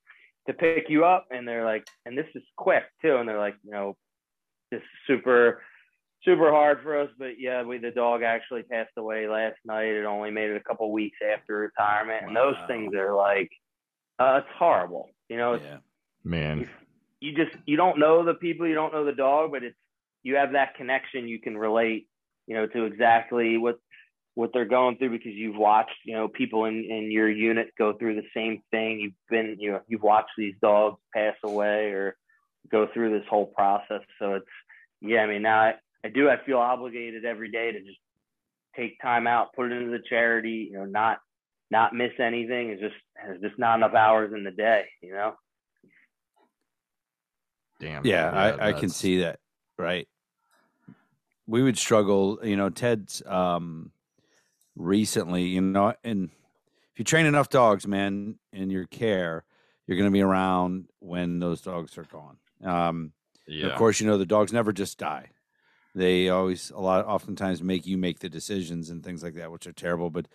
[0.46, 1.26] to pick you up.
[1.30, 3.16] And they're like, and this is quick too.
[3.16, 3.96] And they're like, you know,
[4.70, 5.62] this is super,
[6.24, 7.10] super hard for us.
[7.18, 9.88] But yeah, we, the dog actually passed away last night.
[9.88, 12.26] It only made it a couple weeks after retirement.
[12.26, 13.50] And those things are like,
[14.18, 15.10] uh, it's horrible.
[15.28, 15.78] You know, Yeah.
[16.22, 16.68] Man.
[17.20, 19.76] you just you don't know the people, you don't know the dog, but it's
[20.22, 21.28] you have that connection.
[21.28, 22.08] You can relate,
[22.46, 23.78] you know, to exactly what
[24.34, 27.92] what they're going through because you've watched, you know, people in in your unit go
[27.92, 29.00] through the same thing.
[29.00, 32.16] You've been, you know, you've watched these dogs pass away or
[32.70, 34.00] go through this whole process.
[34.18, 34.46] So it's
[35.00, 35.20] yeah.
[35.20, 35.74] I mean, now I,
[36.04, 36.28] I do.
[36.28, 37.98] I feel obligated every day to just
[38.76, 40.68] take time out, put it into the charity.
[40.70, 41.18] You know, not
[41.70, 42.70] not miss anything.
[42.70, 44.84] It's just there's just not enough hours in the day.
[45.02, 45.34] You know.
[47.80, 48.06] Damn.
[48.06, 49.40] Yeah, I, I can see that.
[49.78, 50.08] Right.
[51.46, 53.90] We would struggle, you know, Ted's um
[54.76, 56.30] recently, you know, and
[56.92, 59.44] if you train enough dogs, man, in your care,
[59.86, 62.38] you're gonna be around when those dogs are gone.
[62.64, 63.12] Um
[63.46, 63.66] Yeah.
[63.66, 65.30] of course, you know, the dogs never just die.
[65.94, 69.66] They always a lot oftentimes make you make the decisions and things like that, which
[69.66, 70.10] are terrible.
[70.10, 70.26] But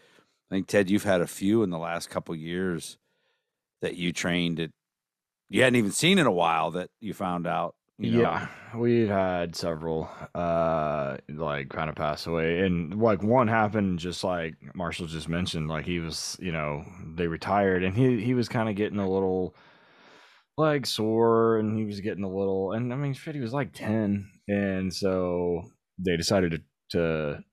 [0.49, 2.97] I think Ted, you've had a few in the last couple years
[3.81, 4.71] that you trained that
[5.49, 7.75] you hadn't even seen in a while that you found out.
[7.97, 13.49] You know, Yeah, we've had several uh like kind of pass away and like one
[13.49, 16.85] happened just like Marshall just mentioned like he was, you know,
[17.15, 19.53] they retired and he he was kind of getting a little
[20.57, 23.73] leg sore and he was getting a little and I mean shit he was like
[23.73, 25.63] 10 and so
[25.97, 27.43] they decided to, to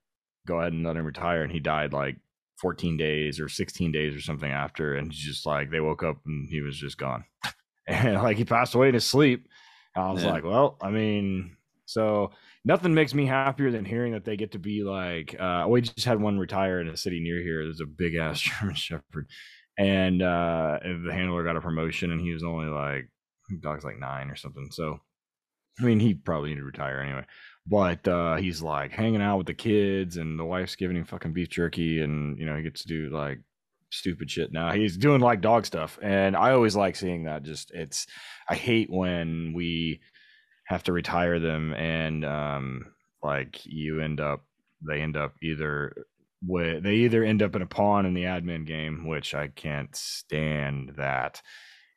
[0.47, 2.17] go ahead and let him retire and he died like
[2.61, 6.17] 14 days or 16 days or something after and he's just like they woke up
[6.25, 7.23] and he was just gone.
[7.89, 9.47] And like he passed away in his sleep.
[9.95, 10.31] I was Yeah.
[10.31, 11.55] like well i mean
[11.85, 12.31] so
[12.65, 16.03] nothing makes me happier than hearing that they get to be like uh we just
[16.05, 19.27] had one retire in a city near here there's a big ass german shepherd.
[19.77, 23.09] And uh the handler got a promotion and he was only like
[23.61, 24.67] dog's like nine or something.
[24.71, 24.99] So
[25.79, 27.23] i mean he probably needed to retire anyway
[27.69, 31.33] but uh he's like hanging out with the kids and the wife's giving him fucking
[31.33, 33.39] beef jerky and you know he gets to do like
[33.89, 34.71] stupid shit now.
[34.71, 35.97] He's doing like dog stuff.
[36.01, 38.07] And i always like seeing that just it's
[38.49, 40.01] i hate when we
[40.65, 42.85] have to retire them and um
[43.23, 44.43] like you end up
[44.87, 45.93] they end up either
[46.45, 49.95] with they either end up in a pawn in the admin game which i can't
[49.95, 51.41] stand that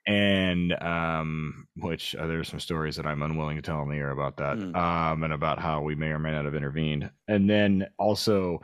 [0.07, 4.11] and um which uh, there's some stories that i'm unwilling to tell in the air
[4.11, 4.75] about that Hmm.
[4.75, 8.61] um and about how we may or may not have intervened and then also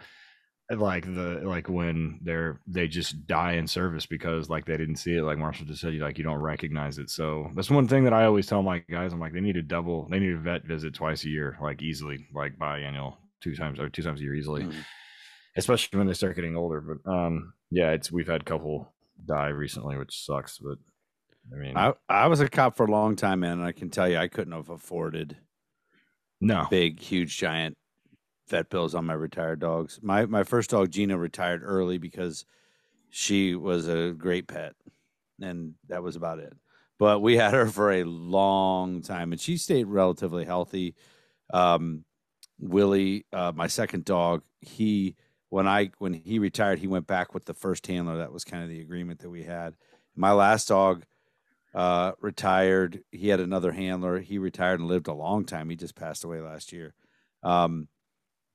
[0.71, 5.15] like the like when they're they just die in service because like they didn't see
[5.17, 8.03] it like marshall just said you like you don't recognize it so that's one thing
[8.05, 10.39] that i always tell my guys i'm like they need to double they need a
[10.39, 14.25] vet visit twice a year like easily like biannual two times or two times a
[14.25, 14.75] year easily Mm.
[15.57, 18.93] especially when they start getting older but um yeah it's we've had a couple
[19.25, 20.79] die recently which sucks but
[21.53, 23.91] i mean I, I was a cop for a long time, man, and I can
[23.91, 25.37] tell you I couldn't have afforded
[26.41, 27.77] no big, huge, giant
[28.49, 29.99] vet bills on my retired dogs.
[30.03, 32.45] My my first dog, Gina, retired early because
[33.11, 34.75] she was a great pet,
[35.41, 36.53] and that was about it.
[36.99, 40.95] But we had her for a long time, and she stayed relatively healthy.
[41.53, 42.05] Um,
[42.59, 45.17] Willie, uh, my second dog, he
[45.51, 48.19] when I when he retired, he went back with the first handler.
[48.19, 49.77] That was kind of the agreement that we had.
[50.15, 51.05] My last dog
[51.77, 53.03] uh, retired.
[53.13, 54.19] He had another handler.
[54.19, 55.69] He retired and lived a long time.
[55.71, 56.95] He just passed away last year.
[57.43, 57.89] Um,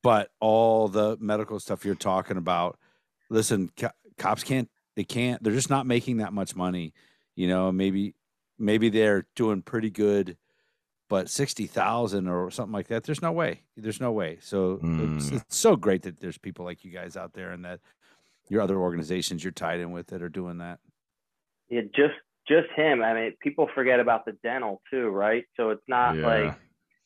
[0.03, 2.79] but all the medical stuff you're talking about,
[3.29, 4.69] listen, co- cops can't.
[4.95, 5.41] They can't.
[5.43, 6.93] They're just not making that much money.
[7.35, 8.15] You know, maybe
[8.57, 10.35] maybe they're doing pretty good,
[11.07, 13.03] but sixty thousand or something like that.
[13.03, 13.61] There's no way.
[13.77, 14.39] There's no way.
[14.41, 14.83] So it's,
[15.29, 15.33] Mm.
[15.33, 17.79] it's so great that there's people like you guys out there, and that
[18.49, 20.79] your other organizations you're tied in with that are doing that.
[21.69, 22.15] Yeah, just
[22.47, 23.03] just him.
[23.03, 25.45] I mean, people forget about the dental too, right?
[25.57, 26.27] So it's not Yeah.
[26.27, 26.55] like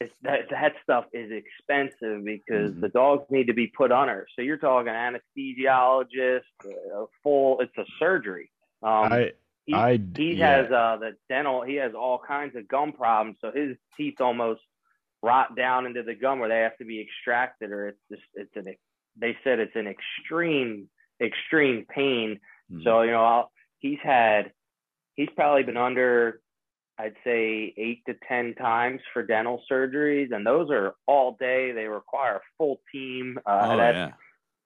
[0.02, 2.82] it's that that stuff is expensive because Mhm.
[2.82, 4.28] the dogs need to be put under.
[4.36, 7.60] So you're talking anesthesiologist, uh, full.
[7.62, 8.52] It's a surgery.
[8.84, 9.32] Um, i
[9.66, 10.58] he, I he yeah.
[10.58, 11.62] has uh the dental.
[11.64, 13.38] He has all kinds of gum problems.
[13.42, 14.62] So his teeth almost
[15.24, 18.56] rot down into the gum where they have to be extracted, or it's just it's
[18.56, 18.76] an.
[19.18, 20.90] They said it's an extreme
[21.22, 22.40] extreme pain.
[22.72, 22.84] Mhm.
[22.84, 24.52] So you know, I'll, he's had,
[25.16, 26.42] he's probably been under,
[26.98, 31.72] I'd say eight to ten times for dental surgeries, and those are all day.
[31.72, 33.40] They require a full team.
[33.46, 34.12] Uh, oh yeah.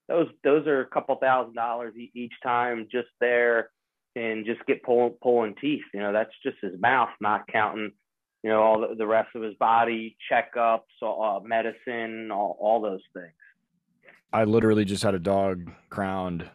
[0.08, 3.70] Those those are a couple thousand dollars each time just there,
[4.16, 5.84] and just get pulling pulling teeth.
[5.94, 7.92] You know, that's just his mouth, not counting.
[8.44, 13.02] You know, all the, the rest of his body checkups, uh, medicine, all, all those
[13.14, 13.34] things.
[14.32, 16.50] I literally just had a dog crowned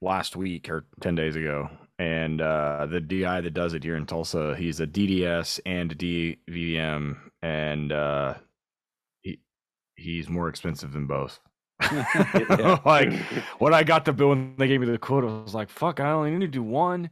[0.00, 1.68] last week or 10 days ago.
[1.98, 5.94] And uh, the DI that does it here in Tulsa, he's a DDS and a
[5.94, 7.16] DVM.
[7.42, 8.34] And uh,
[9.20, 9.40] he,
[9.96, 11.40] he's more expensive than both.
[12.84, 13.12] Like
[13.58, 16.00] when I got the bill and they gave me the quote, I was like, fuck,
[16.00, 17.10] I only need to do one.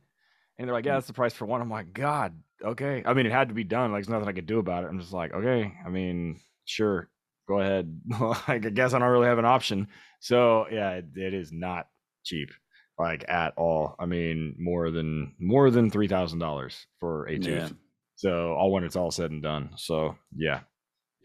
[0.58, 1.60] And they're like, yeah, that's the price for one.
[1.60, 2.34] I'm like, God,
[2.64, 3.02] okay.
[3.04, 3.92] I mean, it had to be done.
[3.92, 4.88] Like, there's nothing I could do about it.
[4.88, 5.74] I'm just like, okay.
[5.84, 7.10] I mean, sure,
[7.48, 8.00] go ahead.
[8.20, 9.88] like, I guess I don't really have an option.
[10.20, 11.88] So yeah, it, it is not
[12.24, 12.50] cheap,
[12.98, 13.94] like at all.
[13.98, 17.46] I mean, more than more than three thousand dollars for a tooth.
[17.48, 17.68] Yeah.
[18.16, 19.70] So all when it's all said and done.
[19.76, 20.60] So yeah,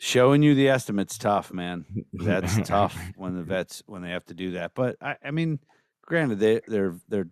[0.03, 1.85] Showing you the estimate's tough, man.
[2.11, 4.71] That's tough when the vets when they have to do that.
[4.73, 5.59] But I, I mean,
[6.03, 7.27] granted, they they're they're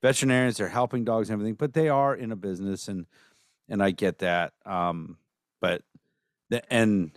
[0.00, 3.04] veterinarians, they're helping dogs and everything, but they are in a business and
[3.68, 4.54] and I get that.
[4.64, 5.18] Um,
[5.60, 5.82] but
[6.48, 7.10] the and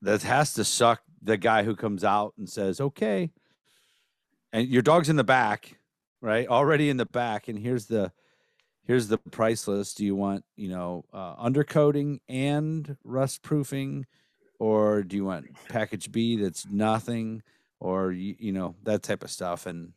[0.00, 3.32] that has to suck the guy who comes out and says, Okay,
[4.50, 5.76] and your dog's in the back,
[6.22, 6.48] right?
[6.48, 8.10] Already in the back, and here's the
[8.86, 9.98] here's the price list.
[9.98, 14.06] Do you want, you know, uh, undercoating and rust proofing,
[14.58, 17.42] or do you want package B that's nothing,
[17.80, 19.66] or you, you know that type of stuff?
[19.66, 19.92] And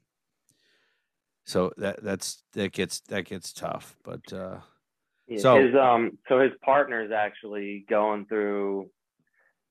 [1.46, 3.96] so that that's that gets that gets tough.
[4.04, 4.58] But uh,
[5.28, 8.90] Yeah, So- his um so his partner's actually going through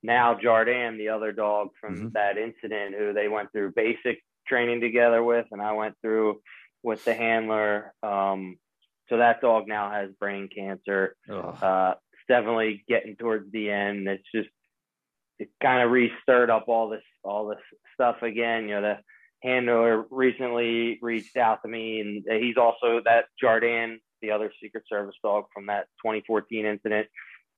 [0.02, 2.12] now Jordan, the other dog from Mhm.
[2.14, 6.40] that incident, who they went through basic training together with, and I went through
[6.82, 7.92] with the handler.
[8.02, 8.56] Um,
[9.08, 11.16] so that dog now has brain cancer.
[11.62, 14.08] Uh, it's definitely getting towards the end.
[14.08, 14.48] It's just
[15.38, 17.58] it kind of restirred up all this all this
[17.94, 18.68] stuff again.
[18.68, 18.98] You know, the
[19.42, 25.16] handler recently reached out to me, and he's also that Jordan, the other Secret Service
[25.22, 27.08] dog from that 2014 incident.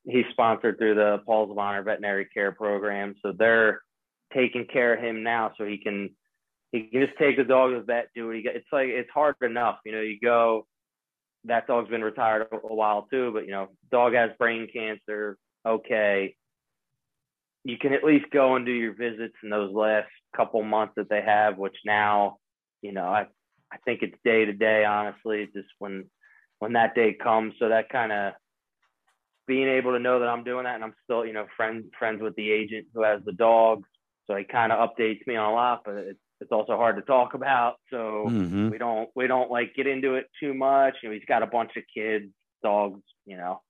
[0.05, 3.81] He's sponsored through the Paws of Honor Veterinary Care Program, so they're
[4.33, 6.09] taking care of him now, so he can
[6.71, 8.41] he can just take the dog to the vet, do what he.
[8.45, 10.01] It's like it's hard enough, you know.
[10.01, 10.65] You go,
[11.45, 15.37] that dog's been retired a, while too, but you know, dog has brain cancer.
[15.65, 16.35] Okay,
[17.63, 21.09] you can at least go and do your visits in those last couple months that
[21.09, 22.37] they have, which now,
[22.81, 23.27] you know, I
[23.71, 24.83] I think it's day to day.
[24.83, 26.09] Honestly, just when
[26.59, 27.53] when that day comes.
[27.59, 28.33] So that kind of
[29.47, 32.21] being able to know that I'm doing that, and I'm still, you know, friends friends
[32.21, 33.87] with the agent who has the dogs,
[34.27, 37.01] so he kind of updates me on a lot, but it's it's also hard to
[37.03, 37.75] talk about.
[37.91, 38.69] So Mhm.
[38.69, 40.97] we don't we don't like get into it too much.
[41.03, 42.33] You know, he's got a bunch of kids,
[42.63, 43.01] dogs.
[43.25, 43.61] You know,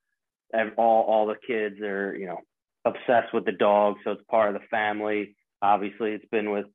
[0.54, 2.40] and all all the kids are you know
[2.86, 5.36] obsessed with the dog, so it's part of the family.
[5.62, 6.68] Obviously, it's been with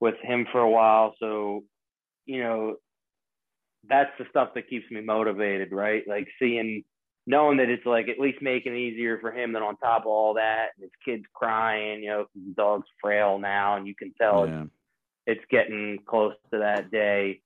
[0.00, 1.64] with him for a while, so
[2.26, 2.76] you know
[3.88, 6.02] that's the stuff that keeps me motivated, right?
[6.06, 6.84] Like seeing
[7.26, 10.08] knowing that it's like at least making it easier for him than on top of
[10.08, 14.12] all that, and his kids crying, you know, the dog's frail now, and you can
[14.20, 14.64] tell Yeah.
[14.64, 14.70] it's
[15.50, 17.40] getting close to that day.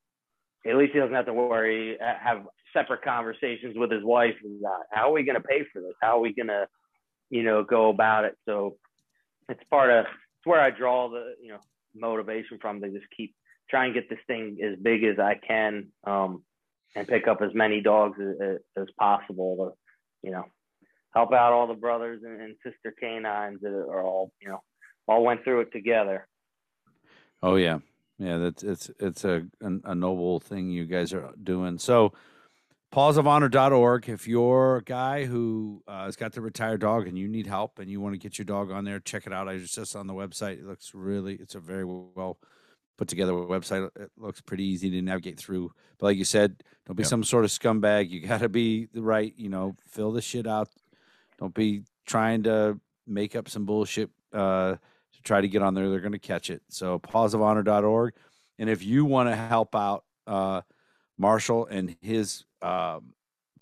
[0.66, 4.35] At least he doesn't have to worry, uh, have separate conversations with his wife.
[4.59, 5.94] about How are we going to pay for this?
[6.01, 6.66] How are we going to,
[7.31, 8.36] you know, go about it?
[8.47, 8.77] So
[9.48, 11.61] it's part of, it's where I draw the, you know,
[11.94, 13.35] motivation from to just keep
[13.69, 16.43] try and get this thing as big as I can um,
[16.94, 20.44] and pick up as many dogs as, as possible to, you know,
[21.15, 24.61] help out all the brothers and, and sister canines that are all, you know,
[25.06, 26.27] all went through it together.
[27.45, 27.81] Oh yeah,
[28.19, 28.39] yeah.
[28.39, 31.79] That's it's it's a a, noble thing you guys are doing.
[31.79, 32.15] So,
[32.91, 34.09] pawsofhonor.org.
[34.09, 37.79] If you're a guy who uh, has got the retired dog and you need help
[37.79, 39.47] and you want to get your dog on there, check it out.
[39.47, 40.55] I was just on the website.
[40.61, 41.35] It looks really.
[41.35, 42.39] It's a very well
[42.97, 43.91] put together website.
[43.95, 45.73] It looks pretty easy to navigate through.
[45.99, 47.11] But like you said, don't be Yep.
[47.11, 48.09] some sort of scumbag.
[48.09, 49.35] You got to be the right.
[49.37, 50.71] You know, fill the shit out.
[51.39, 54.09] Don't be trying to make up some bullshit.
[54.33, 54.77] Uh,
[55.24, 55.88] try to get on there.
[55.90, 56.62] They're going to catch it.
[56.68, 58.14] So pawsofhonor.org.
[58.59, 60.62] And if you want to help out uh,
[61.18, 63.14] Marshall and his um,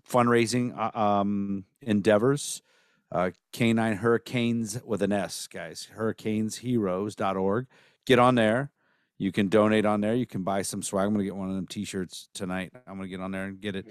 [0.08, 2.62] fundraising uh, um, endeavors,
[3.10, 7.66] uh, Canine Hurricanes with an S, guys, hurricanesheroes.org.
[8.06, 8.70] Get on there.
[9.18, 10.14] You can donate on there.
[10.14, 11.06] You can buy some swag.
[11.06, 12.72] I'm going to get one of them t-shirts tonight.
[12.86, 13.86] I'm going to get on there and get it.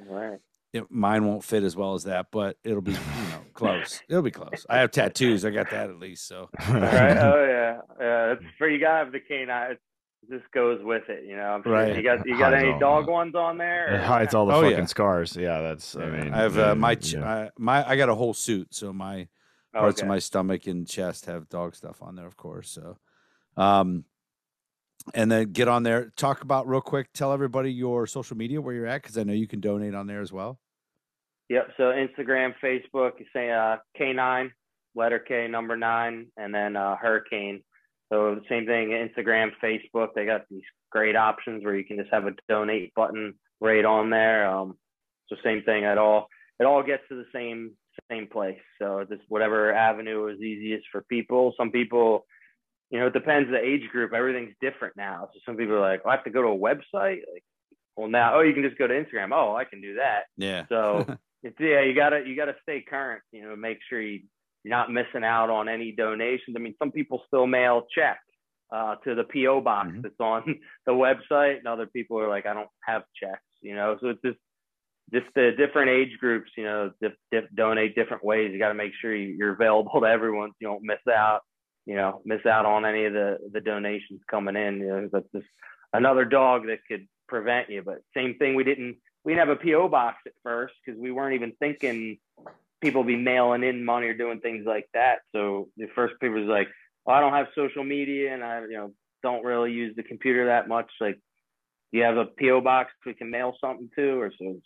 [0.73, 4.02] It, mine won't fit as well as that, but it'll be you know close.
[4.10, 4.65] It'll be close.
[4.69, 5.43] I have tattoos.
[5.45, 6.27] I got that at least.
[6.27, 7.18] So All right.
[7.18, 7.80] Oh yeah.
[7.99, 8.31] Yeah.
[8.34, 8.80] It's for you.
[8.80, 9.72] Gotta have the canine.
[9.72, 9.81] It's,
[10.30, 11.26] this goes with it.
[11.26, 11.43] You know.
[11.43, 11.95] I'm sure Right.
[11.95, 13.95] You got you got any all dog the- ones on there?
[13.95, 14.85] It hides all the Oh, fucking yeah.
[14.85, 15.35] scars.
[15.35, 15.95] Yeah, that's.
[15.95, 17.26] I mean, I have uh, my yeah, ch- yeah.
[17.26, 19.27] I, my I got a whole suit, so my
[19.73, 20.06] parts Okay.
[20.06, 22.69] of my stomach and chest have dog stuff on there, of course.
[22.69, 22.98] So,
[23.57, 24.06] um,
[25.14, 26.11] and then get on there.
[26.15, 27.14] Talk about real quick.
[27.14, 30.07] Tell everybody your social media where you're at, because I know you can donate on
[30.07, 30.60] there as well.
[31.49, 31.72] Yep.
[31.78, 34.52] So Instagram, Facebook, you say uh, K9,
[34.95, 37.61] letter K, number nine, and then uh, Hurricane.
[38.11, 40.10] So the same thing, Instagram, Facebook.
[40.15, 44.10] They got these great options where you can just have a donate button right on
[44.10, 44.49] there.
[44.49, 44.78] Um,
[45.28, 46.28] so same thing at all.
[46.60, 47.72] It all gets to the same
[48.10, 48.60] same place.
[48.80, 51.53] So just whatever avenue is easiest for people.
[51.57, 52.26] Some people,
[52.92, 54.14] you know, it depends the age group.
[54.14, 55.30] Everything's different now.
[55.34, 57.22] So some people are like, oh, I have to go to a website.
[57.34, 57.44] Like,
[57.98, 59.30] well, now, oh, you can just go to Instagram.
[59.34, 60.24] Oh, I can do that.
[60.38, 60.66] Yeah.
[60.70, 61.06] So
[61.44, 63.22] it's yeah, you gotta you gotta stay current.
[63.32, 64.20] You know, make sure you
[64.64, 66.56] you're not missing out on any donations.
[66.56, 68.20] I mean, some people still mail checks
[68.72, 70.04] uh, to the PO box Mhm.
[70.04, 73.42] that's on the website, and other people are like, I don't have checks.
[73.62, 74.38] You know, so it's just
[75.14, 76.52] just the different age groups.
[76.58, 78.52] You know, dif- dif- donate different ways.
[78.54, 80.50] You got to make sure you- you're available to everyone.
[80.52, 81.42] So you don't miss out.
[81.86, 84.80] You know, miss out on any of the the donations coming in.
[84.80, 85.48] You know, that's just
[85.94, 87.82] another dog that could prevent you.
[87.84, 91.12] But same thing, we didn't we didn't have a PO box at first because we
[91.12, 92.18] weren't even thinking
[92.82, 95.20] people be mailing in money or doing things like that.
[95.34, 96.68] So the first people was like,
[97.06, 98.94] well, I don't have social media and I you know
[99.24, 100.90] don't really use the computer that much.
[100.99, 101.20] Like,
[101.91, 104.20] you have a PO box we can mail something to?
[104.20, 104.60] Or so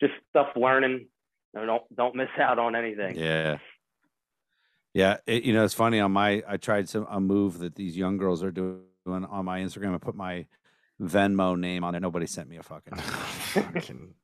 [0.00, 1.06] just stuff learning.
[1.54, 3.16] You know, don't don't miss out on anything.
[3.16, 3.58] Yeah.
[4.94, 7.96] Yeah, it, you know it's funny on my I tried some a move that these
[7.96, 9.94] young girls are doing on my Instagram.
[9.94, 10.46] I put my
[11.02, 12.00] Venmo name on it.
[12.00, 14.14] Nobody sent me a fucking Fucking-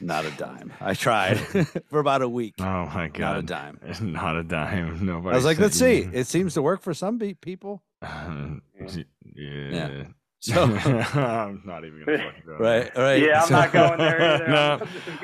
[0.00, 0.72] not a dime.
[0.80, 1.38] I tried
[1.90, 2.54] for about a week.
[2.60, 3.18] oh my god!
[3.18, 3.80] Not a dime.
[4.12, 5.04] Not a dime.
[5.04, 5.32] Nobody.
[5.32, 6.08] I was like, let's see.
[6.12, 7.82] It seems to work for some pe- people.
[8.00, 9.00] yeah.
[9.34, 10.04] Yeah.
[10.40, 12.56] So I'm not even gonna fucking go.
[12.58, 13.20] right, right.
[13.22, 14.48] Yeah, I'm So- not going there either.
[14.48, 14.78] No,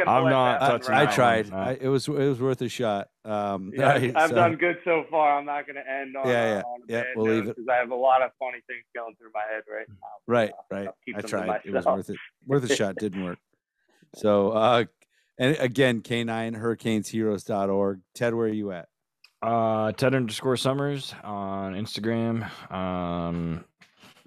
[0.07, 1.53] I'm, I'm not touching I, I tried.
[1.53, 3.09] I, it was it was worth a shot.
[3.25, 5.39] Um, Yeah, right, I've so- done good so far.
[5.39, 7.55] I'm not going to end on, Yeah, yeah, on yeah, bad we'll leave it.
[7.57, 9.95] because I have a lot of funny things going through my head right now.
[10.27, 10.87] Right, Uh, right.
[10.89, 11.61] I'll keep I them to tried.
[11.65, 12.17] It was worth it.
[12.47, 12.97] Worth a shot.
[12.97, 13.39] Didn't work.
[14.17, 14.85] So, uh,
[15.39, 18.01] and again, K9 hurricanesheroes.org.
[18.15, 18.89] Ted, where are you at?
[19.43, 22.49] Uh, Ted underscore Summers on Instagram.
[22.73, 23.65] Um,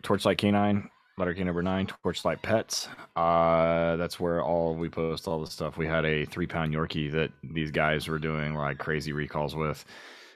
[0.03, 2.89] Torchlight Canine, letter K number nine, Torchlight Pets.
[3.15, 5.77] Uh, that's where all we post all the stuff.
[5.77, 9.83] We had a three pound Yorkie that these guys were doing like crazy recalls with,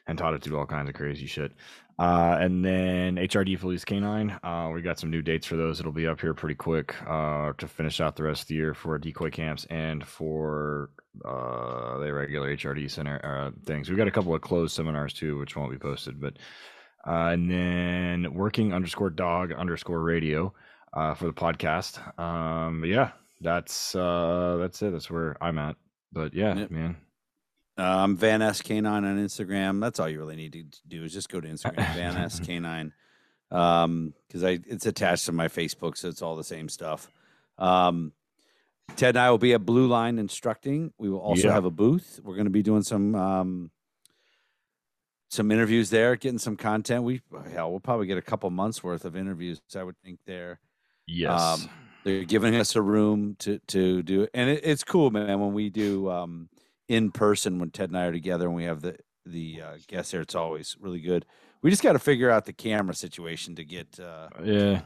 [0.07, 1.51] and taught it to do all kinds of crazy shit.
[1.99, 4.31] Uh, and then HRD Police Canine.
[4.43, 5.79] Uh, we got some new dates for those.
[5.79, 8.73] It'll be up here pretty quick uh, to finish out the rest of the year
[8.73, 10.89] for decoy camps and for
[11.23, 13.88] uh, the regular HRD center uh, things.
[13.88, 16.19] We've got a couple of closed seminars too, which won't be posted.
[16.19, 16.38] But
[17.06, 20.53] uh, and then working underscore dog underscore radio
[20.94, 21.99] uh, for the podcast.
[22.19, 24.91] Um, yeah, that's uh, that's it.
[24.91, 25.76] That's where I'm at.
[26.11, 26.72] But yeah, Yep.
[26.72, 26.98] Man.
[27.78, 29.80] I'm Van S K9 on Instagram.
[29.82, 32.91] That's all you really need to do is just go to Instagram, Van S K9.
[33.49, 37.10] Um, because I it's attached to my Facebook, so it's all the same stuff.
[37.57, 38.11] Um,
[38.98, 40.94] Ted and I will be at Blue Line instructing.
[40.98, 41.53] We will also Yeah.
[41.53, 42.19] have a booth.
[42.23, 43.72] We're going to be doing some um,
[45.32, 47.03] some interviews there, getting some content.
[47.03, 47.22] We
[47.53, 49.62] hell, we'll probably get a couple months worth of interviews.
[49.76, 50.60] I would think there.
[51.08, 51.41] Yes.
[51.41, 51.70] Um,
[52.03, 55.40] they're giving us a room to to do it, and it, it's cool, man.
[55.40, 56.49] When we do um,
[56.88, 60.12] in person, when Ted and I are together, and we have the the uh, guests
[60.12, 61.26] there, it's always really good.
[61.62, 63.99] We just got to figure out the camera situation to get.
[63.99, 64.82] Uh, yeah.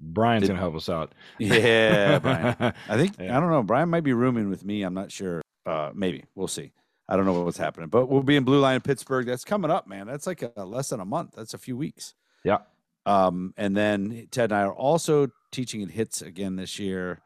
[0.00, 1.12] Brian's gonna help us out.
[1.38, 2.54] yeah, Brian.
[2.88, 3.36] I think Yeah.
[3.36, 3.64] I don't know.
[3.64, 4.82] Brian might be rooming with me.
[4.82, 5.42] I'm not sure.
[5.66, 6.72] Uh, maybe we'll see.
[7.08, 9.26] I don't know what's happening, but we'll be in Blue Line Pittsburgh.
[9.26, 10.06] That's coming up, man.
[10.06, 11.32] That's like a, less than a month.
[11.34, 12.14] That's a few weeks.
[12.44, 12.58] Yeah.
[13.06, 17.20] Um, and then Ted and I are also teaching at Hits again this year.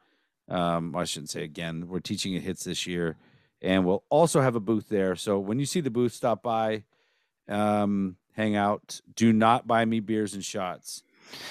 [0.48, 1.88] Um, I shouldn't say again.
[1.88, 3.16] We're teaching at Hits this year,
[3.60, 5.16] and we'll also have a booth there.
[5.16, 6.84] So when you see the booth, stop by,
[7.48, 9.00] um, hang out.
[9.16, 11.02] Do not buy me beers and shots.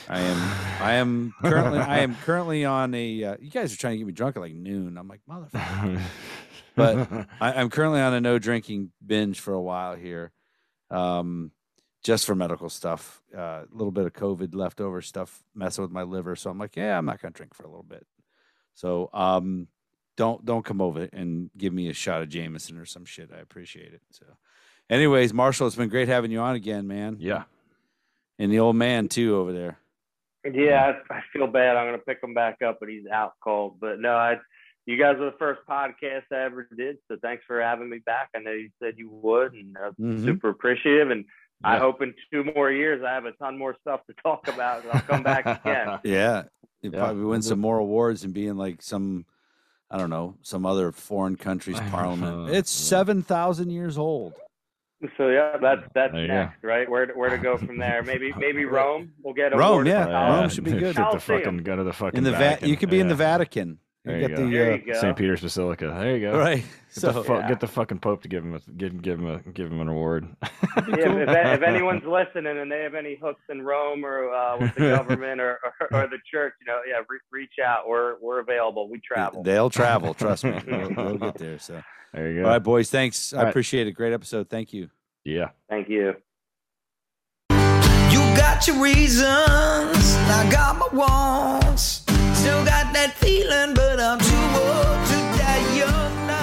[0.10, 0.38] I am
[0.82, 3.24] I am currently I am currently on a.
[3.24, 4.98] Uh, you guys are trying to get me drunk at like noon.
[4.98, 6.02] I'm like motherfucker.
[6.74, 10.32] But I, I'm currently on a no drinking binge for a while here,
[10.90, 11.52] um,
[12.02, 13.22] just for medical stuff.
[13.36, 16.78] Uh, A little bit of COVID leftover stuff messing with my liver, so I'm like,
[16.78, 18.08] yeah, I'm not gonna drink for a little bit.
[18.74, 19.68] So um,
[20.16, 23.32] don't don't come over and give me a shot of Jameson or some shit.
[23.36, 24.02] I appreciate it.
[24.12, 24.26] So,
[24.90, 27.18] anyways, Marshall, it's been great having you on again, man.
[27.20, 27.44] yeah.
[28.42, 29.78] And the old man too over there.
[30.52, 31.76] Yeah, I, I feel bad.
[31.78, 33.78] I'm gonna pick him back up, but he's out cold.
[33.80, 34.38] But no, I,
[34.88, 38.30] you guys were the first podcast I ever did, so thanks for having me back.
[38.36, 40.26] I know you said you would, and I'm Mhm.
[40.26, 41.12] super appreciative.
[41.12, 41.26] And
[41.64, 44.82] I hope in two more years I have a ton more stuff to talk about.
[44.84, 46.00] and I'll come back again.
[46.04, 46.44] Yeah,
[46.82, 49.28] you Yeah, probably win some more awards and be in like some,
[49.92, 52.50] I don't know, some other foreign country's parliament.
[52.50, 54.34] It's seven thousand years old.
[55.18, 56.34] So yeah, that's that's There you go.
[56.34, 56.90] next, right?
[56.90, 58.04] Where to, where to go from there?
[58.04, 59.12] Maybe maybe Rome.
[59.24, 60.38] We'll get a Rome, yeah.
[60.40, 60.80] Rome should be good.
[60.82, 61.40] Get the Coliseum.
[61.42, 62.70] fucking go to the fucking In the Va- Vatican.
[62.70, 63.18] you could be in the Yeah.
[64.06, 64.06] Vatican.
[64.06, 64.36] There you you go.
[64.46, 65.00] the There uh, you go.
[65.00, 65.16] St.
[65.18, 65.96] Peter's Basilica.
[66.00, 66.38] There you go.
[66.40, 66.58] right.
[66.58, 67.48] Get, the So fu- Yeah.
[67.48, 69.88] get the fucking Pope to give him a give, give him a give him an
[69.88, 70.28] award.
[70.88, 71.30] Yeah, if,
[71.62, 75.40] if anyone's listening and they have any hooks in Rome or uh, with the government
[75.42, 77.88] or, or, or the church, you know, yeah, re- reach out.
[77.88, 78.90] We're we're available.
[78.90, 79.44] We travel.
[79.44, 80.14] they'll travel.
[80.14, 81.60] Trust me, we'll, we'll get there.
[81.60, 81.82] So,
[82.14, 82.46] There you go.
[82.46, 82.90] All right, boys.
[82.90, 83.34] Thanks.
[83.34, 83.50] I All right.
[83.50, 83.92] appreciate it.
[83.92, 84.50] Great episode.
[84.50, 84.90] Thank you.
[85.26, 85.50] Yeah.
[85.70, 86.16] Thank you.
[87.52, 92.04] You got your reasons, I got my wants.
[92.42, 96.42] Still got that feeling, but I'm too old to die young now.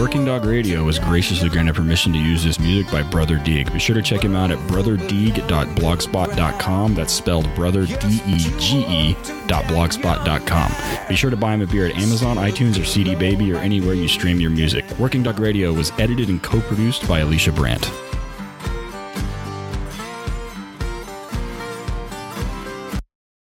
[0.00, 3.72] Working Dog Radio was graciously granted permission to use this music by Brother Dege.
[3.72, 6.94] Be sure to check him out at brotherdege.blogspot.com.
[6.94, 11.08] That's spelled brother D E G E blogspot.com.
[11.08, 13.94] Be sure to buy him a beer at Amazon, iTunes, or CD Baby, or anywhere
[13.94, 14.84] you stream your music.
[15.00, 17.90] Working Dog Radio was edited and co-produced by Alicia Brandt.